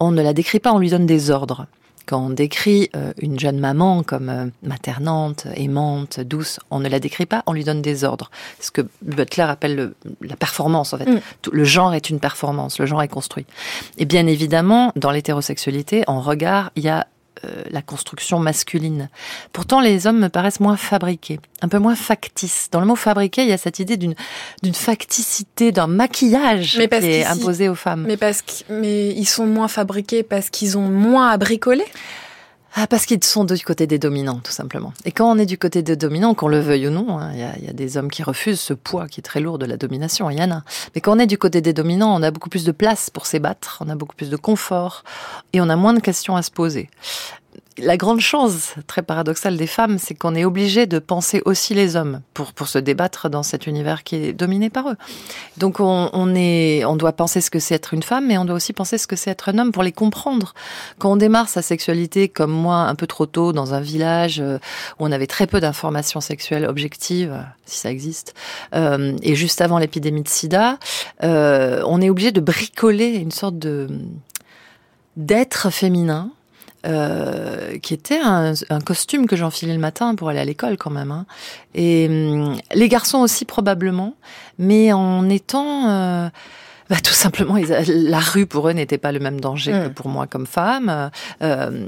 on 0.00 0.10
ne 0.10 0.22
la 0.22 0.32
décrit 0.32 0.60
pas, 0.60 0.72
on 0.72 0.78
lui 0.78 0.90
donne 0.90 1.06
des 1.06 1.30
ordres. 1.30 1.66
Quand 2.06 2.26
on 2.26 2.30
décrit 2.30 2.90
euh, 2.96 3.12
une 3.18 3.38
jeune 3.38 3.60
maman 3.60 4.02
comme 4.02 4.30
euh, 4.30 4.46
maternante, 4.62 5.46
aimante, 5.54 6.18
douce, 6.18 6.58
on 6.70 6.80
ne 6.80 6.88
la 6.88 6.98
décrit 6.98 7.26
pas, 7.26 7.44
on 7.46 7.52
lui 7.52 7.62
donne 7.62 7.82
des 7.82 8.02
ordres. 8.02 8.30
Ce 8.58 8.72
que 8.72 8.82
Butler 9.02 9.44
appelle 9.44 9.92
la 10.20 10.36
performance, 10.36 10.92
en 10.92 10.98
fait. 10.98 11.06
Mm. 11.06 11.20
le 11.52 11.64
genre 11.64 11.94
est 11.94 12.10
une 12.10 12.18
performance, 12.18 12.80
le 12.80 12.86
genre 12.86 13.02
est 13.02 13.08
construit. 13.08 13.46
Et 13.98 14.06
bien 14.06 14.26
évidemment, 14.26 14.92
dans 14.96 15.12
l'hétérosexualité, 15.12 16.02
en 16.08 16.20
regard, 16.20 16.72
il 16.74 16.82
y 16.82 16.88
a 16.88 17.06
la 17.70 17.82
construction 17.82 18.38
masculine. 18.38 19.08
Pourtant, 19.52 19.80
les 19.80 20.06
hommes 20.06 20.18
me 20.18 20.28
paraissent 20.28 20.60
moins 20.60 20.76
fabriqués, 20.76 21.40
un 21.62 21.68
peu 21.68 21.78
moins 21.78 21.94
factices. 21.94 22.68
Dans 22.70 22.80
le 22.80 22.86
mot 22.86 22.96
fabriqué, 22.96 23.42
il 23.42 23.48
y 23.48 23.52
a 23.52 23.58
cette 23.58 23.78
idée 23.78 23.96
d'une 23.96 24.14
d'une 24.62 24.74
facticité, 24.74 25.72
d'un 25.72 25.86
maquillage 25.86 26.72
qui 26.76 26.80
est 26.80 27.24
imposé 27.24 27.68
aux 27.68 27.74
femmes. 27.74 28.04
Mais 28.06 28.16
parce 28.16 28.42
que, 28.42 28.52
mais 28.68 29.10
ils 29.10 29.26
sont 29.26 29.46
moins 29.46 29.68
fabriqués 29.68 30.22
parce 30.22 30.50
qu'ils 30.50 30.76
ont 30.76 30.88
moins 30.88 31.28
à 31.28 31.36
bricoler? 31.36 31.86
Ah, 32.74 32.86
parce 32.86 33.04
qu'ils 33.04 33.22
sont 33.24 33.44
du 33.44 33.58
côté 33.64 33.86
des 33.86 33.98
dominants, 33.98 34.40
tout 34.42 34.52
simplement. 34.52 34.92
Et 35.04 35.12
quand 35.12 35.30
on 35.30 35.38
est 35.38 35.46
du 35.46 35.58
côté 35.58 35.82
des 35.82 35.96
dominants, 35.96 36.34
qu'on 36.34 36.48
le 36.48 36.60
veuille 36.60 36.86
ou 36.88 36.90
non, 36.90 37.18
hein, 37.18 37.32
il 37.32 37.38
y, 37.38 37.66
y, 37.66 37.68
a 37.68 37.72
des 37.72 37.96
hommes 37.96 38.10
qui 38.10 38.22
refusent 38.22 38.60
ce 38.60 38.74
poids 38.74 39.08
qui 39.08 39.20
est 39.20 39.22
très 39.22 39.40
lourd 39.40 39.58
de 39.58 39.66
la 39.66 39.76
domination, 39.76 40.30
il 40.30 40.38
y 40.38 40.42
en 40.42 40.50
a. 40.50 40.62
Mais 40.94 41.00
quand 41.00 41.16
on 41.16 41.18
est 41.18 41.26
du 41.26 41.38
côté 41.38 41.60
des 41.60 41.72
dominants, 41.72 42.14
on 42.14 42.22
a 42.22 42.30
beaucoup 42.30 42.48
plus 42.48 42.64
de 42.64 42.72
place 42.72 43.10
pour 43.10 43.26
s'ébattre, 43.26 43.78
on 43.84 43.88
a 43.88 43.96
beaucoup 43.96 44.14
plus 44.14 44.30
de 44.30 44.36
confort, 44.36 45.02
et 45.52 45.60
on 45.60 45.68
a 45.68 45.76
moins 45.76 45.94
de 45.94 46.00
questions 46.00 46.36
à 46.36 46.42
se 46.42 46.50
poser 46.50 46.88
la 47.82 47.96
grande 47.96 48.20
chance, 48.20 48.74
très 48.86 49.02
paradoxale 49.02 49.56
des 49.56 49.66
femmes, 49.66 49.98
c'est 49.98 50.14
qu'on 50.14 50.34
est 50.34 50.44
obligé 50.44 50.86
de 50.86 50.98
penser 50.98 51.42
aussi 51.44 51.74
les 51.74 51.96
hommes 51.96 52.20
pour, 52.34 52.52
pour 52.52 52.68
se 52.68 52.78
débattre 52.78 53.28
dans 53.28 53.42
cet 53.42 53.66
univers 53.66 54.04
qui 54.04 54.16
est 54.16 54.32
dominé 54.32 54.70
par 54.70 54.90
eux. 54.90 54.96
Donc 55.56 55.80
on, 55.80 56.10
on 56.12 56.34
est, 56.34 56.84
on 56.84 56.96
doit 56.96 57.12
penser 57.12 57.40
ce 57.40 57.50
que 57.50 57.58
c'est 57.58 57.74
être 57.74 57.94
une 57.94 58.02
femme, 58.02 58.26
mais 58.26 58.38
on 58.38 58.44
doit 58.44 58.56
aussi 58.56 58.72
penser 58.72 58.98
ce 58.98 59.06
que 59.06 59.16
c'est 59.16 59.30
être 59.30 59.48
un 59.48 59.58
homme 59.58 59.72
pour 59.72 59.82
les 59.82 59.92
comprendre. 59.92 60.54
Quand 60.98 61.12
on 61.12 61.16
démarre 61.16 61.48
sa 61.48 61.62
sexualité 61.62 62.28
comme 62.28 62.52
moi 62.52 62.76
un 62.76 62.94
peu 62.94 63.06
trop 63.06 63.26
tôt 63.26 63.52
dans 63.52 63.74
un 63.74 63.80
village 63.80 64.40
euh, 64.40 64.58
où 64.98 65.06
on 65.06 65.12
avait 65.12 65.26
très 65.26 65.46
peu 65.46 65.60
d'informations 65.60 66.20
sexuelles 66.20 66.66
objectives, 66.66 67.44
si 67.66 67.78
ça 67.78 67.90
existe, 67.90 68.34
euh, 68.74 69.16
et 69.22 69.34
juste 69.34 69.60
avant 69.60 69.78
l'épidémie 69.78 70.22
de 70.22 70.28
sida, 70.28 70.78
euh, 71.22 71.82
on 71.86 72.00
est 72.00 72.10
obligé 72.10 72.32
de 72.32 72.40
bricoler 72.40 73.16
une 73.16 73.32
sorte 73.32 73.58
de 73.58 73.88
d'être 75.16 75.70
féminin 75.70 76.30
euh, 76.86 77.78
qui 77.78 77.92
était 77.92 78.18
un, 78.18 78.54
costume 78.84 79.26
que 79.26 79.36
j'enfilais 79.36 79.74
le 79.74 79.80
matin 79.80 80.14
pour 80.14 80.30
aller 80.30 80.40
à 80.40 80.44
l'école 80.44 80.78
quand 80.78 80.90
même. 80.90 81.10
Hein. 81.10 81.26
Et 81.74 82.06
hum, 82.08 82.56
les 82.74 82.88
garçons 82.88 83.18
aussi 83.18 83.44
probablement, 83.44 84.14
mais 84.58 84.92
en 84.92 85.28
étant 85.28 85.88
euh, 85.90 86.30
bah, 86.90 86.96
tout 87.00 87.14
simplement, 87.14 87.56
la 87.86 88.18
rue 88.18 88.46
pour 88.46 88.68
eux 88.68 88.72
n'était 88.72 88.98
pas 88.98 89.12
le 89.12 89.20
même 89.20 89.40
danger 89.40 89.70
que 89.70 89.88
mm. 89.88 89.94
pour 89.94 90.08
moi 90.08 90.26
comme 90.26 90.46
femme. 90.46 91.10
Euh, 91.40 91.86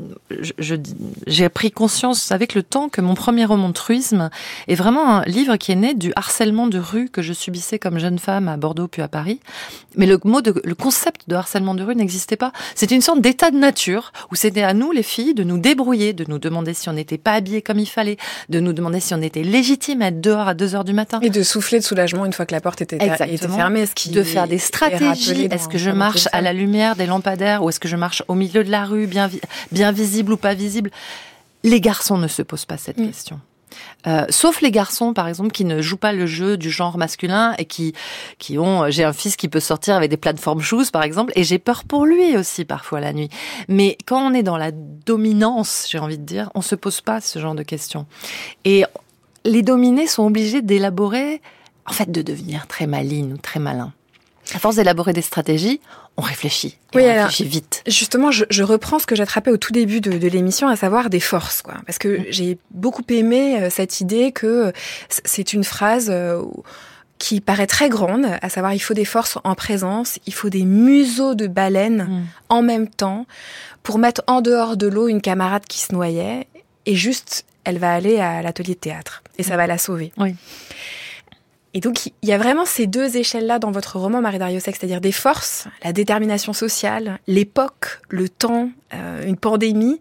j'ai 1.27 1.49
pris 1.49 1.73
conscience 1.73 2.31
avec 2.31 2.55
le 2.55 2.63
temps 2.63 2.89
que 2.89 3.01
mon 3.01 3.15
premier 3.15 3.45
roman 3.45 3.73
Truisme 3.73 4.31
est 4.69 4.77
vraiment 4.77 5.17
un 5.17 5.25
livre 5.25 5.57
qui 5.57 5.73
est 5.73 5.77
né 5.77 5.95
du 5.95 6.13
harcèlement 6.15 6.69
de 6.69 6.79
rue 6.79 7.09
que 7.09 7.21
je 7.21 7.33
subissais 7.33 7.81
comme 7.81 7.99
jeune 7.99 8.21
femme 8.21 8.47
à 8.47 8.57
Bordeaux 8.57 8.87
puis 8.87 9.03
à 9.03 9.09
Paris. 9.09 9.41
Mais 9.97 10.07
le 10.07 10.21
mot 10.23 10.41
de, 10.41 10.55
le 10.65 10.75
concept 10.77 11.29
de 11.29 11.35
harcèlement 11.35 11.75
de 11.75 11.83
rue 11.83 11.97
n'existait 11.97 12.37
pas. 12.37 12.53
C'était 12.77 12.95
une 12.95 13.03
sorte 13.03 13.21
d'état 13.21 13.51
de 13.51 13.59
nature 13.59 14.13
où 14.31 14.37
c'était 14.37 14.63
à 14.63 14.73
nous 14.73 14.93
les 14.93 15.03
filles 15.03 15.35
de 15.35 15.43
nous 15.43 15.59
débrouiller, 15.59 16.13
de 16.13 16.25
nous 16.29 16.39
demander 16.39 16.75
si 16.75 16.89
on 16.89 16.93
n'était 16.93 17.19
pas 17.19 17.33
habillé 17.33 17.61
comme 17.61 17.81
il 17.81 17.87
fallait, 17.87 18.19
de 18.51 18.61
nous 18.61 18.73
demander 18.73 19.01
si 19.01 19.15
on 19.15 19.21
était 19.21 19.43
légitime 19.43 20.01
à 20.01 20.09
être 20.09 20.21
dehors 20.21 20.47
à 20.47 20.55
2 20.55 20.77
heures 20.77 20.85
du 20.85 20.93
matin. 20.93 21.19
Et 21.23 21.31
de 21.31 21.43
souffler 21.43 21.81
de 21.81 21.85
soulagement 21.85 22.25
une 22.25 22.33
fois 22.33 22.47
que 22.47 22.55
la 22.55 22.61
porte 22.61 22.83
était, 22.83 22.97
était 22.97 23.49
fermée. 23.49 23.85
Ce 23.87 23.95
qui 23.97 24.11
de 24.11 24.23
faire 24.23 24.47
des 24.47 24.59
est-ce 24.93 25.69
que 25.69 25.79
je 25.79 25.91
marche 25.91 26.29
à 26.33 26.41
la 26.41 26.53
lumière 26.53 26.97
des 26.97 27.07
lampadaires 27.07 27.63
ou 27.63 27.69
est-ce 27.69 27.81
que 27.81 27.89
je 27.89 27.97
marche 27.97 28.23
au 28.29 28.35
milieu 28.35 28.65
de 28.65 28.71
la 28.71 28.85
rue, 28.85 29.07
bien, 29.07 29.31
bien 29.71 29.93
visible 29.93 30.33
ou 30.33 30.37
pas 30.37 30.55
visible? 30.55 30.91
Les 31.65 31.81
garçons 31.81 32.19
ne 32.19 32.29
se 32.29 32.43
posent 32.43 32.65
pas 32.65 32.77
cette 32.77 32.99
mm. 32.99 33.07
question. 33.07 33.41
Euh, 34.07 34.27
sauf 34.31 34.61
les 34.61 34.71
garçons, 34.71 35.15
par 35.15 35.29
exemple, 35.29 35.51
qui 35.51 35.65
ne 35.65 35.81
jouent 35.81 35.97
pas 35.97 36.13
le 36.13 36.27
jeu 36.27 36.57
du 36.57 36.71
genre 36.71 36.99
masculin 36.99 37.55
et 37.59 37.65
qui 37.65 37.95
qui 38.39 38.59
ont. 38.59 38.91
J'ai 38.91 39.05
un 39.05 39.13
fils 39.13 39.37
qui 39.37 39.49
peut 39.49 39.61
sortir 39.61 39.95
avec 39.95 40.11
des 40.11 40.17
plateformes 40.17 40.61
shoes, 40.61 40.91
par 40.93 41.03
exemple, 41.03 41.33
et 41.37 41.45
j'ai 41.45 41.59
peur 41.59 41.85
pour 41.85 42.07
lui 42.07 42.37
aussi 42.37 42.65
parfois 42.65 43.01
la 43.01 43.13
nuit. 43.13 43.29
Mais 43.69 43.97
quand 44.07 44.21
on 44.21 44.35
est 44.35 44.43
dans 44.43 44.57
la 44.57 44.73
dominance, 44.73 45.87
j'ai 45.91 45.99
envie 45.99 46.19
de 46.19 46.25
dire, 46.25 46.51
on 46.55 46.63
se 46.63 46.75
pose 46.75 47.01
pas 47.01 47.21
ce 47.21 47.39
genre 47.39 47.55
de 47.55 47.63
questions. 47.63 48.07
Et 48.65 48.85
les 49.45 49.63
dominés 49.63 50.07
sont 50.07 50.25
obligés 50.25 50.63
d'élaborer, 50.63 51.41
en 51.87 51.93
fait, 51.93 52.11
de 52.11 52.23
devenir 52.23 52.67
très 52.67 52.87
malines 52.87 53.33
ou 53.33 53.37
très 53.37 53.61
malins. 53.61 53.93
À 54.55 54.59
force 54.59 54.77
d'élaborer 54.77 55.13
des 55.13 55.23
stratégies, 55.23 55.81
on 56.17 56.23
réfléchit. 56.23 56.77
oui, 56.95 57.05
on 57.05 57.15
réfléchit 57.15 57.45
vite. 57.45 57.83
Justement, 57.87 58.31
je, 58.31 58.45
je, 58.51 58.63
reprends 58.63 58.99
ce 58.99 59.07
que 59.07 59.17
j'attrapais 59.17 59.51
au 59.51 59.57
tout 59.57 59.73
début 59.73 60.01
de, 60.01 60.19
de 60.19 60.29
l'émission, 60.29 60.69
à 60.69 60.77
savoir 60.77 61.11
des 61.11 61.21
forces, 61.21 61.63
quoi. 61.63 61.75
Parce 61.87 61.99
que 61.99 62.21
mm. 62.21 62.25
j'ai 62.31 62.59
beaucoup 62.71 63.05
aimé 63.09 63.63
euh, 63.63 63.71
cette 63.71 64.01
idée 64.01 64.33
que 64.33 64.73
c'est 65.09 65.53
une 65.53 65.65
phrase 65.65 66.09
euh, 66.11 66.43
qui 67.19 67.41
paraît 67.41 67.69
très 67.69 67.89
grande, 67.89 68.27
à 68.43 68.49
savoir 68.49 68.75
il 68.75 68.81
faut 68.81 68.95
des 68.95 69.05
forces 69.05 69.39
en 69.45 69.55
présence, 69.55 70.19
il 70.27 70.35
faut 70.35 70.51
des 70.51 70.65
museaux 70.65 71.35
de 71.35 71.47
baleines 71.47 72.09
mm. 72.09 72.27
en 72.49 72.63
même 72.63 72.89
temps 72.89 73.27
pour 73.85 73.99
mettre 73.99 74.23
en 74.27 74.41
dehors 74.41 74.77
de 74.77 74.89
l'eau 74.89 75.09
une 75.09 75.21
camarade 75.21 75.65
qui 75.67 75.79
se 75.79 75.93
noyait 75.93 76.49
et 76.85 76.97
juste 76.97 77.45
elle 77.65 77.79
va 77.79 77.95
aller 77.95 78.19
à 78.19 78.43
l'atelier 78.43 78.75
de 78.75 78.81
théâtre 78.81 79.23
et 79.39 79.45
ça 79.45 79.55
mm. 79.55 79.57
va 79.57 79.67
la 79.69 79.79
sauver. 79.79 80.13
Oui. 80.19 80.35
Et 81.75 81.81
donc, 81.81 82.07
il 82.07 82.29
y 82.29 82.33
a 82.33 82.39
vraiment 82.39 82.67
ces 82.67 82.87
deux 82.87 83.17
échelles-là 83.17 83.59
dans 83.59 83.71
votre 83.71 83.99
roman, 83.99 84.21
Marie 84.21 84.39
Dariussec, 84.39 84.77
c'est-à-dire 84.77 85.01
des 85.01 85.13
forces, 85.13 85.69
la 85.83 85.93
détermination 85.93 86.53
sociale, 86.53 87.19
l'époque, 87.27 88.01
le 88.11 88.29
temps, 88.29 88.71
euh, 88.93 89.27
une 89.27 89.39
pandémie, 89.39 89.99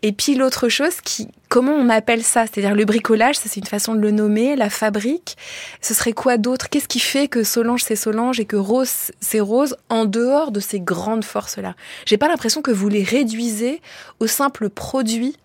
et 0.00 0.12
puis 0.12 0.34
l'autre 0.34 0.70
chose 0.70 1.02
qui, 1.02 1.28
comment 1.50 1.72
on 1.72 1.90
appelle 1.90 2.22
ça? 2.22 2.46
C'est-à-dire 2.46 2.74
le 2.74 2.86
bricolage, 2.86 3.36
ça 3.36 3.48
c'est 3.48 3.60
une 3.60 3.66
façon 3.66 3.94
de 3.94 4.00
le 4.00 4.10
nommer, 4.10 4.56
la 4.56 4.70
fabrique, 4.70 5.36
ce 5.82 5.92
serait 5.92 6.12
quoi 6.12 6.38
d'autre? 6.38 6.70
Qu'est-ce 6.70 6.88
qui 6.88 6.98
fait 6.98 7.28
que 7.28 7.44
Solange 7.44 7.82
c'est 7.84 7.94
Solange 7.94 8.40
et 8.40 8.46
que 8.46 8.56
Rose 8.56 9.12
c'est 9.20 9.40
Rose 9.40 9.76
en 9.90 10.06
dehors 10.06 10.50
de 10.50 10.60
ces 10.60 10.80
grandes 10.80 11.24
forces-là? 11.24 11.74
J'ai 12.06 12.16
pas 12.16 12.28
l'impression 12.28 12.62
que 12.62 12.70
vous 12.70 12.88
les 12.88 13.04
réduisez 13.04 13.82
au 14.18 14.26
simple 14.26 14.70
produit 14.70 15.36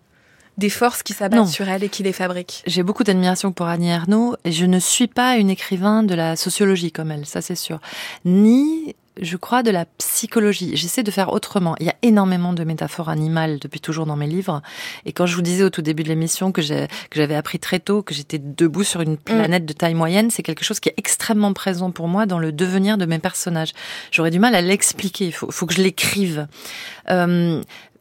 des 0.58 0.68
forces 0.68 1.02
qui 1.02 1.14
s'abattent 1.14 1.48
sur 1.48 1.68
elle 1.68 1.84
et 1.84 1.88
qui 1.88 2.02
les 2.02 2.12
fabriquent. 2.12 2.62
J'ai 2.66 2.82
beaucoup 2.82 3.04
d'admiration 3.04 3.52
pour 3.52 3.66
Annie 3.66 3.88
Ernaux 3.88 4.36
et 4.44 4.52
je 4.52 4.66
ne 4.66 4.78
suis 4.78 5.06
pas 5.06 5.36
une 5.36 5.50
écrivain 5.50 6.02
de 6.02 6.14
la 6.14 6.36
sociologie 6.36 6.92
comme 6.92 7.10
elle, 7.10 7.24
ça 7.26 7.40
c'est 7.40 7.54
sûr. 7.54 7.80
Ni 8.24 8.94
je 9.20 9.36
crois, 9.36 9.62
de 9.62 9.70
la 9.70 9.84
psychologie. 9.98 10.76
J'essaie 10.76 11.02
de 11.02 11.10
faire 11.10 11.32
autrement. 11.32 11.74
Il 11.80 11.86
y 11.86 11.90
a 11.90 11.94
énormément 12.02 12.52
de 12.52 12.64
métaphores 12.64 13.08
animales 13.08 13.58
depuis 13.58 13.80
toujours 13.80 14.06
dans 14.06 14.16
mes 14.16 14.26
livres. 14.26 14.62
Et 15.04 15.12
quand 15.12 15.26
je 15.26 15.34
vous 15.34 15.42
disais 15.42 15.64
au 15.64 15.70
tout 15.70 15.82
début 15.82 16.02
de 16.02 16.08
l'émission 16.08 16.52
que 16.52 16.62
j'avais 16.62 17.34
appris 17.34 17.58
très 17.58 17.80
tôt 17.80 18.02
que 18.02 18.14
j'étais 18.14 18.38
debout 18.38 18.84
sur 18.84 19.00
une 19.00 19.16
planète 19.16 19.66
de 19.66 19.72
taille 19.72 19.94
moyenne, 19.94 20.30
c'est 20.30 20.42
quelque 20.42 20.64
chose 20.64 20.80
qui 20.80 20.88
est 20.88 20.94
extrêmement 20.96 21.52
présent 21.52 21.90
pour 21.90 22.08
moi 22.08 22.26
dans 22.26 22.38
le 22.38 22.52
devenir 22.52 22.98
de 22.98 23.06
mes 23.06 23.18
personnages. 23.18 23.72
J'aurais 24.10 24.30
du 24.30 24.38
mal 24.38 24.54
à 24.54 24.60
l'expliquer. 24.60 25.26
Il 25.26 25.32
faut, 25.32 25.50
faut 25.50 25.66
que 25.66 25.74
je 25.74 25.82
l'écrive. 25.82 26.46
Euh, 27.10 27.60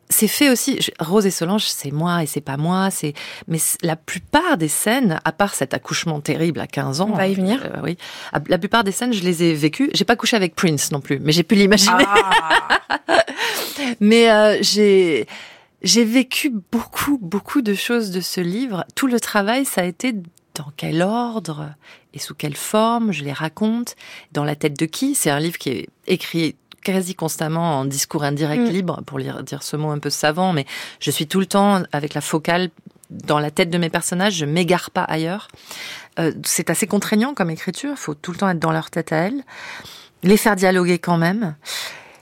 c'est 0.10 0.28
fait 0.28 0.49
aussi. 0.49 0.80
Rose 0.99 1.26
et 1.26 1.32
Solange, 1.32 1.66
c'est 1.66 1.91
moi 1.91 2.24
et 2.24 2.26
c'est 2.26 2.41
pas 2.41 2.58
moi. 2.58 2.89
C'est 2.91 3.14
mais 3.47 3.60
la 3.82 3.95
plupart 3.95 4.58
des 4.58 4.68
scènes, 4.68 5.20
à 5.26 5.32
part 5.32 5.53
cet 5.53 5.74
accouchement 5.74 6.22
terrible 6.22 6.60
à 6.60 6.68
15 6.68 7.01
ans, 7.01 7.10
on 7.12 7.16
va 7.16 7.28
y 7.28 7.36
venir. 7.36 7.64
Euh, 7.66 7.82
oui, 7.84 7.97
la 8.47 8.58
plupart 8.58 8.84
des 8.84 8.91
scènes, 8.91 9.14
je 9.14 9.24
les 9.24 9.43
ai 9.43 9.53
vécues. 9.53 9.89
J'ai 9.93 10.05
pas 10.05 10.16
couché 10.16 10.36
avec 10.36 10.55
Prince 10.55 10.91
non 10.91 11.01
plus, 11.01 11.20
mais 11.20 11.32
j'ai 11.32 11.43
pu 11.43 11.55
l'imaginer. 11.55 12.05
Ah. 12.08 12.80
mais 13.99 14.32
euh, 14.32 14.58
j'ai 14.62 15.28
j'ai 15.84 16.05
vécu 16.05 16.51
beaucoup 16.72 17.18
beaucoup 17.22 17.62
de 17.62 17.74
choses 17.74 18.12
de 18.12 18.22
ce 18.22 18.41
livre. 18.41 18.86
Tout 18.95 19.08
le 19.08 19.20
travail, 19.20 19.66
ça 19.66 19.82
a 19.82 19.86
été 19.86 20.14
dans 20.55 20.72
quel 20.76 21.01
ordre 21.01 21.70
et 22.14 22.20
sous 22.20 22.34
quelle 22.34 22.55
forme 22.55 23.12
je 23.12 23.24
les 23.24 23.34
raconte, 23.34 23.95
dans 24.32 24.43
la 24.43 24.55
tête 24.55 24.78
de 24.80 24.86
qui. 24.86 25.14
C'est 25.16 25.30
un 25.30 25.39
livre 25.39 25.58
qui 25.58 25.70
est 25.70 25.89
écrit 26.08 26.55
quasi 26.84 27.16
constamment 27.16 27.80
en 27.80 27.86
discours 27.86 28.24
indirect 28.24 28.64
mm. 28.64 28.72
libre, 28.72 29.02
pour 29.06 29.20
dire 29.20 29.64
ce 29.64 29.76
mot 29.76 29.92
un 29.92 30.00
peu 30.00 30.10
savant, 30.10 30.54
mais 30.54 30.66
je 31.00 31.12
suis 31.12 31.28
tout 31.28 31.40
le 31.40 31.46
temps 31.46 31.84
avec 31.92 32.14
la 32.14 32.22
focale 32.22 32.70
dans 33.10 33.40
la 33.40 33.52
tête 33.52 33.70
de 33.70 33.78
mes 33.78 33.90
personnages, 33.90 34.34
je 34.34 34.46
m'égare 34.46 34.92
pas 34.92 35.04
ailleurs. 35.04 35.48
Euh, 36.20 36.34
c'est 36.44 36.70
assez 36.70 36.88
contraignant 36.88 37.34
comme 37.34 37.50
écriture, 37.50 37.92
il 37.92 37.98
faut 37.98 38.16
tout 38.16 38.32
le 38.32 38.38
temps 38.38 38.50
être 38.50 38.60
dans 38.60 38.72
leur 38.72 38.90
tête 38.90 39.12
à 39.12 39.18
elles, 39.18 39.44
les 40.24 40.38
faire 40.38 40.56
dialoguer 40.56 41.00
quand 41.00 41.18
même. 41.18 41.56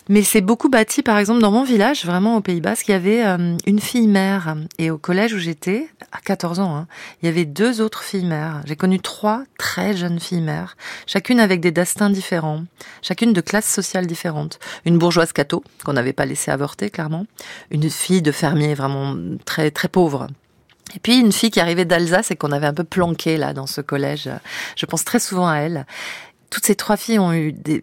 Mais 0.08 0.22
c'est 0.22 0.42
beaucoup 0.42 0.70
bâti, 0.70 1.02
par 1.02 1.18
exemple, 1.18 1.42
dans 1.42 1.50
mon 1.50 1.64
village, 1.64 2.06
vraiment 2.06 2.38
au 2.38 2.42
Pays 2.42 2.62
Basque, 2.62 2.88
il 2.90 2.92
y 2.92 2.96
avait 2.96 3.26
euh, 3.26 3.58
une 3.66 3.80
fille 3.80 4.08
mère. 4.08 4.56
Et 4.78 4.92
au 4.92 5.00
collège 5.00 5.34
où 5.34 5.40
j'étais, 5.40 5.90
à 6.12 6.20
14 6.20 6.60
ans, 6.60 6.76
hein, 6.76 6.88
il 7.22 7.26
y 7.26 7.30
avait 7.30 7.46
deux 7.46 7.82
autres 7.82 8.04
filles 8.04 8.26
mères. 8.26 8.62
J'ai 8.66 8.76
connu 8.76 9.00
trois 9.00 9.44
très 9.58 9.98
jeunes 9.98 10.20
filles 10.20 10.42
mères, 10.42 10.78
chacune 11.08 11.40
avec 11.40 11.60
des 11.60 11.72
destins 11.72 12.12
différents, 12.12 12.66
chacune 13.02 13.34
de 13.34 13.42
classes 13.42 13.72
sociales 13.72 14.06
différentes. 14.06 14.60
Une 14.86 15.00
bourgeoise 15.00 15.34
catho, 15.34 15.64
qu'on 15.84 15.94
n'avait 15.94 16.14
pas 16.14 16.26
laissé 16.26 16.52
avorter, 16.52 16.92
clairement. 16.92 17.26
Une 17.72 17.90
fille 17.90 18.22
de 18.22 18.32
fermier, 18.32 18.76
vraiment 18.76 19.16
très, 19.46 19.72
très 19.72 19.88
pauvre. 19.88 20.28
Et 20.96 21.00
puis 21.00 21.20
une 21.20 21.32
fille 21.32 21.50
qui 21.50 21.60
arrivait 21.60 21.86
d'Alsace 21.86 22.30
et 22.30 22.36
qu'on 22.36 22.52
avait 22.52 22.68
un 22.68 22.74
peu 22.76 22.84
planqué 22.84 23.38
là 23.38 23.54
dans 23.54 23.66
ce 23.66 23.82
collège. 23.82 24.30
Je 24.76 24.86
pense 24.86 25.04
très 25.04 25.20
souvent 25.20 25.48
à 25.48 25.58
elle. 25.58 25.88
Toutes 26.52 26.66
ces 26.66 26.76
trois 26.76 26.96
filles 26.96 27.18
ont 27.18 27.34
eu 27.34 27.52
des, 27.52 27.82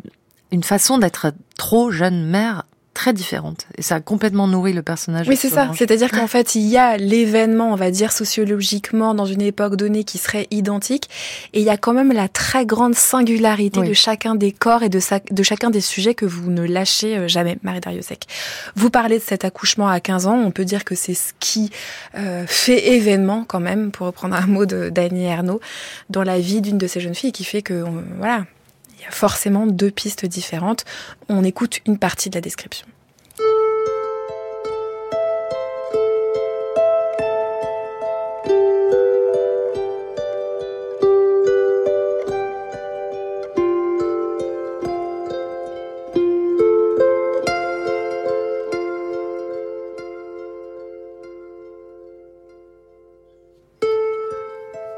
une 0.53 0.62
façon 0.62 0.98
d'être 0.98 1.32
trop 1.57 1.90
jeune 1.90 2.26
mère 2.26 2.64
très 2.94 3.12
différentes. 3.12 3.66
Et 3.78 3.82
ça 3.82 3.96
a 3.96 4.00
complètement 4.00 4.46
nourri 4.46 4.72
le 4.72 4.82
personnage. 4.82 5.26
Oui, 5.26 5.36
c'est 5.36 5.48
ça. 5.48 5.70
C'est-à-dire 5.74 6.11
qu'en 6.11 6.26
fait, 6.28 6.55
il 6.55 6.68
y 6.68 6.76
a 6.76 6.98
l'événement, 6.98 7.72
on 7.72 7.74
va 7.74 7.90
dire 7.90 8.12
sociologiquement, 8.12 9.14
dans 9.14 9.24
une 9.24 9.40
époque 9.40 9.76
donnée 9.76 10.05
qui 10.05 10.18
serait 10.18 10.46
identique, 10.50 11.09
et 11.55 11.61
il 11.61 11.64
y 11.64 11.70
a 11.70 11.78
quand 11.78 11.94
même 11.94 12.12
la 12.12 12.28
très 12.28 12.66
grande 12.66 12.94
singularité 12.94 13.80
de 13.80 13.92
chacun 13.94 14.34
des 14.34 14.53
corps 14.53 14.82
et 14.82 14.88
de, 14.88 15.00
de 15.30 15.42
chacun 15.42 15.70
des 15.70 15.80
sujets 15.80 16.14
que 16.14 16.26
vous 16.26 16.50
ne 16.50 16.66
lâchez 16.66 17.16
euh, 17.16 17.28
jamais, 17.28 17.59
Marie 17.62 17.80
Dariussec. 17.80 18.26
Vous 18.76 18.90
parlez 18.90 19.18
de 19.18 19.24
cet 19.24 19.44
accouchement 19.44 19.88
à 19.88 19.98
15 20.00 20.26
ans, 20.26 20.36
on 20.36 20.50
peut 20.50 20.66
dire 20.66 20.84
que 20.84 20.94
c'est 20.94 21.14
ce 21.14 21.32
qui 21.40 21.70
euh, 22.14 22.44
fait 22.46 22.92
événement 22.94 23.44
quand 23.48 23.61
même, 23.61 23.90
pour 23.90 24.07
reprendre 24.07 24.36
un 24.36 24.46
mot 24.46 24.66
de 24.66 24.90
Dany 24.90 25.24
Ernaud, 25.24 25.61
dans 26.11 26.22
la 26.22 26.38
vie 26.38 26.61
d'une 26.61 26.78
de 26.78 26.86
ces 26.86 27.00
jeunes 27.00 27.14
filles, 27.14 27.32
qui 27.32 27.44
fait 27.44 27.62
que, 27.62 27.84
voilà, 28.18 28.40
il 28.40 28.61
y 29.03 29.07
a 29.07 29.11
forcément 29.11 29.66
deux 29.66 29.90
pistes 29.90 30.26
différentes. 30.26 30.84
On 31.28 31.44
écoute 31.44 31.80
une 31.86 31.98
partie 31.98 32.30
de 32.30 32.34
la 32.36 32.40
description. 32.40 32.86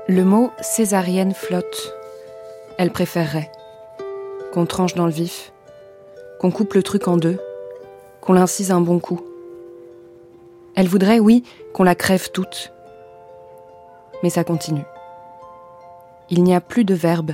Le 0.06 0.22
mot 0.22 0.52
césarienne 0.60 1.34
flotte. 1.34 1.94
Elle 2.78 2.92
préférerait 2.92 3.50
qu'on 4.54 4.66
tranche 4.66 4.94
dans 4.94 5.06
le 5.06 5.12
vif, 5.12 5.52
qu'on 6.38 6.52
coupe 6.52 6.74
le 6.74 6.84
truc 6.84 7.08
en 7.08 7.16
deux, 7.16 7.40
qu'on 8.20 8.34
l'incise 8.34 8.70
un 8.70 8.80
bon 8.80 9.00
coup. 9.00 9.20
Elle 10.76 10.86
voudrait, 10.86 11.18
oui, 11.18 11.42
qu'on 11.72 11.82
la 11.82 11.96
crève 11.96 12.30
toute. 12.30 12.72
Mais 14.22 14.30
ça 14.30 14.44
continue. 14.44 14.84
Il 16.30 16.44
n'y 16.44 16.54
a 16.54 16.60
plus 16.60 16.84
de 16.84 16.94
verbe, 16.94 17.32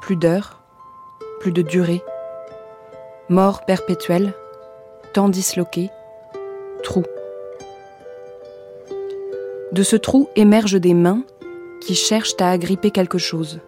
plus 0.00 0.16
d'heure, 0.16 0.62
plus 1.40 1.52
de 1.52 1.60
durée. 1.60 2.02
Mort 3.28 3.66
perpétuelle, 3.66 4.32
temps 5.12 5.28
disloqué, 5.28 5.90
trou. 6.82 7.02
De 9.72 9.82
ce 9.82 9.96
trou 9.96 10.30
émergent 10.36 10.80
des 10.80 10.94
mains 10.94 11.22
qui 11.82 11.94
cherchent 11.94 12.36
à 12.40 12.50
agripper 12.50 12.90
quelque 12.90 13.18
chose. 13.18 13.60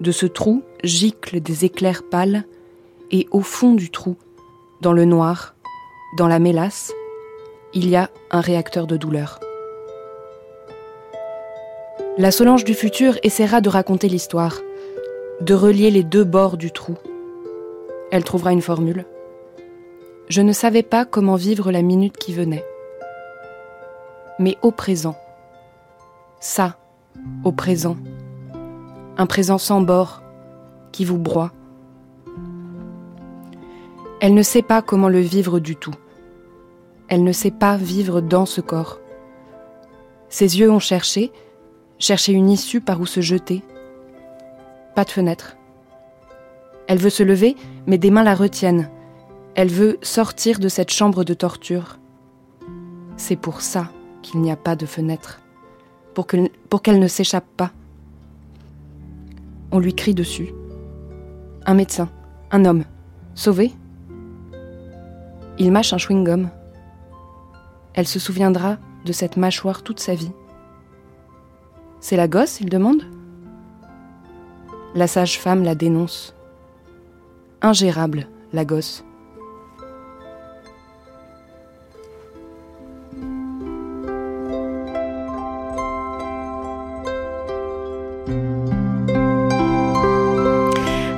De 0.00 0.10
ce 0.10 0.24
trou 0.24 0.62
giclent 0.86 1.40
des 1.40 1.64
éclairs 1.64 2.02
pâles, 2.08 2.44
et 3.10 3.26
au 3.30 3.40
fond 3.40 3.74
du 3.74 3.90
trou, 3.90 4.16
dans 4.80 4.92
le 4.92 5.04
noir, 5.04 5.54
dans 6.16 6.28
la 6.28 6.38
mélasse, 6.38 6.92
il 7.74 7.88
y 7.88 7.96
a 7.96 8.10
un 8.30 8.40
réacteur 8.40 8.86
de 8.86 8.96
douleur. 8.96 9.40
La 12.18 12.30
Solange 12.30 12.64
du 12.64 12.74
futur 12.74 13.18
essaiera 13.22 13.60
de 13.60 13.68
raconter 13.68 14.08
l'histoire, 14.08 14.62
de 15.40 15.54
relier 15.54 15.90
les 15.90 16.02
deux 16.02 16.24
bords 16.24 16.56
du 16.56 16.70
trou. 16.70 16.96
Elle 18.10 18.24
trouvera 18.24 18.52
une 18.52 18.62
formule. 18.62 19.04
Je 20.28 20.40
ne 20.40 20.52
savais 20.52 20.82
pas 20.82 21.04
comment 21.04 21.36
vivre 21.36 21.70
la 21.70 21.82
minute 21.82 22.16
qui 22.16 22.32
venait. 22.32 22.64
Mais 24.38 24.56
au 24.62 24.70
présent, 24.70 25.16
ça, 26.40 26.76
au 27.44 27.52
présent, 27.52 27.96
un 29.18 29.26
présent 29.26 29.58
sans 29.58 29.80
bord 29.80 30.22
vous 31.04 31.18
broie. 31.18 31.52
Elle 34.20 34.34
ne 34.34 34.42
sait 34.42 34.62
pas 34.62 34.82
comment 34.82 35.08
le 35.08 35.20
vivre 35.20 35.60
du 35.60 35.76
tout. 35.76 35.94
Elle 37.08 37.22
ne 37.22 37.32
sait 37.32 37.50
pas 37.50 37.76
vivre 37.76 38.20
dans 38.20 38.46
ce 38.46 38.60
corps. 38.60 38.98
Ses 40.28 40.58
yeux 40.58 40.70
ont 40.70 40.80
cherché, 40.80 41.32
cherché 41.98 42.32
une 42.32 42.50
issue 42.50 42.80
par 42.80 43.00
où 43.00 43.06
se 43.06 43.20
jeter. 43.20 43.62
Pas 44.94 45.04
de 45.04 45.10
fenêtre. 45.10 45.56
Elle 46.88 46.98
veut 46.98 47.10
se 47.10 47.22
lever, 47.22 47.56
mais 47.86 47.98
des 47.98 48.10
mains 48.10 48.24
la 48.24 48.34
retiennent. 48.34 48.90
Elle 49.54 49.68
veut 49.68 49.98
sortir 50.02 50.58
de 50.58 50.68
cette 50.68 50.90
chambre 50.90 51.24
de 51.24 51.34
torture. 51.34 51.98
C'est 53.16 53.36
pour 53.36 53.60
ça 53.60 53.90
qu'il 54.22 54.40
n'y 54.40 54.50
a 54.50 54.56
pas 54.56 54.76
de 54.76 54.86
fenêtre. 54.86 55.40
Pour 56.14 56.26
qu'elle 56.26 56.98
ne 56.98 57.08
s'échappe 57.08 57.46
pas. 57.56 57.70
On 59.70 59.78
lui 59.78 59.94
crie 59.94 60.14
dessus. 60.14 60.52
Un 61.68 61.74
médecin, 61.74 62.08
un 62.52 62.64
homme, 62.64 62.84
sauvé? 63.34 63.72
Il 65.58 65.72
mâche 65.72 65.92
un 65.92 65.96
chewing-gum. 65.96 66.48
Elle 67.94 68.06
se 68.06 68.20
souviendra 68.20 68.76
de 69.04 69.10
cette 69.10 69.36
mâchoire 69.36 69.82
toute 69.82 69.98
sa 69.98 70.14
vie. 70.14 70.30
C'est 71.98 72.16
la 72.16 72.28
gosse, 72.28 72.60
il 72.60 72.70
demande? 72.70 73.02
La 74.94 75.08
sage-femme 75.08 75.64
la 75.64 75.74
dénonce. 75.74 76.36
Ingérable, 77.62 78.28
la 78.52 78.64
gosse. 78.64 79.04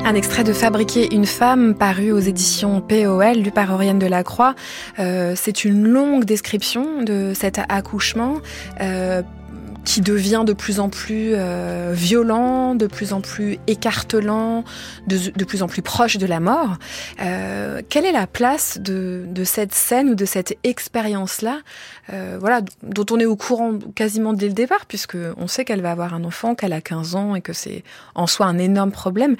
Un 0.08 0.14
extrait 0.14 0.42
de 0.42 0.54
Fabriquer 0.54 1.14
une 1.14 1.26
femme 1.26 1.74
paru 1.74 2.12
aux 2.12 2.18
éditions 2.18 2.80
POL, 2.80 3.36
lu 3.36 3.50
par 3.50 3.70
Oriane 3.70 3.98
Delacroix. 3.98 4.54
Euh, 4.98 5.34
c'est 5.36 5.66
une 5.66 5.86
longue 5.86 6.24
description 6.24 7.02
de 7.02 7.32
cet 7.34 7.60
accouchement. 7.68 8.38
Euh, 8.80 9.20
qui 9.84 10.02
devient 10.02 10.42
de 10.46 10.52
plus 10.52 10.80
en 10.80 10.90
plus 10.90 11.32
euh, 11.32 11.92
violent, 11.94 12.74
de 12.74 12.86
plus 12.86 13.14
en 13.14 13.22
plus 13.22 13.58
écartelant, 13.66 14.62
de, 15.06 15.30
de 15.34 15.44
plus 15.46 15.62
en 15.62 15.66
plus 15.66 15.80
proche 15.80 16.18
de 16.18 16.26
la 16.26 16.40
mort. 16.40 16.76
Euh, 17.22 17.80
quelle 17.88 18.04
est 18.04 18.12
la 18.12 18.26
place 18.26 18.78
de, 18.78 19.24
de, 19.26 19.44
cette 19.44 19.72
scène 19.74 20.10
ou 20.10 20.14
de 20.14 20.26
cette 20.26 20.58
expérience-là, 20.62 21.60
euh, 22.12 22.36
voilà, 22.38 22.60
dont 22.82 23.06
on 23.10 23.18
est 23.18 23.24
au 23.24 23.36
courant 23.36 23.78
quasiment 23.94 24.34
dès 24.34 24.48
le 24.48 24.52
départ, 24.52 24.84
puisque 24.84 25.16
on 25.38 25.46
sait 25.46 25.64
qu'elle 25.64 25.80
va 25.80 25.92
avoir 25.92 26.12
un 26.12 26.24
enfant, 26.24 26.54
qu'elle 26.54 26.74
a 26.74 26.82
15 26.82 27.14
ans 27.14 27.34
et 27.34 27.40
que 27.40 27.54
c'est 27.54 27.82
en 28.14 28.26
soi 28.26 28.44
un 28.44 28.58
énorme 28.58 28.92
problème 28.92 29.36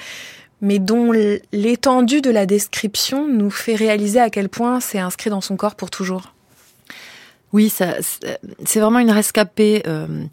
mais 0.61 0.79
dont 0.79 1.13
l'étendue 1.53 2.21
de 2.21 2.31
la 2.31 2.47
description 2.47 3.29
nous 3.29 3.51
fait 3.51 3.75
réaliser 3.75 4.21
à 4.21 4.31
quel 4.31 4.49
point 4.49 4.81
c'est 4.81 4.99
inscrit 4.99 5.31
dans 5.31 5.41
son 5.41 5.57
corps 5.57 5.75
pour 5.75 5.91
toujours. 5.91 6.35
Oui, 7.53 7.71
c'est 7.71 8.81
vraiment 8.81 8.99
une 8.99 9.11
rescapée 9.11 9.83
euh, 9.87 10.25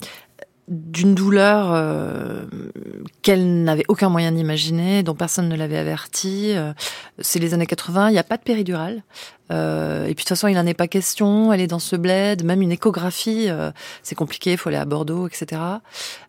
d'une 0.68 1.14
douleur 1.14 1.72
euh, 1.72 2.46
qu'elle 3.22 3.64
n'avait 3.64 3.86
aucun 3.88 4.10
moyen 4.10 4.32
d'imaginer, 4.32 5.04
dont 5.04 5.14
personne 5.14 5.48
ne 5.48 5.56
l'avait 5.56 5.78
averti. 5.78 6.54
Euh, 6.56 6.74
c'est 7.20 7.40
les 7.40 7.54
années 7.54 7.68
80, 7.68 8.10
il 8.10 8.14
n'y 8.14 8.18
a 8.18 8.24
pas 8.24 8.38
de 8.38 8.44
péridurale. 8.44 9.04
Euh, 9.52 10.04
et 10.04 10.08
puis 10.08 10.16
de 10.16 10.20
toute 10.22 10.30
façon, 10.30 10.48
il 10.48 10.56
n'en 10.56 10.66
est 10.66 10.74
pas 10.74 10.88
question. 10.88 11.54
Elle 11.54 11.62
est 11.62 11.68
dans 11.68 11.80
ce 11.80 11.96
bled, 11.96 12.44
même 12.44 12.62
une 12.62 12.72
échographie, 12.72 13.46
euh, 13.50 13.72
c'est 14.04 14.16
compliqué. 14.16 14.54
Il 14.54 14.58
faut 14.58 14.70
aller 14.70 14.78
à 14.78 14.86
Bordeaux, 14.86 15.28
etc. 15.28 15.62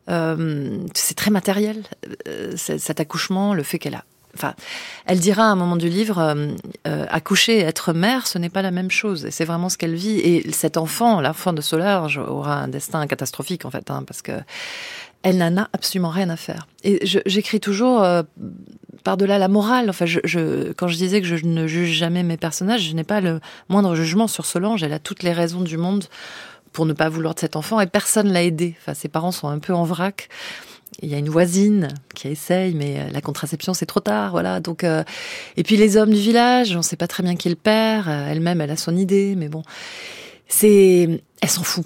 Euh, 0.09 0.78
c'est 0.95 1.14
très 1.14 1.30
matériel 1.30 1.82
cet 2.57 3.01
accouchement, 3.01 3.55
le 3.55 3.62
fait 3.62 3.78
qu'elle 3.78 3.95
a. 3.95 4.05
Enfin, 4.37 4.55
elle 5.07 5.18
dira 5.18 5.45
à 5.45 5.47
un 5.47 5.57
moment 5.57 5.76
du 5.76 5.89
livre, 5.89 6.37
accoucher 6.84 7.59
et 7.59 7.62
être 7.62 7.93
mère, 7.93 8.26
ce 8.26 8.39
n'est 8.39 8.49
pas 8.49 8.62
la 8.62 8.70
même 8.70 8.91
chose. 8.91 9.24
Et 9.24 9.30
c'est 9.30 9.45
vraiment 9.45 9.68
ce 9.68 9.78
qu'elle 9.78 9.95
vit. 9.95 10.18
Et 10.20 10.53
cet 10.53 10.76
enfant, 10.76 11.20
l'enfant 11.20 11.53
de 11.53 11.61
Solarge, 11.61 12.18
aura 12.18 12.57
un 12.57 12.68
destin 12.68 13.07
catastrophique 13.07 13.64
en 13.64 13.70
fait, 13.70 13.91
hein, 13.91 14.03
parce 14.07 14.22
que 14.22 14.32
elle 15.22 15.39
n'en 15.39 15.62
a 15.62 15.68
absolument 15.72 16.11
rien 16.11 16.30
à 16.30 16.37
faire. 16.37 16.68
Et 16.84 17.01
j'écris 17.05 17.59
toujours 17.59 18.03
euh, 18.05 18.22
par-delà 19.03 19.39
la 19.39 19.49
morale. 19.49 19.91
Enfin, 19.91 20.05
quand 20.05 20.89
je 20.89 20.97
disais 20.97 21.20
que 21.20 21.26
je 21.26 21.45
ne 21.45 21.66
juge 21.66 21.91
jamais 21.91 22.22
mes 22.22 22.37
personnages, 22.37 22.82
je 22.82 22.95
n'ai 22.95 23.05
pas 23.05 23.20
le 23.20 23.41
moindre 23.68 23.97
jugement 23.97 24.28
sur 24.28 24.47
Solange. 24.47 24.84
Elle 24.84 24.93
a 24.93 25.01
toutes 25.01 25.24
les 25.24 25.32
raisons 25.32 25.62
du 25.62 25.78
monde 25.78 26.05
pour 26.72 26.87
ne 26.87 26.93
pas 26.93 27.09
vouloir 27.09 27.34
de 27.34 27.41
cet 27.41 27.57
enfant 27.57 27.80
et 27.80 27.87
personne 27.87 28.32
l'a 28.32 28.45
aidé. 28.45 28.76
Enfin, 28.80 28.95
ses 28.95 29.09
parents 29.09 29.32
sont 29.32 29.49
un 29.49 29.59
peu 29.59 29.74
en 29.74 29.84
vrac. 29.84 30.28
Il 31.03 31.11
y 31.11 31.14
a 31.14 31.18
une 31.18 31.28
voisine 31.28 31.88
qui 32.14 32.28
essaye, 32.28 32.74
mais 32.74 33.01
euh, 33.01 33.11
la 33.12 33.20
contraception 33.20 33.74
c'est 33.74 33.86
trop 33.86 34.01
tard, 34.01 34.30
voilà. 34.30 34.61
Donc, 34.61 34.84
euh, 34.84 35.05
et 35.57 35.62
puis 35.62 35.76
les 35.76 35.97
hommes 35.97 36.11
du 36.11 36.20
village, 36.20 36.72
on 36.74 36.78
ne 36.78 36.82
sait 36.82 36.97
pas 36.97 37.07
très 37.07 37.22
bien 37.22 37.36
qui 37.36 37.49
est 37.49 37.51
le 37.51 37.57
père. 37.57 38.09
Elle-même, 38.09 38.61
elle 38.61 38.70
a 38.70 38.76
son 38.76 38.97
idée, 38.97 39.34
mais 39.36 39.49
bon, 39.49 39.62
c'est, 40.49 41.22
elle 41.40 41.51
s'en 41.51 41.62
fout. 41.62 41.84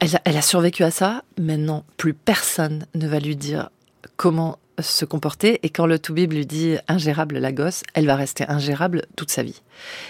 Elle 0.00 0.36
a, 0.36 0.42
survécu 0.42 0.84
à 0.84 0.90
ça. 0.90 1.22
Maintenant, 1.40 1.84
plus 1.96 2.12
personne 2.12 2.86
ne 2.94 3.08
va 3.08 3.20
lui 3.20 3.36
dire 3.36 3.70
comment 4.16 4.58
se 4.78 5.06
comporter. 5.06 5.60
Et 5.62 5.70
quand 5.70 5.86
le 5.86 5.98
Toubib 5.98 6.32
lui 6.32 6.44
dit 6.44 6.76
ingérable 6.88 7.38
la 7.38 7.52
gosse, 7.52 7.82
elle 7.94 8.06
va 8.06 8.16
rester 8.16 8.44
ingérable 8.46 9.06
toute 9.16 9.30
sa 9.30 9.42
vie. 9.42 9.62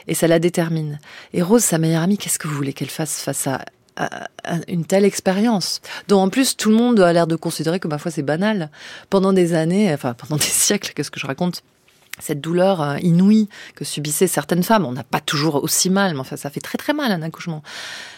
Et 0.09 0.15
ça 0.15 0.27
la 0.27 0.41
détermine. 0.41 0.99
Et 1.33 1.43
Rose, 1.43 1.63
sa 1.63 1.79
meilleure 1.79 2.03
amie, 2.03 2.19
qu'est-ce 2.19 2.41
que 2.41 2.49
vous 2.49 2.55
voulez 2.55 2.73
qu'elle 2.73 2.91
fasse 2.91 3.23
face 3.23 3.47
à, 3.47 3.65
une 4.69 4.85
telle 4.85 5.05
expérience 5.05 5.81
dont 6.09 6.21
en 6.21 6.29
plus 6.29 6.57
tout 6.57 6.71
le 6.71 6.77
monde 6.77 7.01
a 7.01 7.13
l'air 7.13 7.27
de 7.27 7.37
considérer 7.37 7.81
que 7.81 7.89
ma 7.89 7.99
foi 7.99 8.11
c'est 8.11 8.23
banal. 8.23 8.71
Pendant 9.11 9.33
des 9.33 9.55
années, 9.55 9.93
enfin 9.93 10.15
pendant 10.19 10.37
des 10.37 10.43
siècles, 10.43 10.93
qu'est-ce 10.95 11.11
que 11.11 11.21
je 11.21 11.27
raconte? 11.27 11.63
Cette 12.21 12.41
douleur 12.41 12.81
euh, 12.81 12.97
inouïe 13.03 13.49
que 13.75 13.85
subissaient 13.85 14.27
certaines 14.27 14.63
femmes. 14.63 14.87
On 14.87 14.93
n'a 14.93 15.05
pas 15.05 15.21
toujours 15.21 15.63
aussi 15.63 15.91
mal, 15.91 16.15
mais 16.15 16.21
enfin, 16.21 16.37
ça 16.37 16.51
fait 16.51 16.61
très 16.61 16.79
très 16.79 16.93
mal 16.93 17.11
un 17.11 17.23
accouchement. 17.23 17.63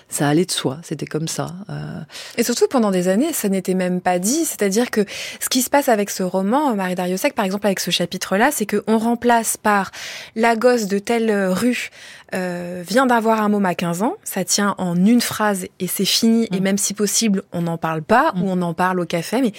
Ça 0.08 0.28
allait 0.28 0.44
de 0.44 0.52
soi, 0.52 0.78
c'était 0.82 1.06
comme 1.06 1.26
ça. 1.26 1.48
Euh. 1.68 2.00
Et 2.36 2.44
surtout 2.44 2.68
pendant 2.68 2.92
des 2.92 3.08
années, 3.08 3.32
ça 3.32 3.48
n'était 3.48 3.74
même 3.74 4.00
pas 4.00 4.20
dit. 4.20 4.44
C'est-à-dire 4.44 4.90
que 4.90 5.04
ce 5.40 5.48
qui 5.48 5.62
se 5.62 5.70
passe 5.70 5.88
avec 5.88 6.10
ce 6.10 6.22
roman, 6.22 6.76
Marie 6.76 6.94
Dariussec, 6.94 7.34
par 7.34 7.44
exemple, 7.44 7.66
avec 7.66 7.80
ce 7.80 7.90
chapitre-là, 7.90 8.50
c'est 8.52 8.66
qu'on 8.66 8.98
remplace 8.98 9.56
par 9.56 9.90
la 10.36 10.54
gosse 10.54 10.86
de 10.86 10.98
telle 11.00 11.48
rue 11.48 11.90
euh, 12.34 12.82
vient 12.86 13.06
d'avoir 13.06 13.40
un 13.40 13.48
môme 13.48 13.66
à 13.66 13.76
15 13.76 14.02
ans, 14.02 14.16
ça 14.24 14.44
tient 14.44 14.74
en 14.78 14.96
une 14.96 15.20
phrase 15.20 15.66
et 15.78 15.86
c'est 15.86 16.04
fini. 16.04 16.48
Et 16.52 16.60
mm. 16.60 16.62
même 16.62 16.78
si 16.78 16.92
possible, 16.92 17.44
on 17.52 17.62
n'en 17.62 17.78
parle 17.78 18.02
pas 18.02 18.32
mm. 18.32 18.42
ou 18.42 18.46
on 18.48 18.62
en 18.62 18.74
parle 18.74 18.98
au 18.98 19.06
café, 19.06 19.40
mais 19.40 19.52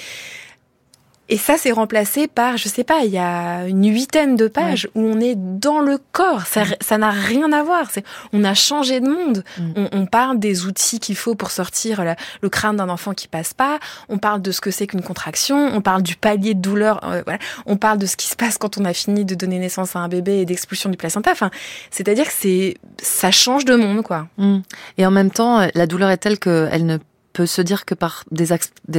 et 1.30 1.38
ça, 1.38 1.56
c'est 1.58 1.72
remplacé 1.72 2.28
par, 2.28 2.58
je 2.58 2.70
sais 2.70 2.84
pas, 2.84 3.02
il 3.04 3.12
y 3.12 3.18
a 3.18 3.68
une 3.68 3.86
huitaine 3.86 4.36
de 4.38 4.48
pages 4.48 4.88
où 4.96 5.02
on 5.02 5.20
est 5.20 5.36
dans 5.36 5.82
le 5.82 6.00
corps. 6.12 6.46
Ça, 6.46 6.64
mm. 6.64 6.76
ça 6.80 6.98
n'a 6.98 7.10
rien 7.10 7.52
à 7.52 7.64
voir. 7.64 7.90
C'est, 7.92 8.06
on 8.32 8.44
a 8.46 8.54
changé 8.54 9.02
de 9.02 9.10
monde. 9.10 9.44
Mm. 9.58 9.72
On, 9.76 9.90
on, 9.92 10.06
parle 10.06 10.40
des 10.40 10.66
outils 10.66 11.00
qu'il 11.00 11.18
faut 11.18 11.36
pour 11.36 11.52
sortir 11.52 12.04
le 12.42 12.50
crâne 12.50 12.78
d'un 12.78 12.88
enfant 12.88 13.14
qui 13.14 13.28
passe 13.28 13.54
pas. 13.54 13.80
On 14.08 14.18
parle 14.18 14.42
de 14.42 14.52
ce 14.52 14.62
que 14.62 14.72
c'est 14.72 14.88
qu'une 14.88 15.02
contraction. 15.02 15.70
On 15.74 15.82
parle 15.82 16.02
du 16.02 16.16
palier 16.16 16.54
de 16.54 16.62
douleur. 16.62 17.02
Euh, 17.04 17.24
voilà. 17.26 17.40
On 17.66 17.76
parle 17.76 17.98
de 17.98 18.06
ce 18.06 18.16
qui 18.16 18.28
se 18.28 18.36
passe 18.38 18.58
quand 18.58 18.78
on 18.78 18.86
a 18.86 18.94
fini 18.94 19.26
de 19.26 19.36
donner 19.36 19.60
naissance 19.60 19.98
à 19.98 20.00
un 20.00 20.08
bébé 20.08 20.40
et 20.40 20.46
d'expulsion 20.46 20.90
du 20.90 20.96
placenta. 20.96 21.32
Enfin, 21.32 21.52
c'est-à-dire 21.92 22.26
que 22.26 22.34
c'est, 22.34 22.76
ça 23.02 23.32
change 23.32 23.66
de 23.66 23.76
monde, 23.76 24.02
quoi. 24.02 24.28
Mm. 24.38 24.60
Et 24.98 25.06
en 25.06 25.12
même 25.12 25.32
temps, 25.32 25.68
la 25.74 25.88
douleur 25.88 26.10
est 26.10 26.18
telle 26.18 26.40
qu'elle 26.40 26.86
ne 26.86 26.98
peut 27.38 27.46
se 27.46 27.62
dire 27.62 27.86
que 27.86 27.94
par 27.94 28.24
des, 28.32 28.52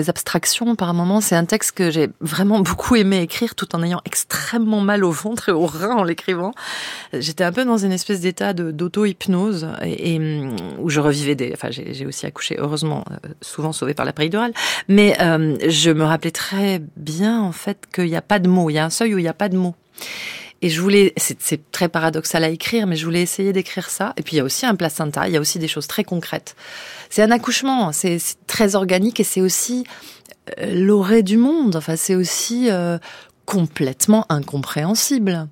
abstractions, 0.09 0.77
par 0.77 0.95
moment, 0.95 1.21
c'est 1.21 1.35
un 1.35 1.45
texte 1.45 1.73
que 1.73 1.91
j'ai 1.91 2.09
vraiment 2.21 2.61
beaucoup 2.61 2.95
aimé 2.95 3.21
écrire 3.21 3.57
tout 3.57 3.75
en 3.75 3.83
ayant 3.83 4.01
extrêmement 4.05 4.81
mal 4.81 5.03
au 5.03 5.11
ventre 5.11 5.49
et 5.49 5.53
au 5.53 5.67
rein 5.67 5.97
en 5.97 6.05
l'écrivant. 6.05 6.53
J'étais 7.13 7.43
un 7.43 7.51
peu 7.51 7.65
dans 7.65 7.79
une 7.79 7.91
espèce 7.91 8.21
d'état 8.21 8.53
d'auto-hypnose 8.53 9.67
et, 9.83 10.21
mm, 10.21 10.55
où 10.79 10.89
je 10.89 11.01
revivais 11.01 11.35
des, 11.35 11.51
enfin, 11.53 11.71
j'ai 11.73 12.07
aussi 12.07 12.27
accouché, 12.27 12.55
heureusement, 12.61 13.05
euh, 13.11 13.29
souvent 13.41 13.73
sauvé 13.73 13.93
par 13.93 14.07
la 14.07 14.13
péridurale, 14.13 14.53
mais 14.87 15.21
euh, 15.21 15.57
je 15.67 15.91
me 15.91 16.05
rappelais 16.05 16.31
très 16.31 16.81
bien, 16.97 17.43
en 17.43 17.53
fait, 17.53 17.89
qu'il 17.93 18.05
n'y 18.05 18.15
a 18.15 18.23
pas 18.23 18.39
de 18.39 18.49
mots. 18.49 18.71
Il 18.71 18.75
y 18.75 18.79
a 18.79 18.85
un 18.85 18.91
seuil 18.91 19.17
où 19.17 19.19
il 19.19 19.23
n'y 19.23 19.29
a 19.29 19.35
pas 19.35 19.49
de 19.49 19.57
mots. 19.57 19.75
Et 20.61 20.71
je 20.71 20.81
voulais, 20.81 21.13
c'est 21.17 21.71
très 21.71 21.89
paradoxal 21.89 22.43
à 22.43 22.49
écrire, 22.49 22.87
mais 22.87 22.97
je 22.97 23.05
voulais 23.05 23.23
essayer 23.23 23.53
d'écrire 23.53 23.91
ça. 23.91 24.13
Et 24.17 24.23
puis 24.23 24.35
il 24.35 24.39
y 24.39 24.41
a 24.41 24.45
aussi 24.45 24.67
un 24.67 24.75
placenta, 24.75 25.29
il 25.29 25.35
y 25.35 25.37
a 25.37 25.41
aussi 25.41 25.61
des 25.61 25.69
choses 25.69 25.87
très 25.87 26.03
concrètes. 26.03 26.57
C'est 27.11 27.23
un 27.23 27.31
accouchement, 27.31 27.93
c'est 27.93 28.19
très 28.47 28.75
organique 28.75 29.21
et 29.21 29.25
c'est 29.25 29.41
aussi 29.41 29.85
euh, 30.59 30.75
l'orée 30.75 31.23
du 31.23 31.37
monde. 31.37 31.77
Enfin, 31.77 31.97
c'est 31.97 32.15
aussi 32.15 32.71
euh, 32.71 32.99
complètement 33.47 34.27
incompréhensible. 34.29 35.49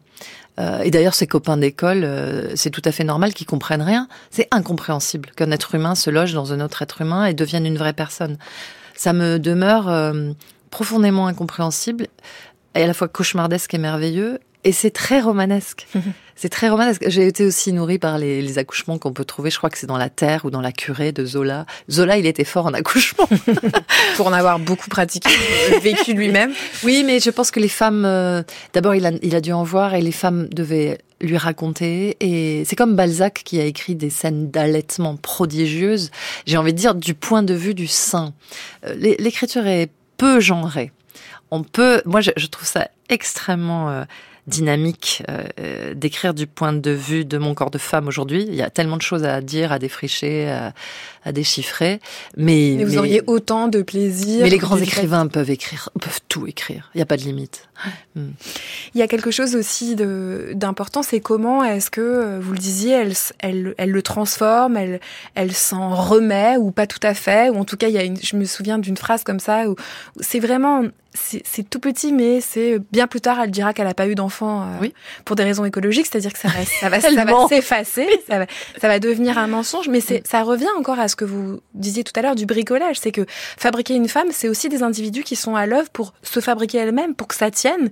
Euh, 0.59 0.81
et 0.81 0.91
d'ailleurs, 0.91 1.15
ses 1.15 1.27
copains 1.27 1.57
d'école, 1.57 2.09
c'est 2.55 2.71
tout 2.71 2.83
à 2.85 2.93
fait 2.93 3.05
normal 3.05 3.35
qu'ils 3.35 3.47
comprennent 3.47 3.83
rien. 3.83 4.09
C'est 4.31 4.49
incompréhensible 4.51 5.31
qu'un 5.37 5.51
être 5.51 5.75
humain 5.75 5.95
se 5.95 6.11
loge 6.11 6.33
dans 6.33 6.53
un 6.53 6.61
autre 6.61 6.83
être 6.83 7.03
humain 7.03 7.27
et 7.27 7.35
devienne 7.35 7.67
une 7.67 7.79
vraie 7.79 7.93
personne. 7.93 8.39
Ça 8.95 9.13
me 9.13 9.39
demeure 9.39 10.15
profondément 10.71 11.27
incompréhensible 11.27 12.07
et 12.75 12.83
à 12.83 12.87
la 12.87 12.95
fois 12.95 13.09
cauchemardesque 13.09 13.75
et 13.75 13.79
merveilleux. 13.79 14.39
Et 14.67 14.73
c'est 14.73 14.91
très 14.91 15.21
romanesque. 15.21 15.87
c'est 16.35 16.49
très 16.49 16.69
romanesque. 16.69 17.05
J'ai 17.07 17.29
été 17.29 17.45
aussi 17.45 17.73
nourrie 17.73 18.01
par 18.01 18.19
les, 18.19 18.59
accouchements 18.59 18.99
qu'on 18.99 19.13
peut 19.13 19.25
trouver. 19.25 19.49
Je 19.49 19.59
crois 19.59 19.71
que 19.71 19.79
c'est 19.79 19.87
dans 19.87 19.97
La 19.97 20.11
Terre 20.11 20.45
ou 20.45 20.51
dans 20.51 20.61
La 20.61 20.73
Curée 20.73 21.13
de 21.13 21.25
Zola. 21.25 21.67
Zola, 21.89 22.19
il 22.19 22.27
était 22.27 22.43
fort 22.43 22.67
en 22.67 22.75
accouchement. 22.75 23.29
Pour 24.17 24.27
en 24.27 24.33
avoir 24.33 24.59
beaucoup 24.59 24.89
pratiqué, 24.89 25.31
euh, 25.71 25.79
vécu 25.79 26.15
lui-même. 26.15 26.53
Oui, 26.83 27.05
mais 27.07 27.21
je 27.21 27.31
pense 27.31 27.53
que 27.53 27.61
les 27.61 27.69
femmes, 27.69 28.05
euh, 28.05 28.43
d'abord, 28.73 28.97
il 28.97 29.07
a, 29.07 29.13
il 29.23 29.37
a 29.37 29.41
dû 29.41 29.53
en 29.53 29.63
voir 29.63 29.95
et 29.95 30.01
les 30.01 30.11
femmes 30.11 30.49
devaient 30.49 30.99
lui 31.21 31.37
raconter. 31.37 32.17
Et 32.19 32.65
c'est 32.65 32.75
comme 32.75 32.97
Balzac 32.97 33.43
qui 33.45 33.61
a 33.61 33.65
écrit 33.65 33.95
des 33.95 34.11
scènes 34.11 34.51
d'allaitement 34.51 35.15
prodigieuses. 35.15 36.11
J'ai 36.45 36.57
envie 36.57 36.73
de 36.73 36.79
dire 36.79 36.97
du 36.97 37.15
point 37.15 37.45
de 37.45 37.55
vue 37.55 37.75
du 37.75 37.87
sein. 37.87 38.35
Euh, 38.85 38.97
l'écriture 38.97 39.69
est 39.69 39.93
peu 40.17 40.41
genrée. 40.41 40.91
On 41.53 41.63
peut, 41.63 42.03
moi, 42.05 42.21
je, 42.21 42.47
trouve 42.47 42.67
ça 42.67 42.89
extrêmement 43.09 44.05
dynamique 44.47 45.23
euh, 45.29 45.45
euh, 45.59 45.95
d'écrire 45.95 46.35
du 46.35 46.47
point 46.47 46.73
de 46.73 46.91
vue 46.91 47.25
de 47.25 47.39
mon 47.39 47.55
corps 47.55 47.71
de 47.71 47.79
femme 47.79 48.07
aujourd'hui. 48.07 48.45
Il 48.47 48.55
y 48.55 48.63
a 48.63 48.71
tellement 48.71 48.97
de 48.97 49.03
choses 49.03 49.25
à 49.25 49.41
dire, 49.41 49.73
à 49.73 49.79
défricher, 49.79 50.49
à, 50.49 50.73
à 51.27 51.33
déchiffrer. 51.33 52.01
Mais, 52.37 52.75
mais 52.79 52.85
vous 52.85 52.99
auriez 52.99 53.21
autant 53.27 53.67
de 53.67 53.83
plaisir. 53.83 54.43
Mais 54.43 54.49
les 54.49 54.59
grands 54.59 54.79
écrivains 54.79 55.27
peuvent 55.27 55.51
écrire, 55.51 55.91
peuvent 56.01 56.21
tout 56.29 56.47
écrire. 56.47 56.91
Il 56.95 56.99
n'y 56.99 57.03
a 57.03 57.07
pas 57.07 57.17
de 57.17 57.23
limite. 57.23 57.69
Hmm. 58.15 58.31
Il 58.95 59.01
y 59.01 59.03
a 59.03 59.09
quelque 59.09 59.31
chose 59.31 59.57
aussi 59.57 59.97
d'important, 59.97 61.03
c'est 61.03 61.21
comment 61.21 61.63
est-ce 61.65 61.91
que, 61.91 62.01
euh, 62.01 62.39
vous 62.41 62.53
le 62.53 62.59
disiez, 62.59 62.93
elle, 62.93 63.13
elle, 63.41 63.75
elle 63.77 63.91
le 63.91 64.03
transforme, 64.03 64.77
elle, 64.77 65.01
elle 65.35 65.53
s'en 65.53 65.95
remet 65.95 66.57
ou 66.57 66.71
pas 66.71 66.87
tout 66.87 67.01
à 67.03 67.13
fait, 67.13 67.51
ou 67.51 67.57
en 67.57 67.65
tout 67.65 67.77
cas, 67.77 67.89
il 67.89 67.95
y 67.95 67.99
a 67.99 68.05
une, 68.05 68.17
je 68.17 68.37
me 68.37 68.45
souviens 68.45 68.79
d'une 68.79 68.97
phrase 68.97 69.25
comme 69.25 69.41
ça 69.41 69.69
où, 69.69 69.77
c'est 70.21 70.41
vraiment, 70.41 70.85
c'est 71.17 71.69
tout 71.69 71.81
petit, 71.81 72.13
mais 72.13 72.41
c'est 72.41 72.79
bien 72.93 73.07
plus 73.07 73.21
tard, 73.21 73.39
elle 73.43 73.51
dira 73.51 73.73
qu'elle 73.73 73.87
n'a 73.87 73.95
pas 73.95 74.07
eu 74.07 74.15
d'enfant 74.15 74.63
euh, 74.63 74.67
oui. 74.81 74.95
pour 75.25 75.37
des 75.37 75.45
raisons 75.45 75.65
écologiques, 75.65 76.07
c'est-à-dire 76.07 76.33
que 76.33 76.39
ça 76.39 76.49
va, 76.49 76.65
ça 76.65 76.89
va, 76.89 77.01
s'effacer, 77.49 78.09
ça 78.29 78.39
va, 78.39 78.47
ça 78.81 78.89
va 78.89 78.99
devenir 78.99 79.39
un 79.39 79.47
mensonge, 79.47 79.89
mais 79.89 80.01
c'est, 80.01 80.27
ça 80.27 80.43
revient 80.43 80.69
encore 80.79 80.99
à 80.99 81.09
ce 81.09 81.16
que 81.17 81.25
vous 81.25 81.61
disiez 81.75 82.05
tout 82.05 82.13
à 82.17 82.23
l'heure 82.23 82.35
du 82.35 82.47
bricolage, 82.47 82.99
c'est 82.99 83.13
que 83.13 83.27
fabriquer 83.29 83.95
une 83.95 84.09
femme, 84.09 84.29
c'est 84.31 84.49
aussi 84.49 84.69
des 84.69 84.83
individus 84.83 85.23
qui 85.23 85.37
sont 85.37 85.57
à 85.57 85.67
l'œuvre 85.67 85.91
pour 85.91 86.15
se 86.23 86.41
fabriquer 86.41 86.79
elle-même, 86.79 87.15
pour 87.15 87.29
que 87.29 87.35
ça 87.35 87.51
tienne, 87.51 87.91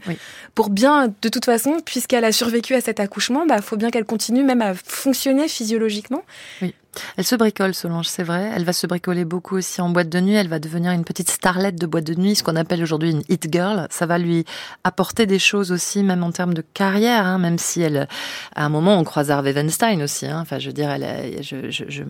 pour 0.55 0.71
bien, 0.71 1.13
de 1.23 1.29
toute 1.29 1.45
façon, 1.45 1.79
puisqu'elle 1.85 2.25
a 2.25 2.33
survécu 2.33 2.75
à 2.75 2.81
cet 2.81 3.01
accouchement, 3.01 3.47
bah, 3.47 3.61
faut 3.63 3.77
bien 3.77 3.91
qu'elle 3.91 4.05
continue 4.05 4.45
même 4.45 4.63
à 4.63 4.75
fonctionner 4.75 5.49
physiologiquement. 5.49 6.23
Oui. 6.63 6.75
Elle 7.17 7.25
se 7.25 7.37
bricole, 7.37 7.75
Solange, 7.75 8.07
c'est 8.07 8.23
vrai. 8.23 8.51
Elle 8.55 8.65
va 8.65 8.73
se 8.73 8.87
bricoler 8.87 9.25
beaucoup 9.25 9.57
aussi 9.57 9.81
en 9.81 9.89
boîte 9.89 10.09
de 10.09 10.21
nuit. 10.21 10.35
Elle 10.35 10.49
va 10.49 10.59
devenir 10.59 10.93
une 10.93 11.05
petite 11.05 11.31
starlette 11.31 11.81
de 11.81 11.87
boîte 11.87 12.05
de 12.05 12.15
nuit, 12.15 12.35
ce 12.35 12.43
qu'on 12.43 12.57
appelle 12.57 12.83
aujourd'hui 12.83 13.11
une 13.11 13.23
hit 13.29 13.49
girl. 13.51 13.87
Ça 13.91 14.07
va 14.07 14.19
lui 14.19 14.45
apporter 14.85 15.27
des 15.27 15.39
choses 15.39 15.73
aussi, 15.73 16.03
même 16.03 16.23
en 16.23 16.33
termes 16.33 16.55
de 16.55 16.63
carrière, 16.63 17.27
hein, 17.27 17.39
même 17.39 17.59
si 17.59 17.83
elle, 17.83 18.09
à 18.55 18.65
un 18.65 18.69
moment, 18.69 18.99
on 18.99 19.05
croise 19.05 19.31
Harvey 19.31 19.53
Weinstein 19.53 20.03
aussi. 20.03 20.27
Hein. 20.27 20.41
Enfin, 20.41 20.59
je 20.59 20.69
veux 20.69 20.73
dire, 20.73 20.97
je, 21.41 22.03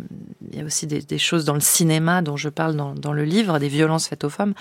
il 0.51 0.59
y 0.59 0.63
a 0.63 0.65
aussi 0.65 0.87
des, 0.87 1.19
choses 1.19 1.45
dans 1.45 1.55
le 1.55 1.61
cinéma 1.61 2.23
dont 2.23 2.37
je 2.37 2.49
parle 2.49 2.77
dans, 2.77 3.13
le 3.13 3.25
livre, 3.25 3.59
des 3.59 3.69
violences 3.69 4.09
faites 4.09 4.25
aux 4.25 4.31
femmes. 4.31 4.55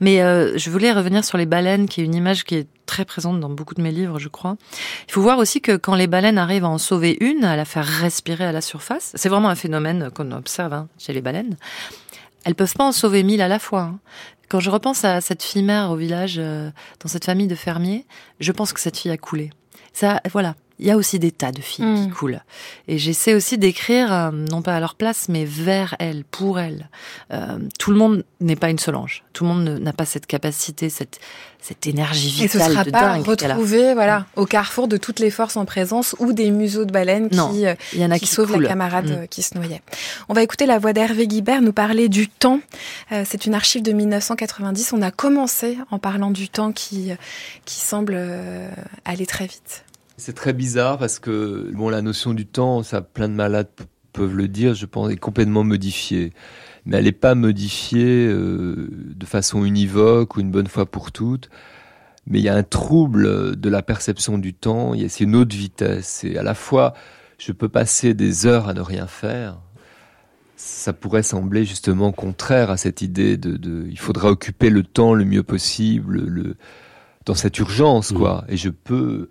Mais 0.00 0.22
euh, 0.22 0.56
je 0.56 0.70
voulais 0.70 0.92
revenir 0.92 1.24
sur 1.24 1.38
les 1.38 1.46
baleines, 1.46 1.88
qui 1.88 2.00
est 2.00 2.04
une 2.04 2.14
image 2.14 2.44
qui 2.44 2.54
est 2.54 2.68
très 2.86 3.04
présente 3.04 3.40
dans 3.40 3.50
beaucoup 3.50 3.74
de 3.74 3.82
mes 3.82 3.90
livres, 3.90 4.18
je 4.18 4.28
crois. 4.28 4.56
Il 5.08 5.12
faut 5.12 5.22
voir 5.22 5.38
aussi 5.38 5.60
que 5.60 5.76
quand 5.76 5.94
les 5.94 6.06
baleines 6.06 6.38
arrivent 6.38 6.64
à 6.64 6.68
en 6.68 6.78
sauver 6.78 7.16
une, 7.20 7.44
à 7.44 7.56
la 7.56 7.64
faire 7.64 7.84
respirer 7.84 8.44
à 8.44 8.52
la 8.52 8.60
surface, 8.60 9.12
c'est 9.14 9.28
vraiment 9.28 9.48
un 9.48 9.54
phénomène 9.54 10.10
qu'on 10.14 10.32
observe 10.32 10.72
hein, 10.72 10.88
chez 10.98 11.12
les 11.12 11.20
baleines. 11.20 11.56
Elles 12.44 12.54
peuvent 12.54 12.74
pas 12.74 12.84
en 12.84 12.92
sauver 12.92 13.22
mille 13.22 13.42
à 13.42 13.48
la 13.48 13.58
fois. 13.58 13.82
Hein. 13.82 13.98
Quand 14.48 14.60
je 14.60 14.70
repense 14.70 15.04
à 15.04 15.20
cette 15.20 15.42
fille 15.42 15.62
mère 15.62 15.90
au 15.90 15.96
village, 15.96 16.36
euh, 16.38 16.70
dans 17.00 17.08
cette 17.08 17.26
famille 17.26 17.48
de 17.48 17.54
fermiers, 17.54 18.06
je 18.40 18.52
pense 18.52 18.72
que 18.72 18.80
cette 18.80 18.96
fille 18.96 19.10
a 19.10 19.18
coulé. 19.18 19.50
Ça, 19.92 20.22
voilà, 20.30 20.54
il 20.78 20.86
y 20.86 20.90
a 20.90 20.96
aussi 20.96 21.18
des 21.18 21.32
tas 21.32 21.50
de 21.50 21.60
filles 21.60 21.94
qui 21.96 22.08
mm. 22.08 22.12
coulent. 22.12 22.40
Et 22.86 22.98
j'essaie 22.98 23.34
aussi 23.34 23.58
d'écrire, 23.58 24.12
euh, 24.12 24.30
non 24.30 24.62
pas 24.62 24.76
à 24.76 24.80
leur 24.80 24.94
place, 24.94 25.28
mais 25.28 25.44
vers 25.44 25.96
elles, 25.98 26.24
pour 26.24 26.60
elles. 26.60 26.88
Euh, 27.32 27.58
tout 27.78 27.90
le 27.90 27.96
monde 27.96 28.24
n'est 28.40 28.56
pas 28.56 28.70
une 28.70 28.78
Solange. 28.78 29.24
Tout 29.32 29.44
le 29.44 29.50
monde 29.50 29.80
n'a 29.80 29.92
pas 29.92 30.04
cette 30.04 30.26
capacité, 30.26 30.88
cette, 30.88 31.18
cette 31.60 31.86
énergie 31.88 32.28
vitale 32.28 32.44
Et 32.44 32.48
ce 32.48 32.58
sera 32.58 32.84
pas 32.84 33.14
retrouvé, 33.14 33.94
voilà, 33.94 34.26
au 34.36 34.46
carrefour 34.46 34.86
de 34.86 34.96
toutes 34.96 35.18
les 35.18 35.30
forces 35.30 35.56
en 35.56 35.64
présence 35.64 36.14
ou 36.20 36.32
des 36.32 36.52
museaux 36.52 36.84
de 36.84 36.92
baleines 36.92 37.28
qui, 37.28 37.66
euh, 37.66 37.74
y 37.94 38.04
en 38.04 38.12
a 38.12 38.18
qui, 38.18 38.26
sauvent 38.26 38.60
la 38.60 38.68
camarade 38.68 39.22
mm. 39.22 39.28
qui 39.28 39.42
se 39.42 39.56
noyait. 39.56 39.82
On 40.28 40.34
va 40.34 40.44
écouter 40.44 40.66
la 40.66 40.78
voix 40.78 40.92
d'Hervé 40.92 41.26
Guibert 41.26 41.60
nous 41.60 41.72
parler 41.72 42.08
du 42.08 42.28
temps. 42.28 42.60
C'est 43.24 43.46
une 43.46 43.54
archive 43.54 43.82
de 43.82 43.92
1990. 43.92 44.92
On 44.92 45.02
a 45.02 45.10
commencé 45.10 45.78
en 45.90 45.98
parlant 45.98 46.30
du 46.30 46.48
temps 46.48 46.72
qui, 46.72 47.10
qui 47.64 47.80
semble 47.80 48.16
aller 49.04 49.26
très 49.26 49.46
vite. 49.46 49.84
C'est 50.18 50.34
très 50.34 50.52
bizarre 50.52 50.98
parce 50.98 51.20
que 51.20 51.70
bon, 51.72 51.88
la 51.88 52.02
notion 52.02 52.34
du 52.34 52.44
temps, 52.44 52.82
ça 52.82 53.00
plein 53.00 53.28
de 53.28 53.34
malades 53.34 53.68
peuvent 54.12 54.36
le 54.36 54.48
dire, 54.48 54.74
je 54.74 54.84
pense, 54.84 55.12
est 55.12 55.16
complètement 55.16 55.62
modifiée. 55.62 56.32
Mais 56.84 56.96
elle 56.96 57.04
n'est 57.04 57.12
pas 57.12 57.36
modifiée 57.36 58.26
euh, 58.26 58.88
de 59.14 59.26
façon 59.26 59.64
univoque 59.64 60.36
ou 60.36 60.40
une 60.40 60.50
bonne 60.50 60.66
fois 60.66 60.86
pour 60.86 61.12
toutes. 61.12 61.48
Mais 62.26 62.40
il 62.40 62.42
y 62.42 62.48
a 62.48 62.56
un 62.56 62.64
trouble 62.64 63.54
de 63.54 63.68
la 63.70 63.80
perception 63.80 64.38
du 64.38 64.54
temps. 64.54 64.92
C'est 65.08 65.22
une 65.22 65.36
autre 65.36 65.54
vitesse. 65.54 66.24
Et 66.24 66.36
à 66.36 66.42
la 66.42 66.54
fois, 66.54 66.94
je 67.38 67.52
peux 67.52 67.68
passer 67.68 68.12
des 68.12 68.44
heures 68.44 68.68
à 68.68 68.74
ne 68.74 68.80
rien 68.80 69.06
faire. 69.06 69.60
Ça 70.56 70.92
pourrait 70.92 71.22
sembler 71.22 71.64
justement 71.64 72.10
contraire 72.10 72.72
à 72.72 72.76
cette 72.76 73.02
idée 73.02 73.36
de, 73.36 73.56
de 73.56 73.86
il 73.88 73.98
faudra 74.00 74.30
occuper 74.30 74.68
le 74.68 74.82
temps 74.82 75.14
le 75.14 75.24
mieux 75.24 75.44
possible, 75.44 76.18
le, 76.18 76.56
dans 77.24 77.34
cette 77.34 77.56
urgence, 77.60 78.10
quoi. 78.10 78.44
Mmh. 78.48 78.52
Et 78.52 78.56
je 78.56 78.70
peux 78.70 79.28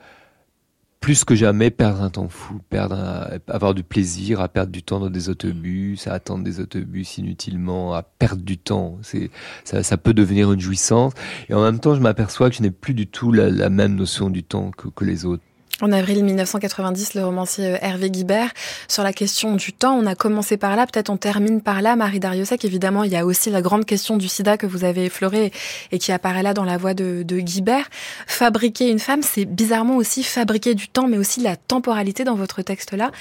plus 0.99 1.23
que 1.23 1.35
jamais 1.35 1.69
perdre 1.69 2.01
un 2.01 2.09
temps 2.09 2.27
fou, 2.27 2.59
perdre 2.69 3.39
avoir 3.47 3.73
du 3.73 3.83
plaisir, 3.83 4.41
à 4.41 4.47
perdre 4.49 4.71
du 4.71 4.83
temps 4.83 4.99
dans 4.99 5.09
des 5.09 5.29
autobus, 5.29 6.07
à 6.07 6.13
attendre 6.13 6.43
des 6.43 6.59
autobus 6.59 7.17
inutilement, 7.17 7.93
à 7.93 8.03
perdre 8.03 8.43
du 8.43 8.57
temps. 8.57 8.97
C'est 9.03 9.29
ça, 9.63 9.83
ça, 9.83 9.97
peut 9.97 10.13
devenir 10.13 10.51
une 10.51 10.59
jouissance. 10.59 11.13
Et 11.49 11.53
en 11.53 11.61
même 11.61 11.79
temps, 11.79 11.95
je 11.95 12.01
m'aperçois 12.01 12.49
que 12.49 12.55
je 12.55 12.61
n'ai 12.61 12.71
plus 12.71 12.93
du 12.93 13.07
tout 13.07 13.31
la, 13.31 13.69
même 13.69 13.95
notion 13.95 14.29
du 14.29 14.43
temps 14.43 14.71
que, 14.71 14.87
que 14.87 15.05
les 15.05 15.25
autres. 15.25 15.43
En 15.79 15.91
avril 15.91 16.23
1990, 16.23 17.13
le 17.13 17.23
romancier 17.23 17.65
euh, 17.67 17.77
Hervé 17.81 18.09
Guibert, 18.09 18.49
sur 18.87 19.03
la 19.03 19.13
question 19.13 19.55
du 19.55 19.73
temps, 19.73 19.93
on 19.93 20.07
a 20.07 20.15
commencé 20.15 20.57
par 20.57 20.75
là, 20.75 20.87
peut-être 20.87 21.11
on 21.11 21.17
termine 21.17 21.61
par 21.61 21.83
là. 21.83 21.95
Marie 21.95 22.19
Dariussec, 22.19 22.65
évidemment, 22.65 23.03
il 23.03 23.11
y 23.11 23.15
a 23.15 23.23
aussi 23.23 23.51
la 23.51 23.61
grande 23.61 23.85
question 23.85 24.17
du 24.17 24.27
sida 24.27 24.57
que 24.57 24.65
vous 24.65 24.83
avez 24.83 25.05
effleurée 25.05 25.51
et 25.91 25.99
qui 25.99 26.11
apparaît 26.11 26.41
là 26.41 26.55
dans 26.55 26.63
la 26.63 26.77
voix 26.77 26.95
de, 26.95 27.21
de 27.21 27.39
Guibert. 27.39 27.87
Fabriquer 28.25 28.89
une 28.89 28.97
femme, 28.97 29.21
c'est 29.21 29.45
bizarrement 29.45 29.97
aussi 29.97 30.23
fabriquer 30.23 30.73
du 30.73 30.87
temps, 30.87 31.07
mais 31.07 31.19
aussi 31.19 31.41
la 31.41 31.55
temporalité 31.55 32.23
dans 32.23 32.35
votre 32.35 32.63
texte-là. 32.63 33.11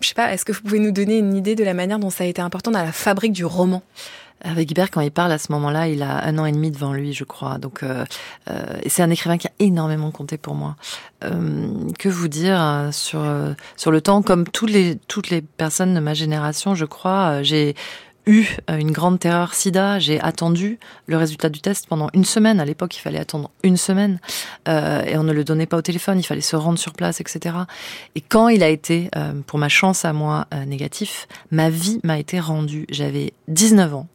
Je 0.00 0.08
sais 0.08 0.14
pas, 0.14 0.34
est-ce 0.34 0.44
que 0.44 0.52
vous 0.52 0.60
pouvez 0.60 0.80
nous 0.80 0.92
donner 0.92 1.16
une 1.16 1.34
idée 1.34 1.54
de 1.54 1.64
la 1.64 1.72
manière 1.72 1.98
dont 1.98 2.10
ça 2.10 2.24
a 2.24 2.26
été 2.26 2.42
important 2.42 2.72
dans 2.72 2.82
la 2.82 2.92
fabrique 2.92 3.32
du 3.32 3.46
roman? 3.46 3.82
Avec 4.42 4.68
Guibert, 4.68 4.90
quand 4.90 5.00
il 5.00 5.10
parle 5.10 5.32
à 5.32 5.38
ce 5.38 5.52
moment-là, 5.52 5.88
il 5.88 6.02
a 6.02 6.24
un 6.24 6.38
an 6.38 6.46
et 6.46 6.52
demi 6.52 6.70
devant 6.70 6.92
lui, 6.92 7.12
je 7.12 7.24
crois. 7.24 7.58
Donc, 7.58 7.82
euh, 7.82 8.04
euh, 8.50 8.62
c'est 8.86 9.02
un 9.02 9.10
écrivain 9.10 9.38
qui 9.38 9.46
a 9.46 9.52
énormément 9.58 10.10
compté 10.10 10.36
pour 10.38 10.54
moi. 10.54 10.76
Euh, 11.24 11.88
que 11.98 12.08
vous 12.08 12.28
dire 12.28 12.60
euh, 12.60 12.92
sur 12.92 13.20
euh, 13.20 13.54
sur 13.76 13.90
le 13.90 14.00
temps? 14.00 14.22
Comme 14.22 14.46
toutes 14.46 14.70
les 14.70 14.96
toutes 15.08 15.30
les 15.30 15.42
personnes 15.42 15.94
de 15.94 16.00
ma 16.00 16.14
génération, 16.14 16.74
je 16.74 16.84
crois, 16.84 17.42
j'ai 17.42 17.74
eu 18.26 18.46
une 18.68 18.92
grande 18.92 19.18
terreur 19.18 19.54
sida. 19.54 19.98
J'ai 19.98 20.20
attendu 20.20 20.78
le 21.06 21.16
résultat 21.16 21.48
du 21.48 21.60
test 21.60 21.86
pendant 21.86 22.08
une 22.14 22.24
semaine. 22.24 22.60
À 22.60 22.64
l'époque, 22.64 22.96
il 22.96 23.00
fallait 23.00 23.18
attendre 23.18 23.50
une 23.62 23.76
semaine 23.76 24.20
euh, 24.68 25.02
et 25.04 25.16
on 25.16 25.24
ne 25.24 25.32
le 25.32 25.44
donnait 25.44 25.66
pas 25.66 25.76
au 25.76 25.82
téléphone. 25.82 26.18
Il 26.18 26.24
fallait 26.24 26.40
se 26.40 26.56
rendre 26.56 26.78
sur 26.78 26.92
place, 26.92 27.20
etc. 27.20 27.56
Et 28.14 28.20
quand 28.20 28.48
il 28.48 28.62
a 28.62 28.68
été, 28.68 29.08
euh, 29.16 29.32
pour 29.46 29.58
ma 29.58 29.68
chance 29.68 30.04
à 30.04 30.12
moi, 30.12 30.46
euh, 30.54 30.64
négatif, 30.64 31.26
ma 31.50 31.70
vie 31.70 32.00
m'a 32.04 32.18
été 32.18 32.38
rendue. 32.40 32.86
J'avais 32.90 33.32
19 33.48 33.94
ans. 33.94 34.08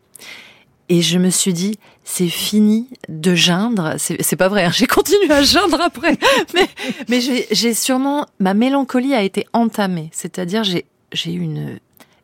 Et 0.89 1.01
je 1.01 1.19
me 1.19 1.29
suis 1.29 1.53
dit, 1.53 1.77
c'est 2.03 2.29
fini 2.29 2.87
de 3.09 3.35
geindre. 3.35 3.95
C'est 3.97 4.35
pas 4.37 4.47
vrai, 4.47 4.65
hein, 4.65 4.71
j'ai 4.73 4.87
continué 4.87 5.31
à 5.31 5.43
geindre 5.43 5.81
après. 5.81 6.17
Mais, 6.53 6.69
mais 7.09 7.19
j'ai 7.51 7.73
sûrement, 7.73 8.25
ma 8.39 8.53
mélancolie 8.53 9.13
a 9.13 9.21
été 9.21 9.45
entamée. 9.53 10.09
C'est-à-dire, 10.13 10.63
j'ai 10.63 10.85
eu 11.25 11.39
une, 11.39 11.79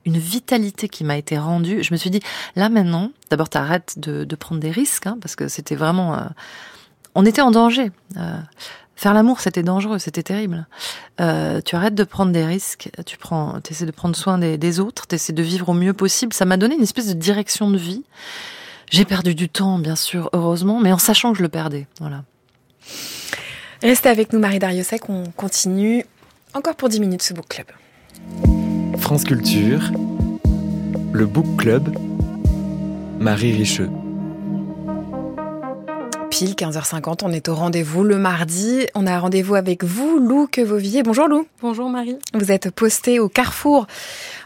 une 0.05 0.17
vitalité 0.17 0.87
qui 0.87 1.03
m'a 1.03 1.17
été 1.17 1.37
rendue. 1.37 1.83
Je 1.83 1.93
me 1.93 1.97
suis 1.97 2.09
dit, 2.09 2.21
là 2.55 2.69
maintenant, 2.69 3.11
d'abord, 3.29 3.49
t'arrêtes 3.49 3.99
de, 3.99 4.35
prendre 4.35 4.61
des 4.61 4.71
risques, 4.71 5.07
hein, 5.07 5.17
parce 5.21 5.35
que 5.35 5.47
c'était 5.47 5.75
vraiment, 5.75 6.15
euh, 6.15 6.23
on 7.15 7.25
était 7.25 7.41
en 7.41 7.51
danger. 7.51 7.91
Euh, 8.17 8.39
faire 8.95 9.13
l'amour, 9.13 9.39
c'était 9.39 9.63
dangereux, 9.63 9.99
c'était 9.99 10.23
terrible. 10.23 10.67
Euh, 11.19 11.61
tu 11.61 11.75
arrêtes 11.75 11.95
de 11.95 12.03
prendre 12.03 12.31
des 12.31 12.45
risques, 12.45 12.89
tu 13.05 13.17
prends, 13.17 13.59
essaies 13.69 13.85
de 13.85 13.91
prendre 13.91 14.15
soin 14.15 14.37
des, 14.37 14.57
des 14.57 14.79
autres, 14.79 15.05
essaies 15.11 15.33
de 15.33 15.43
vivre 15.43 15.69
au 15.69 15.73
mieux 15.73 15.93
possible. 15.93 16.33
Ça 16.33 16.45
m'a 16.45 16.57
donné 16.57 16.75
une 16.75 16.83
espèce 16.83 17.07
de 17.07 17.13
direction 17.13 17.69
de 17.69 17.77
vie. 17.77 18.03
J'ai 18.91 19.05
perdu 19.05 19.33
du 19.33 19.49
temps, 19.49 19.79
bien 19.79 19.95
sûr, 19.95 20.29
heureusement, 20.33 20.79
mais 20.79 20.91
en 20.91 20.97
sachant 20.97 21.31
que 21.31 21.39
je 21.39 21.43
le 21.43 21.49
perdais. 21.49 21.87
Voilà. 21.99 22.23
Restez 23.81 24.09
avec 24.09 24.31
nous, 24.33 24.39
Marie 24.39 24.59
Dariussec. 24.59 25.09
On 25.09 25.23
continue 25.35 26.05
encore 26.53 26.75
pour 26.75 26.89
10 26.89 26.99
minutes 26.99 27.23
ce 27.23 27.33
book 27.33 27.47
club. 27.47 27.67
France 28.99 29.23
Culture, 29.23 29.91
le 31.11 31.25
book 31.25 31.57
club, 31.57 31.97
Marie 33.19 33.53
Richeux 33.53 33.89
pile 36.33 36.55
15h50, 36.55 37.19
on 37.21 37.31
est 37.31 37.47
au 37.47 37.53
rendez-vous 37.53 38.03
le 38.03 38.17
mardi. 38.17 38.87
On 38.95 39.05
a 39.05 39.19
rendez-vous 39.19 39.53
avec 39.53 39.83
vous, 39.83 40.17
Lou 40.17 40.47
Quevovier. 40.47 41.03
Bonjour 41.03 41.27
Lou. 41.27 41.45
Bonjour 41.61 41.87
Marie. 41.89 42.17
Vous 42.33 42.51
êtes 42.51 42.71
postée 42.71 43.19
au 43.19 43.29
carrefour 43.29 43.85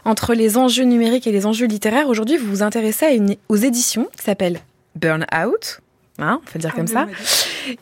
entre 0.04 0.34
les 0.34 0.58
enjeux 0.58 0.84
numériques 0.84 1.26
et 1.26 1.32
les 1.32 1.46
enjeux 1.46 1.64
littéraires. 1.64 2.06
Aujourd'hui, 2.08 2.36
vous 2.36 2.46
vous 2.46 2.62
intéressez 2.62 3.06
à 3.06 3.12
une, 3.12 3.36
aux 3.48 3.56
éditions 3.56 4.06
qui 4.18 4.22
s'appelle 4.22 4.60
Burn 4.96 5.24
Out. 5.34 5.80
Hein, 6.18 6.42
on 6.42 6.52
peut 6.52 6.58
dire 6.58 6.72
ah, 6.74 6.76
comme 6.76 6.88
ça. 6.88 7.06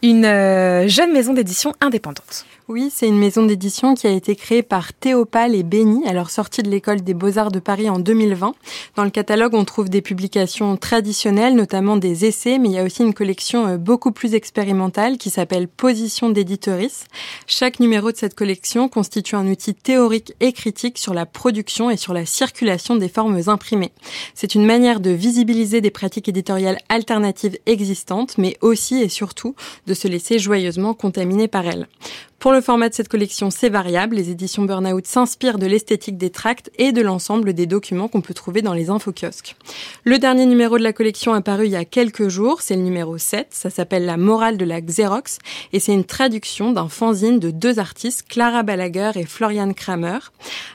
Une 0.05 0.25
euh, 0.25 0.87
jeune 0.87 1.13
maison 1.13 1.33
d'édition 1.33 1.75
indépendante. 1.81 2.47
Oui, 2.69 2.91
c'est 2.93 3.07
une 3.07 3.19
maison 3.19 3.47
d'édition 3.47 3.95
qui 3.95 4.09
a 4.09 4.11
été 4.11 4.35
créée 4.35 4.65
par 4.65 4.93
Théopale 4.93 5.55
et 5.55 5.63
Béni, 5.63 6.03
leur 6.13 6.31
sortie 6.31 6.65
de 6.65 6.69
l'école 6.69 7.01
des 7.01 7.15
beaux-arts 7.15 7.53
de 7.53 7.61
Paris 7.61 7.89
en 7.89 8.01
2020. 8.01 8.57
Dans 8.97 9.05
le 9.05 9.11
catalogue, 9.11 9.55
on 9.55 9.65
trouve 9.65 9.89
des 9.89 10.03
publications 10.03 10.77
traditionnelles, 10.77 11.55
notamment 11.55 11.97
des 11.97 12.25
essais, 12.25 12.59
mais 12.59 12.69
il 12.71 12.75
y 12.75 12.79
a 12.79 12.83
aussi 12.83 13.05
une 13.05 13.15
collection 13.15 13.69
euh, 13.69 13.77
beaucoup 13.77 14.11
plus 14.11 14.35
expérimentale 14.35 15.17
qui 15.17 15.31
s'appelle 15.31 15.69
Position 15.69 16.29
d'éditeurice. 16.29 17.05
Chaque 17.47 17.79
numéro 17.79 18.11
de 18.11 18.17
cette 18.17 18.35
collection 18.35 18.89
constitue 18.89 19.37
un 19.37 19.47
outil 19.47 19.73
théorique 19.73 20.35
et 20.41 20.53
critique 20.53 20.99
sur 20.99 21.15
la 21.15 21.25
production 21.25 21.89
et 21.89 21.97
sur 21.97 22.15
la 22.15 22.27
circulation 22.27 22.97
des 22.97 23.09
formes 23.09 23.43
imprimées. 23.47 23.93
C'est 24.35 24.57
une 24.57 24.67
manière 24.67 24.99
de 24.99 25.11
visibiliser 25.11 25.81
des 25.81 25.93
pratiques 25.93 26.29
éditoriales 26.29 26.81
alternatives 26.89 27.59
existantes, 27.67 28.39
mais 28.39 28.57
aussi 28.61 29.01
et 29.01 29.09
surtout 29.09 29.55
de 29.87 29.95
se 29.95 30.09
laisser 30.09 30.41
joyeusement 30.41 30.95
contaminer 30.95 31.47
par 31.47 31.65
elles. 31.69 31.87
Pour 32.39 32.53
le 32.53 32.61
format 32.61 32.91
de 32.91 32.95
cette 32.95 33.09
collection, 33.09 33.51
c'est 33.51 33.71
variable. 33.71 34.15
Les 34.15 34.31
éditions 34.31 34.65
Burnout 34.65 35.07
s'inspirent 35.07 35.59
de 35.59 35.65
l'esthétique 35.65 36.19
des 36.19 36.29
tracts 36.29 36.71
et 36.77 36.93
de 36.93 37.01
l'ensemble 37.01 37.55
des 37.55 37.67
documents 37.67 38.09
qu'on 38.09 38.21
peut 38.21 38.35
trouver 38.35 38.61
dans 38.61 38.75
les 38.75 38.91
infokiosques. 38.91 39.57
Le 40.05 40.19
dernier 40.19 40.45
numéro 40.45 40.77
de 40.77 40.83
la 40.83 40.93
collection 40.93 41.33
apparu 41.33 41.65
il 41.65 41.73
y 41.73 41.77
a 41.77 41.87
quelques 41.87 42.29
jours, 42.29 42.61
c'est 42.61 42.77
le 42.77 42.83
numéro 42.83 43.17
7. 43.17 43.49
Ça 43.51 43.71
s'appelle 43.71 44.05
La 44.05 44.19
morale 44.19 44.59
de 44.59 44.67
la 44.67 44.83
Xerox 44.83 45.39
et 45.73 45.81
c'est 45.81 45.95
une 45.95 46.05
traduction 46.05 46.73
d'un 46.73 46.89
fanzine 46.89 47.39
de 47.39 47.51
deux 47.51 47.79
artistes, 47.79 48.27
Clara 48.29 48.63
Balaguer 48.63 49.13
et 49.15 49.25
Florian 49.25 49.73
Kramer. 49.73 50.19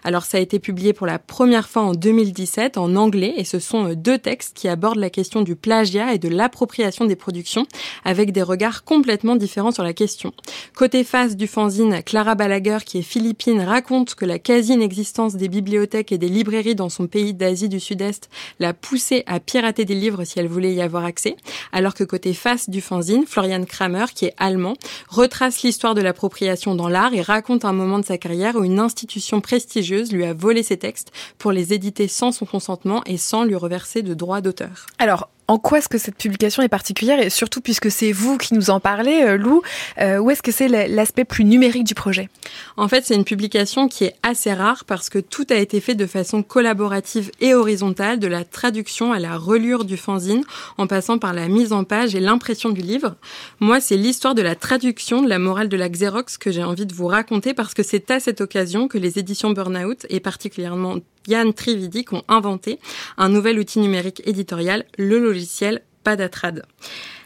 Alors 0.04 0.24
ça 0.24 0.40
a 0.40 0.42
été 0.42 0.58
publié 0.58 0.94
pour 0.94 1.06
la 1.06 1.20
première 1.20 1.70
fois 1.70 1.84
en 1.84 1.94
2017 1.94 2.80
en 2.80 2.96
anglais 2.96 3.36
et 3.38 3.46
ce 3.46 3.60
sont 3.60 3.94
deux 3.94 4.18
textes 4.18 4.58
qui 4.58 4.68
abordent 4.68 4.98
la 4.98 5.12
question 5.12 5.44
du 5.44 5.56
plagiat 5.56 6.16
et 6.16 6.18
de 6.18 6.28
l'appropriation 6.28 7.06
des 7.06 7.16
productions 7.16 7.68
avec 8.04 8.32
des 8.32 8.42
regards 8.42 8.84
complètement 8.84 9.36
différents 9.36 9.72
sur 9.72 9.84
la 9.84 9.94
question. 9.94 10.34
Côté 10.76 11.04
face 11.04 11.38
du 11.38 11.48
fanzine, 11.52 12.02
Clara 12.02 12.34
Balaguer, 12.36 12.78
qui 12.86 13.00
est 13.00 13.02
philippine, 13.02 13.60
raconte 13.60 14.16
que 14.16 14.24
la 14.24 14.40
quasi-inexistence 14.40 15.36
des 15.36 15.50
bibliothèques 15.50 16.14
et 16.14 16.18
des 16.18 16.30
librairies 16.30 16.76
dans 16.76 16.88
son 16.88 17.08
pays 17.08 17.34
d'Asie 17.34 17.68
du 17.68 17.82
Sud-Est 17.82 18.30
l'a 18.60 18.74
poussée 18.74 19.24
à 19.28 19.42
pirater 19.42 19.84
des 19.84 19.94
livres 19.94 20.24
si 20.24 20.40
elle 20.40 20.48
voulait 20.48 20.74
y 20.74 20.82
avoir 20.82 21.04
accès, 21.04 21.36
alors 21.74 21.94
que 21.94 22.06
côté 22.06 22.34
face 22.34 22.70
du 22.70 22.80
fanzine, 22.80 23.26
Florian 23.28 23.66
Kramer, 23.66 24.06
qui 24.16 24.26
est 24.26 24.34
allemand, 24.38 24.76
retrace 25.10 25.62
l'histoire 25.62 25.94
de 25.94 26.02
l'appropriation 26.02 26.74
dans 26.74 26.88
l'art 26.88 27.14
et 27.14 27.22
raconte 27.22 27.66
un 27.66 27.74
moment 27.74 28.00
de 28.00 28.06
sa 28.06 28.18
carrière 28.18 28.56
où 28.56 28.64
une 28.64 28.80
institution 28.80 29.42
prestigieuse 29.42 30.14
lui 30.14 30.24
a 30.24 30.34
volé 30.34 30.64
ses 30.64 30.78
textes 30.78 31.12
pour 31.38 31.52
les 31.52 31.74
éditer 31.74 32.08
sans 32.08 32.32
son 32.32 32.46
consentement 32.46 33.04
et 33.06 33.18
sans 33.18 33.44
lui 33.44 33.56
reverser 33.56 34.04
de 34.04 34.14
droits 34.14 34.40
d'auteur. 34.40 34.86
Alors, 35.00 35.28
en 35.52 35.58
quoi 35.58 35.80
est-ce 35.80 35.90
que 35.90 35.98
cette 35.98 36.16
publication 36.16 36.64
est 36.64 36.70
particulière 36.70 37.20
et 37.22 37.30
surtout 37.30 37.60
puisque 37.60 37.92
c'est 37.92 38.14
vous 38.14 38.38
qui 38.38 38.54
nous 38.54 38.70
en 38.70 38.80
parlez, 38.80 39.22
euh, 39.24 39.36
Lou, 39.36 39.62
euh, 40.00 40.18
où 40.18 40.32
est-ce 40.32 40.42
que 40.42 40.52
c'est 40.54 40.70
l'aspect 40.88 41.26
plus 41.26 41.44
numérique 41.44 41.84
du 41.84 41.94
projet? 41.94 42.30
En 42.78 42.88
fait, 42.88 43.06
c'est 43.06 43.16
une 43.16 43.26
publication 43.26 43.90
qui 43.90 44.06
est 44.06 44.16
assez 44.24 44.54
rare 44.54 44.86
parce 44.86 45.10
que 45.10 45.20
tout 45.20 45.46
a 45.50 45.56
été 45.56 45.82
fait 45.82 45.94
de 45.94 46.06
façon 46.06 46.42
collaborative 46.42 47.32
et 47.42 47.54
horizontale, 47.54 48.18
de 48.20 48.28
la 48.28 48.46
traduction 48.46 49.12
à 49.12 49.20
la 49.20 49.38
relure 49.38 49.84
du 49.84 49.98
fanzine, 49.98 50.46
en 50.78 50.88
passant 50.88 51.18
par 51.18 51.34
la 51.34 51.50
mise 51.50 51.74
en 51.74 51.84
page 51.84 52.16
et 52.16 52.22
l'impression 52.22 52.70
du 52.70 52.80
livre. 52.80 53.18
Moi, 53.60 53.82
c'est 53.82 53.98
l'histoire 53.98 54.36
de 54.36 54.42
la 54.42 54.56
traduction 54.56 55.22
de 55.22 55.28
la 55.28 55.38
morale 55.38 55.68
de 55.68 55.76
la 55.76 55.90
Xerox 55.90 56.38
que 56.38 56.52
j'ai 56.52 56.64
envie 56.64 56.86
de 56.86 56.94
vous 56.94 57.08
raconter 57.08 57.54
parce 57.54 57.74
que 57.74 57.84
c'est 57.84 58.10
à 58.10 58.22
cette 58.22 58.40
occasion 58.40 58.88
que 58.88 58.98
les 58.98 59.20
éditions 59.20 59.50
Burnout 59.50 60.06
et 60.10 60.22
particulièrement 60.22 60.96
Yann 61.28 61.54
Trividic 61.54 62.14
ont 62.14 62.24
inventé 62.28 62.80
un 63.18 63.30
nouvel 63.30 63.60
outil 63.60 63.80
numérique 63.80 64.22
éditorial, 64.26 64.86
le 64.98 65.20
logiciel 65.20 65.82
Padatrad. 66.04 66.64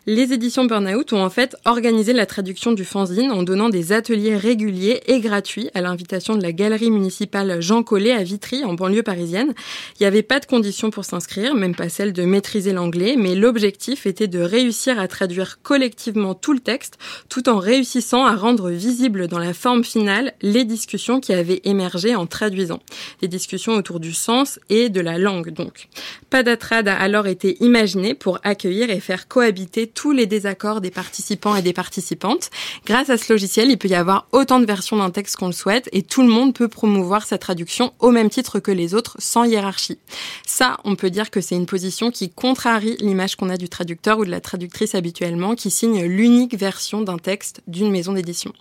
Les 0.08 0.34
éditions 0.34 0.66
Burnout 0.66 1.14
ont 1.14 1.24
en 1.24 1.32
fait 1.32 1.58
organisé 1.66 2.14
la 2.14 2.28
traduction 2.28 2.74
du 2.74 2.86
fanzine 2.86 3.32
en 3.32 3.42
donnant 3.42 3.70
des 3.70 3.92
ateliers 3.92 4.38
réguliers 4.38 5.02
et 5.08 5.20
gratuits 5.20 5.72
à 5.74 5.82
l'invitation 5.82 6.36
de 6.36 6.44
la 6.44 6.52
galerie 6.52 6.92
municipale 6.92 7.60
Jean 7.60 7.82
Collet 7.82 8.12
à 8.12 8.22
Vitry, 8.22 8.64
en 8.64 8.76
banlieue 8.76 9.02
parisienne. 9.02 9.56
Il 9.96 10.04
n'y 10.04 10.06
avait 10.06 10.22
pas 10.22 10.40
de 10.40 10.46
conditions 10.46 10.92
pour 10.92 11.06
s'inscrire, 11.06 11.56
même 11.56 11.74
pas 11.74 11.90
celle 11.90 12.14
de 12.14 12.22
maîtriser 12.22 12.72
l'anglais, 12.72 13.16
mais 13.18 13.34
l'objectif 13.34 14.06
était 14.06 14.28
de 14.28 14.38
réussir 14.38 15.00
à 15.00 15.08
traduire 15.08 15.60
collectivement 15.64 16.36
tout 16.36 16.54
le 16.54 16.60
texte, 16.60 17.00
tout 17.28 17.50
en 17.50 17.58
réussissant 17.58 18.26
à 18.26 18.36
rendre 18.36 18.70
visible 18.70 19.28
dans 19.28 19.40
la 19.40 19.56
forme 19.56 19.84
finale 19.84 20.34
les 20.44 20.66
discussions 20.66 21.20
qui 21.20 21.34
avaient 21.34 21.62
émergé 21.64 22.16
en 22.16 22.28
traduisant. 22.28 22.80
Les 23.24 23.28
discussions 23.28 23.74
autour 23.74 24.00
du 24.00 24.14
sens 24.14 24.60
et 24.70 24.90
de 24.90 25.02
la 25.02 25.18
langue, 25.18 25.52
donc. 25.52 25.88
Padatrad 26.30 26.88
a 26.88 26.96
alors 26.96 27.26
été 27.26 27.58
imaginé 27.64 28.14
pour 28.14 28.40
accueillir 28.44 28.92
et 28.92 29.00
faire 29.00 29.28
cohabiter 29.28 29.88
tous 29.96 30.12
les 30.12 30.28
désaccords 30.28 30.82
des 30.82 30.92
participants 30.92 31.56
et 31.56 31.64
des 31.64 31.74
participantes. 31.74 32.52
Grâce 32.86 33.10
à 33.10 33.18
ce 33.18 33.34
logiciel, 33.34 33.72
il 33.72 33.78
peut 33.78 33.88
y 33.88 33.96
avoir 33.96 34.28
autant 34.32 34.60
de 34.60 34.66
versions 34.66 34.98
d'un 34.98 35.10
texte 35.10 35.38
qu'on 35.38 35.48
le 35.48 35.54
souhaite 35.54 35.90
et 35.92 36.04
tout 36.04 36.22
le 36.22 36.28
monde 36.28 36.54
peut 36.54 36.68
promouvoir 36.68 37.26
sa 37.26 37.40
traduction 37.40 37.94
au 38.00 38.12
même 38.12 38.30
titre 38.30 38.60
que 38.60 38.72
les 38.72 38.94
autres 38.94 39.16
sans 39.20 39.46
hiérarchie. 39.46 39.98
Ça, 40.46 40.78
on 40.84 40.96
peut 40.96 41.10
dire 41.10 41.32
que 41.32 41.42
c'est 41.42 41.56
une 41.56 41.66
position 41.66 42.12
qui 42.12 42.30
contrarie 42.30 42.98
l'image 43.00 43.36
qu'on 43.36 43.50
a 43.50 43.58
du 43.58 43.70
traducteur 43.70 44.20
ou 44.20 44.26
de 44.26 44.30
la 44.30 44.42
traductrice 44.42 44.94
habituellement 44.94 45.56
qui 45.56 45.72
signe 45.72 46.04
l'unique 46.04 46.56
version 46.56 47.02
d'un 47.02 47.18
texte 47.18 47.62
d'une 47.68 47.90
maison 47.90 48.14
d'édition. 48.14 48.54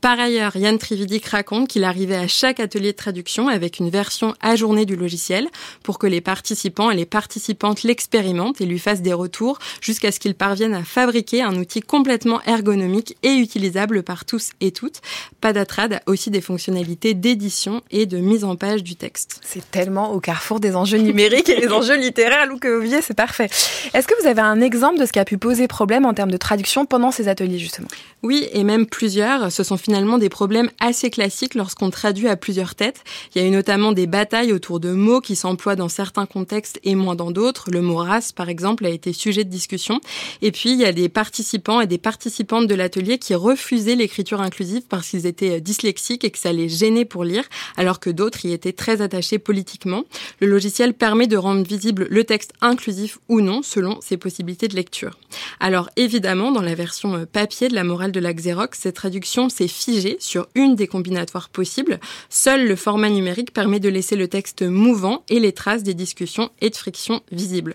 Par 0.00 0.18
ailleurs, 0.20 0.56
Yann 0.56 0.78
Trividic 0.78 1.26
raconte 1.26 1.68
qu'il 1.68 1.84
arrivait 1.84 2.16
à 2.16 2.28
chaque 2.28 2.60
atelier 2.60 2.92
de 2.92 2.96
traduction 2.96 3.48
avec 3.48 3.80
une 3.80 3.90
version 3.90 4.34
ajournée 4.40 4.86
du 4.86 4.94
logiciel 4.94 5.48
pour 5.82 5.98
que 5.98 6.06
les 6.06 6.20
participants 6.20 6.90
et 6.90 6.96
les 6.96 7.06
participantes 7.06 7.82
l'expérimentent 7.82 8.60
et 8.60 8.66
lui 8.66 8.78
fassent 8.78 9.02
des 9.02 9.12
retours 9.12 9.58
jusqu'à 9.80 10.12
ce 10.12 10.20
qu'ils 10.20 10.34
parviennent 10.34 10.75
à 10.76 10.84
fabriquer 10.84 11.42
un 11.42 11.56
outil 11.56 11.80
complètement 11.80 12.40
ergonomique 12.42 13.16
et 13.22 13.34
utilisable 13.34 14.02
par 14.02 14.24
tous 14.24 14.50
et 14.60 14.70
toutes. 14.70 15.00
Padatrad 15.40 15.94
a 15.94 16.02
aussi 16.06 16.30
des 16.30 16.40
fonctionnalités 16.40 17.14
d'édition 17.14 17.82
et 17.90 18.06
de 18.06 18.18
mise 18.18 18.44
en 18.44 18.56
page 18.56 18.82
du 18.82 18.96
texte. 18.96 19.40
C'est 19.44 19.70
tellement 19.70 20.12
au 20.12 20.20
carrefour 20.20 20.60
des 20.60 20.76
enjeux 20.76 20.98
numériques 20.98 21.48
et 21.48 21.60
des 21.60 21.68
enjeux 21.72 21.96
littéraires, 21.96 22.46
Lou 22.46 22.58
Ovier, 22.64 23.02
c'est 23.02 23.14
parfait. 23.14 23.48
Est-ce 23.94 24.06
que 24.06 24.14
vous 24.20 24.28
avez 24.28 24.40
un 24.40 24.60
exemple 24.60 24.98
de 24.98 25.06
ce 25.06 25.12
qui 25.12 25.18
a 25.18 25.24
pu 25.24 25.38
poser 25.38 25.68
problème 25.68 26.04
en 26.04 26.14
termes 26.14 26.30
de 26.30 26.36
traduction 26.36 26.86
pendant 26.86 27.10
ces 27.10 27.28
ateliers, 27.28 27.58
justement? 27.58 27.88
Oui, 28.22 28.48
et 28.52 28.64
même 28.64 28.86
plusieurs. 28.86 29.52
Ce 29.52 29.62
sont 29.62 29.76
finalement 29.76 30.18
des 30.18 30.28
problèmes 30.28 30.70
assez 30.80 31.10
classiques 31.10 31.54
lorsqu'on 31.54 31.90
traduit 31.90 32.28
à 32.28 32.36
plusieurs 32.36 32.74
têtes. 32.74 33.04
Il 33.34 33.42
y 33.42 33.44
a 33.44 33.48
eu 33.48 33.50
notamment 33.50 33.92
des 33.92 34.06
batailles 34.06 34.52
autour 34.52 34.80
de 34.80 34.92
mots 34.92 35.20
qui 35.20 35.36
s'emploient 35.36 35.76
dans 35.76 35.88
certains 35.88 36.26
contextes 36.26 36.80
et 36.82 36.94
moins 36.94 37.14
dans 37.14 37.30
d'autres. 37.30 37.70
Le 37.70 37.80
mot 37.82 37.96
race, 37.96 38.32
par 38.32 38.48
exemple, 38.48 38.84
a 38.84 38.88
été 38.88 39.12
sujet 39.12 39.44
de 39.44 39.50
discussion. 39.50 40.00
Et 40.42 40.52
puis, 40.52 40.65
il 40.72 40.80
y 40.80 40.84
a 40.84 40.92
des 40.92 41.08
participants 41.08 41.80
et 41.80 41.86
des 41.86 41.98
participantes 41.98 42.66
de 42.66 42.74
l'atelier 42.74 43.18
qui 43.18 43.34
refusaient 43.34 43.94
l'écriture 43.94 44.40
inclusive 44.40 44.82
parce 44.88 45.08
qu'ils 45.08 45.26
étaient 45.26 45.60
dyslexiques 45.60 46.24
et 46.24 46.30
que 46.30 46.38
ça 46.38 46.52
les 46.52 46.68
gênait 46.68 47.04
pour 47.04 47.24
lire, 47.24 47.44
alors 47.76 48.00
que 48.00 48.10
d'autres 48.10 48.44
y 48.44 48.52
étaient 48.52 48.72
très 48.72 49.00
attachés 49.00 49.38
politiquement. 49.38 50.04
Le 50.40 50.48
logiciel 50.48 50.94
permet 50.94 51.28
de 51.28 51.36
rendre 51.36 51.62
visible 51.62 52.08
le 52.10 52.24
texte 52.24 52.52
inclusif 52.60 53.18
ou 53.28 53.40
non, 53.40 53.62
selon 53.62 54.00
ses 54.00 54.16
possibilités 54.16 54.68
de 54.68 54.74
lecture. 54.74 55.18
Alors, 55.60 55.88
évidemment, 55.96 56.50
dans 56.50 56.62
la 56.62 56.74
version 56.74 57.26
papier 57.26 57.68
de 57.68 57.74
la 57.74 57.84
morale 57.84 58.12
de 58.12 58.20
la 58.20 58.34
Xerox, 58.34 58.80
cette 58.80 58.96
traduction 58.96 59.48
s'est 59.48 59.68
figée 59.68 60.16
sur 60.20 60.48
une 60.54 60.74
des 60.74 60.88
combinatoires 60.88 61.48
possibles. 61.48 62.00
Seul 62.28 62.66
le 62.66 62.76
format 62.76 63.10
numérique 63.10 63.52
permet 63.52 63.80
de 63.80 63.88
laisser 63.88 64.16
le 64.16 64.28
texte 64.28 64.62
mouvant 64.62 65.22
et 65.28 65.38
les 65.38 65.52
traces 65.52 65.82
des 65.82 65.94
discussions 65.94 66.50
et 66.60 66.70
de 66.70 66.76
frictions 66.76 67.20
visibles. 67.30 67.74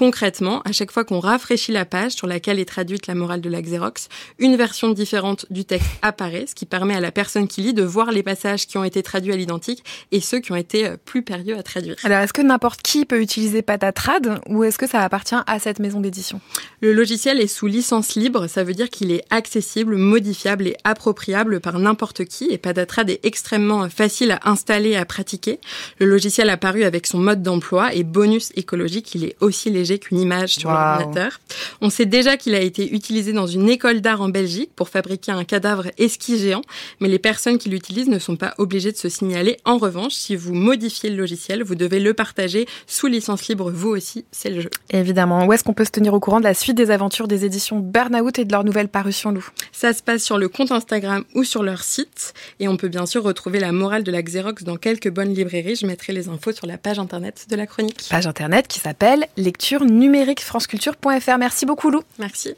Concrètement, 0.00 0.62
à 0.62 0.72
chaque 0.72 0.92
fois 0.92 1.04
qu'on 1.04 1.20
rafraîchit 1.20 1.72
la 1.72 1.84
page 1.84 2.12
sur 2.12 2.26
laquelle 2.26 2.58
est 2.58 2.64
traduite 2.64 3.06
la 3.06 3.14
morale 3.14 3.42
de 3.42 3.50
la 3.50 3.60
Xerox, 3.60 4.08
une 4.38 4.56
version 4.56 4.92
différente 4.92 5.44
du 5.50 5.66
texte 5.66 5.90
apparaît, 6.00 6.46
ce 6.48 6.54
qui 6.54 6.64
permet 6.64 6.94
à 6.94 7.00
la 7.00 7.12
personne 7.12 7.46
qui 7.46 7.60
lit 7.60 7.74
de 7.74 7.82
voir 7.82 8.10
les 8.10 8.22
passages 8.22 8.66
qui 8.66 8.78
ont 8.78 8.84
été 8.84 9.02
traduits 9.02 9.34
à 9.34 9.36
l'identique 9.36 9.84
et 10.10 10.22
ceux 10.22 10.40
qui 10.40 10.52
ont 10.52 10.56
été 10.56 10.86
euh, 10.86 10.96
plus 11.04 11.20
périlleux 11.20 11.58
à 11.58 11.62
traduire. 11.62 11.96
Alors, 12.02 12.20
est-ce 12.20 12.32
que 12.32 12.40
n'importe 12.40 12.80
qui 12.80 13.04
peut 13.04 13.20
utiliser 13.20 13.60
Patatrad 13.60 14.40
ou 14.46 14.64
est-ce 14.64 14.78
que 14.78 14.86
ça 14.86 15.02
appartient 15.02 15.34
à 15.46 15.58
cette 15.58 15.80
maison 15.80 16.00
d'édition? 16.00 16.40
Le 16.80 16.94
logiciel 16.94 17.38
est 17.38 17.46
sous 17.46 17.66
licence 17.66 18.14
libre, 18.14 18.46
ça 18.46 18.64
veut 18.64 18.72
dire 18.72 18.88
qu'il 18.88 19.12
est 19.12 19.24
accessible, 19.28 19.96
modifiable 19.96 20.66
et 20.66 20.76
appropriable 20.82 21.60
par 21.60 21.78
n'importe 21.78 22.24
qui 22.24 22.46
et 22.50 22.56
Patatrad 22.56 23.10
est 23.10 23.20
extrêmement 23.22 23.86
facile 23.90 24.30
à 24.30 24.48
installer 24.48 24.92
et 24.92 24.96
à 24.96 25.04
pratiquer. 25.04 25.60
Le 25.98 26.06
logiciel 26.06 26.48
a 26.48 26.56
paru 26.56 26.84
avec 26.84 27.06
son 27.06 27.18
mode 27.18 27.42
d'emploi 27.42 27.94
et 27.94 28.02
bonus 28.02 28.50
écologique, 28.56 29.14
il 29.14 29.24
est 29.24 29.36
aussi 29.40 29.68
léger 29.68 29.89
qu'une 29.98 30.18
image 30.18 30.54
sur 30.54 30.70
l'ordinateur. 30.70 31.40
On 31.80 31.90
sait 31.90 32.06
déjà 32.06 32.36
qu'il 32.36 32.54
a 32.54 32.60
été 32.60 32.92
utilisé 32.92 33.32
dans 33.32 33.46
une 33.46 33.68
école 33.68 34.00
d'art 34.00 34.20
en 34.20 34.28
Belgique 34.28 34.70
pour 34.74 34.88
fabriquer 34.88 35.32
un 35.32 35.44
cadavre 35.44 35.86
esquis 35.98 36.38
géant, 36.38 36.62
mais 37.00 37.08
les 37.08 37.18
personnes 37.18 37.58
qui 37.58 37.68
l'utilisent 37.68 38.08
ne 38.08 38.18
sont 38.18 38.36
pas 38.36 38.54
obligées 38.58 38.92
de 38.92 38.96
se 38.96 39.08
signaler. 39.08 39.58
En 39.64 39.78
revanche, 39.78 40.12
si 40.12 40.36
vous 40.36 40.54
modifiez 40.54 41.10
le 41.10 41.16
logiciel, 41.16 41.62
vous 41.62 41.74
devez 41.74 42.00
le 42.00 42.14
partager 42.14 42.66
sous 42.86 43.06
licence 43.06 43.48
libre, 43.48 43.70
vous 43.70 43.88
aussi, 43.88 44.24
c'est 44.30 44.50
le 44.50 44.60
jeu. 44.60 44.70
Évidemment. 44.90 45.46
Où 45.46 45.52
est-ce 45.52 45.64
qu'on 45.64 45.72
peut 45.72 45.84
se 45.84 45.90
tenir 45.90 46.14
au 46.14 46.20
courant 46.20 46.40
de 46.40 46.44
la 46.44 46.54
suite 46.54 46.76
des 46.76 46.90
aventures 46.90 47.28
des 47.28 47.44
éditions 47.44 47.78
Burnout 47.78 48.38
et 48.38 48.44
de 48.44 48.52
leur 48.52 48.64
nouvelle 48.64 48.88
parution, 48.88 49.30
Lou? 49.30 49.46
Ça 49.72 49.92
se 49.92 50.02
passe 50.02 50.22
sur 50.22 50.38
le 50.38 50.48
compte 50.48 50.72
Instagram 50.72 51.24
ou 51.34 51.44
sur 51.44 51.62
leur 51.62 51.82
site, 51.82 52.34
et 52.58 52.68
on 52.68 52.76
peut 52.76 52.88
bien 52.88 53.06
sûr 53.06 53.22
retrouver 53.22 53.60
la 53.60 53.72
morale 53.72 54.02
de 54.02 54.10
la 54.10 54.22
Xerox 54.22 54.64
dans 54.64 54.76
quelques 54.76 55.10
bonnes 55.10 55.32
librairies. 55.32 55.76
Je 55.76 55.86
mettrai 55.86 56.12
les 56.12 56.28
infos 56.28 56.52
sur 56.52 56.66
la 56.66 56.78
page 56.78 56.98
internet 56.98 57.46
de 57.48 57.56
la 57.56 57.66
chronique. 57.66 58.06
Page 58.10 58.26
internet 58.26 58.66
qui 58.68 58.80
s'appelle 58.80 59.26
Lecture 59.36 59.69
numérique 59.78 60.42
franceculture.fr. 60.42 61.38
Merci 61.38 61.66
beaucoup 61.66 61.90
Lou. 61.90 62.02
Merci. 62.18 62.54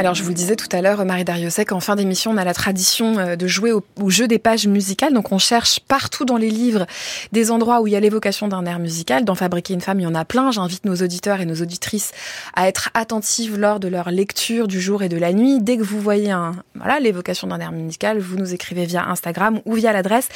Alors, 0.00 0.14
je 0.14 0.22
vous 0.22 0.32
disais 0.32 0.56
tout 0.56 0.68
à 0.72 0.80
l'heure, 0.80 1.04
Marie 1.04 1.26
Dariussec, 1.26 1.72
en 1.72 1.80
fin 1.80 1.94
d'émission, 1.94 2.30
on 2.30 2.38
a 2.38 2.44
la 2.44 2.54
tradition 2.54 3.18
euh, 3.18 3.36
de 3.36 3.46
jouer 3.46 3.70
au, 3.70 3.84
jeu 4.08 4.26
des 4.26 4.38
pages 4.38 4.66
musicales. 4.66 5.12
Donc, 5.12 5.30
on 5.30 5.36
cherche 5.36 5.78
partout 5.78 6.24
dans 6.24 6.38
les 6.38 6.48
livres 6.48 6.86
des 7.32 7.50
endroits 7.50 7.82
où 7.82 7.86
il 7.86 7.92
y 7.92 7.96
a 7.96 8.00
l'évocation 8.00 8.48
d'un 8.48 8.64
air 8.64 8.78
musical. 8.78 9.26
Dans 9.26 9.34
Fabriquer 9.34 9.74
une 9.74 9.82
femme, 9.82 10.00
il 10.00 10.04
y 10.04 10.06
en 10.06 10.14
a 10.14 10.24
plein. 10.24 10.52
J'invite 10.52 10.86
nos 10.86 10.96
auditeurs 10.96 11.42
et 11.42 11.44
nos 11.44 11.56
auditrices 11.56 12.12
à 12.54 12.66
être 12.66 12.88
attentives 12.94 13.58
lors 13.58 13.78
de 13.78 13.88
leur 13.88 14.10
lecture 14.10 14.68
du 14.68 14.80
jour 14.80 15.02
et 15.02 15.10
de 15.10 15.18
la 15.18 15.34
nuit. 15.34 15.60
Dès 15.60 15.76
que 15.76 15.82
vous 15.82 16.00
voyez 16.00 16.30
un, 16.30 16.56
voilà, 16.76 16.98
l'évocation 16.98 17.48
d'un 17.48 17.60
air 17.60 17.72
musical, 17.72 18.20
vous 18.20 18.38
nous 18.38 18.54
écrivez 18.54 18.86
via 18.86 19.06
Instagram 19.06 19.60
ou 19.66 19.74
via 19.74 19.92
l'adresse 19.92 20.30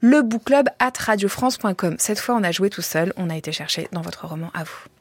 lebookclub 0.00 0.70
at 0.78 0.92
radiofrance.com. 0.98 1.96
Cette 1.98 2.20
fois, 2.20 2.36
on 2.36 2.42
a 2.42 2.52
joué 2.52 2.70
tout 2.70 2.80
seul. 2.80 3.12
On 3.18 3.28
a 3.28 3.36
été 3.36 3.52
chercher 3.52 3.86
dans 3.92 4.00
votre 4.00 4.26
roman 4.26 4.50
à 4.54 4.64
vous. 4.64 4.99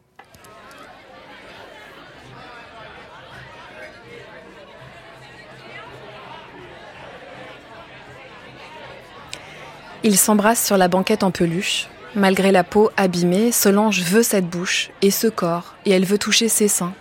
Ils 10.04 10.18
s'embrassent 10.18 10.66
sur 10.66 10.78
la 10.78 10.88
banquette 10.88 11.24
en 11.24 11.32
peluche. 11.32 11.88
Malgré 12.16 12.52
la 12.52 12.64
peau 12.64 12.90
abîmée, 12.98 13.52
Solange 13.52 14.02
veut 14.02 14.24
cette 14.24 14.48
bouche 14.48 14.90
et 15.02 15.12
ce 15.12 15.28
corps, 15.28 15.76
et 15.86 15.92
elle 15.92 16.06
veut 16.06 16.18
toucher 16.18 16.48
ses 16.50 16.68
seins. 16.68 16.94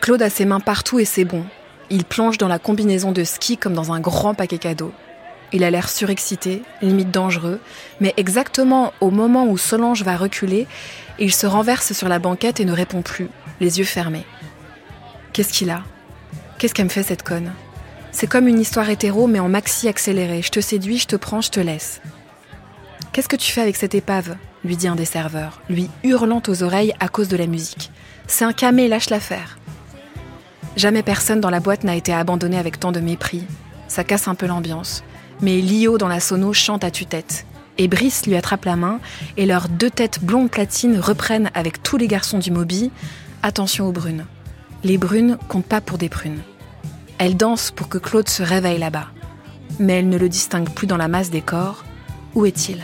Claude 0.00 0.22
a 0.22 0.30
ses 0.30 0.46
mains 0.46 0.60
partout 0.60 0.98
et 0.98 1.04
c'est 1.04 1.24
bon. 1.24 1.44
Il 1.90 2.04
plonge 2.04 2.38
dans 2.38 2.48
la 2.48 2.58
combinaison 2.58 3.12
de 3.12 3.22
ski 3.22 3.56
comme 3.56 3.74
dans 3.74 3.92
un 3.92 4.00
grand 4.00 4.34
paquet 4.34 4.58
cadeau. 4.58 4.92
Il 5.52 5.62
a 5.62 5.70
l'air 5.70 5.88
surexcité, 5.88 6.62
limite 6.82 7.10
dangereux, 7.10 7.60
mais 8.00 8.14
exactement 8.16 8.92
au 9.00 9.10
moment 9.10 9.46
où 9.46 9.56
Solange 9.58 10.02
va 10.02 10.16
reculer, 10.16 10.66
il 11.18 11.32
se 11.32 11.46
renverse 11.46 11.92
sur 11.92 12.08
la 12.08 12.18
banquette 12.18 12.58
et 12.58 12.64
ne 12.64 12.72
répond 12.72 13.02
plus, 13.02 13.28
les 13.60 13.78
yeux 13.78 13.84
fermés. 13.84 14.26
Qu'est-ce 15.32 15.52
qu'il 15.52 15.70
a? 15.70 15.82
Qu'est-ce 16.58 16.74
qu'elle 16.74 16.86
me 16.86 16.90
fait 16.90 17.02
cette 17.02 17.22
conne? 17.22 17.52
C'est 18.14 18.28
comme 18.28 18.46
une 18.46 18.60
histoire 18.60 18.88
hétéro, 18.88 19.26
mais 19.26 19.40
en 19.40 19.48
maxi 19.48 19.88
accéléré. 19.88 20.40
Je 20.40 20.50
te 20.50 20.60
séduis, 20.60 20.98
je 20.98 21.08
te 21.08 21.16
prends, 21.16 21.40
je 21.40 21.50
te 21.50 21.58
laisse. 21.58 22.00
Qu'est-ce 23.12 23.28
que 23.28 23.34
tu 23.34 23.50
fais 23.50 23.60
avec 23.60 23.76
cette 23.76 23.94
épave? 23.94 24.36
lui 24.64 24.76
dit 24.76 24.88
un 24.88 24.94
des 24.94 25.04
serveurs, 25.04 25.60
lui 25.68 25.90
hurlant 26.04 26.40
aux 26.48 26.62
oreilles 26.62 26.94
à 27.00 27.08
cause 27.08 27.28
de 27.28 27.36
la 27.36 27.46
musique. 27.46 27.90
C'est 28.28 28.44
un 28.44 28.52
camé, 28.52 28.88
lâche 28.88 29.10
l'affaire. 29.10 29.58
Jamais 30.76 31.02
personne 31.02 31.40
dans 31.40 31.50
la 31.50 31.60
boîte 31.60 31.84
n'a 31.84 31.96
été 31.96 32.14
abandonné 32.14 32.56
avec 32.56 32.80
tant 32.80 32.92
de 32.92 33.00
mépris. 33.00 33.44
Ça 33.88 34.04
casse 34.04 34.28
un 34.28 34.34
peu 34.34 34.46
l'ambiance. 34.46 35.02
Mais 35.42 35.60
Lio 35.60 35.98
dans 35.98 36.08
la 36.08 36.20
sono 36.20 36.52
chante 36.52 36.84
à 36.84 36.90
tue-tête. 36.90 37.46
Et 37.78 37.88
Brice 37.88 38.26
lui 38.26 38.36
attrape 38.36 38.64
la 38.64 38.76
main 38.76 39.00
et 39.36 39.44
leurs 39.44 39.68
deux 39.68 39.90
têtes 39.90 40.20
blondes 40.22 40.50
platines 40.50 40.98
reprennent 40.98 41.50
avec 41.52 41.82
tous 41.82 41.96
les 41.96 42.06
garçons 42.06 42.38
du 42.38 42.52
Moby 42.52 42.92
Attention 43.42 43.86
aux 43.86 43.92
brunes. 43.92 44.24
Les 44.84 44.98
brunes 44.98 45.36
comptent 45.48 45.66
pas 45.66 45.80
pour 45.80 45.98
des 45.98 46.08
prunes. 46.08 46.40
Elle 47.18 47.36
danse 47.36 47.70
pour 47.70 47.88
que 47.88 47.98
Claude 47.98 48.28
se 48.28 48.42
réveille 48.42 48.78
là-bas. 48.78 49.08
Mais 49.78 49.94
elle 49.94 50.08
ne 50.08 50.18
le 50.18 50.28
distingue 50.28 50.70
plus 50.70 50.86
dans 50.86 50.96
la 50.96 51.08
masse 51.08 51.30
des 51.30 51.40
corps. 51.40 51.84
Où 52.34 52.46
est-il? 52.46 52.82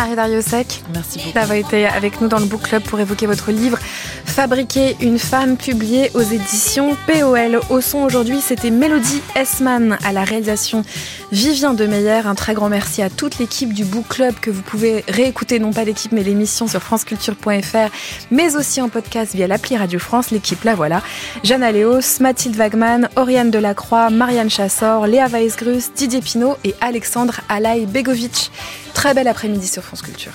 Marie 0.00 0.16
Dariosec. 0.16 0.82
Merci 0.94 1.18
beaucoup. 1.18 1.32
D'avoir 1.32 1.58
été 1.58 1.86
avec 1.86 2.22
nous 2.22 2.28
dans 2.28 2.38
le 2.38 2.46
Book 2.46 2.62
Club 2.62 2.82
pour 2.82 2.98
évoquer 3.00 3.26
votre 3.26 3.50
livre 3.50 3.78
Fabriquer 4.24 4.96
une 5.02 5.18
femme, 5.18 5.58
publié 5.58 6.10
aux 6.14 6.22
éditions 6.22 6.96
POL. 7.06 7.60
Au 7.68 7.82
son 7.82 7.98
aujourd'hui, 7.98 8.40
c'était 8.40 8.70
Mélodie 8.70 9.20
Esman 9.34 9.98
à 10.02 10.12
la 10.12 10.24
réalisation 10.24 10.84
Vivien 11.32 11.74
Demeyer. 11.74 12.26
Un 12.26 12.34
très 12.34 12.54
grand 12.54 12.68
merci 12.68 13.02
à 13.02 13.10
toute 13.10 13.38
l'équipe 13.38 13.72
du 13.72 13.84
Book 13.84 14.08
Club 14.08 14.34
que 14.40 14.50
vous 14.50 14.62
pouvez 14.62 15.04
réécouter, 15.08 15.60
non 15.60 15.72
pas 15.72 15.84
l'équipe, 15.84 16.12
mais 16.12 16.24
l'émission 16.24 16.66
sur 16.66 16.82
franceculture.fr, 16.82 17.90
mais 18.30 18.56
aussi 18.56 18.80
en 18.80 18.88
podcast 18.88 19.34
via 19.34 19.46
l'appli 19.46 19.76
Radio 19.76 19.98
France. 19.98 20.30
L'équipe, 20.30 20.62
la 20.64 20.74
voilà. 20.74 21.02
Jeanne 21.44 21.62
Aléos, 21.62 22.20
Mathilde 22.20 22.56
Wagman, 22.56 23.08
Oriane 23.16 23.50
Delacroix, 23.50 24.10
Marianne 24.10 24.50
Chassor, 24.50 25.06
Léa 25.06 25.28
Weisgrus, 25.28 25.92
Didier 25.94 26.20
Pinot 26.20 26.56
et 26.64 26.74
Alexandre 26.80 27.40
Alaï 27.48 27.86
Begovic. 27.86 28.50
Très 28.94 29.14
bel 29.14 29.28
après-midi 29.28 29.68
sur 29.68 29.84
France 29.84 30.02
Culture. 30.02 30.32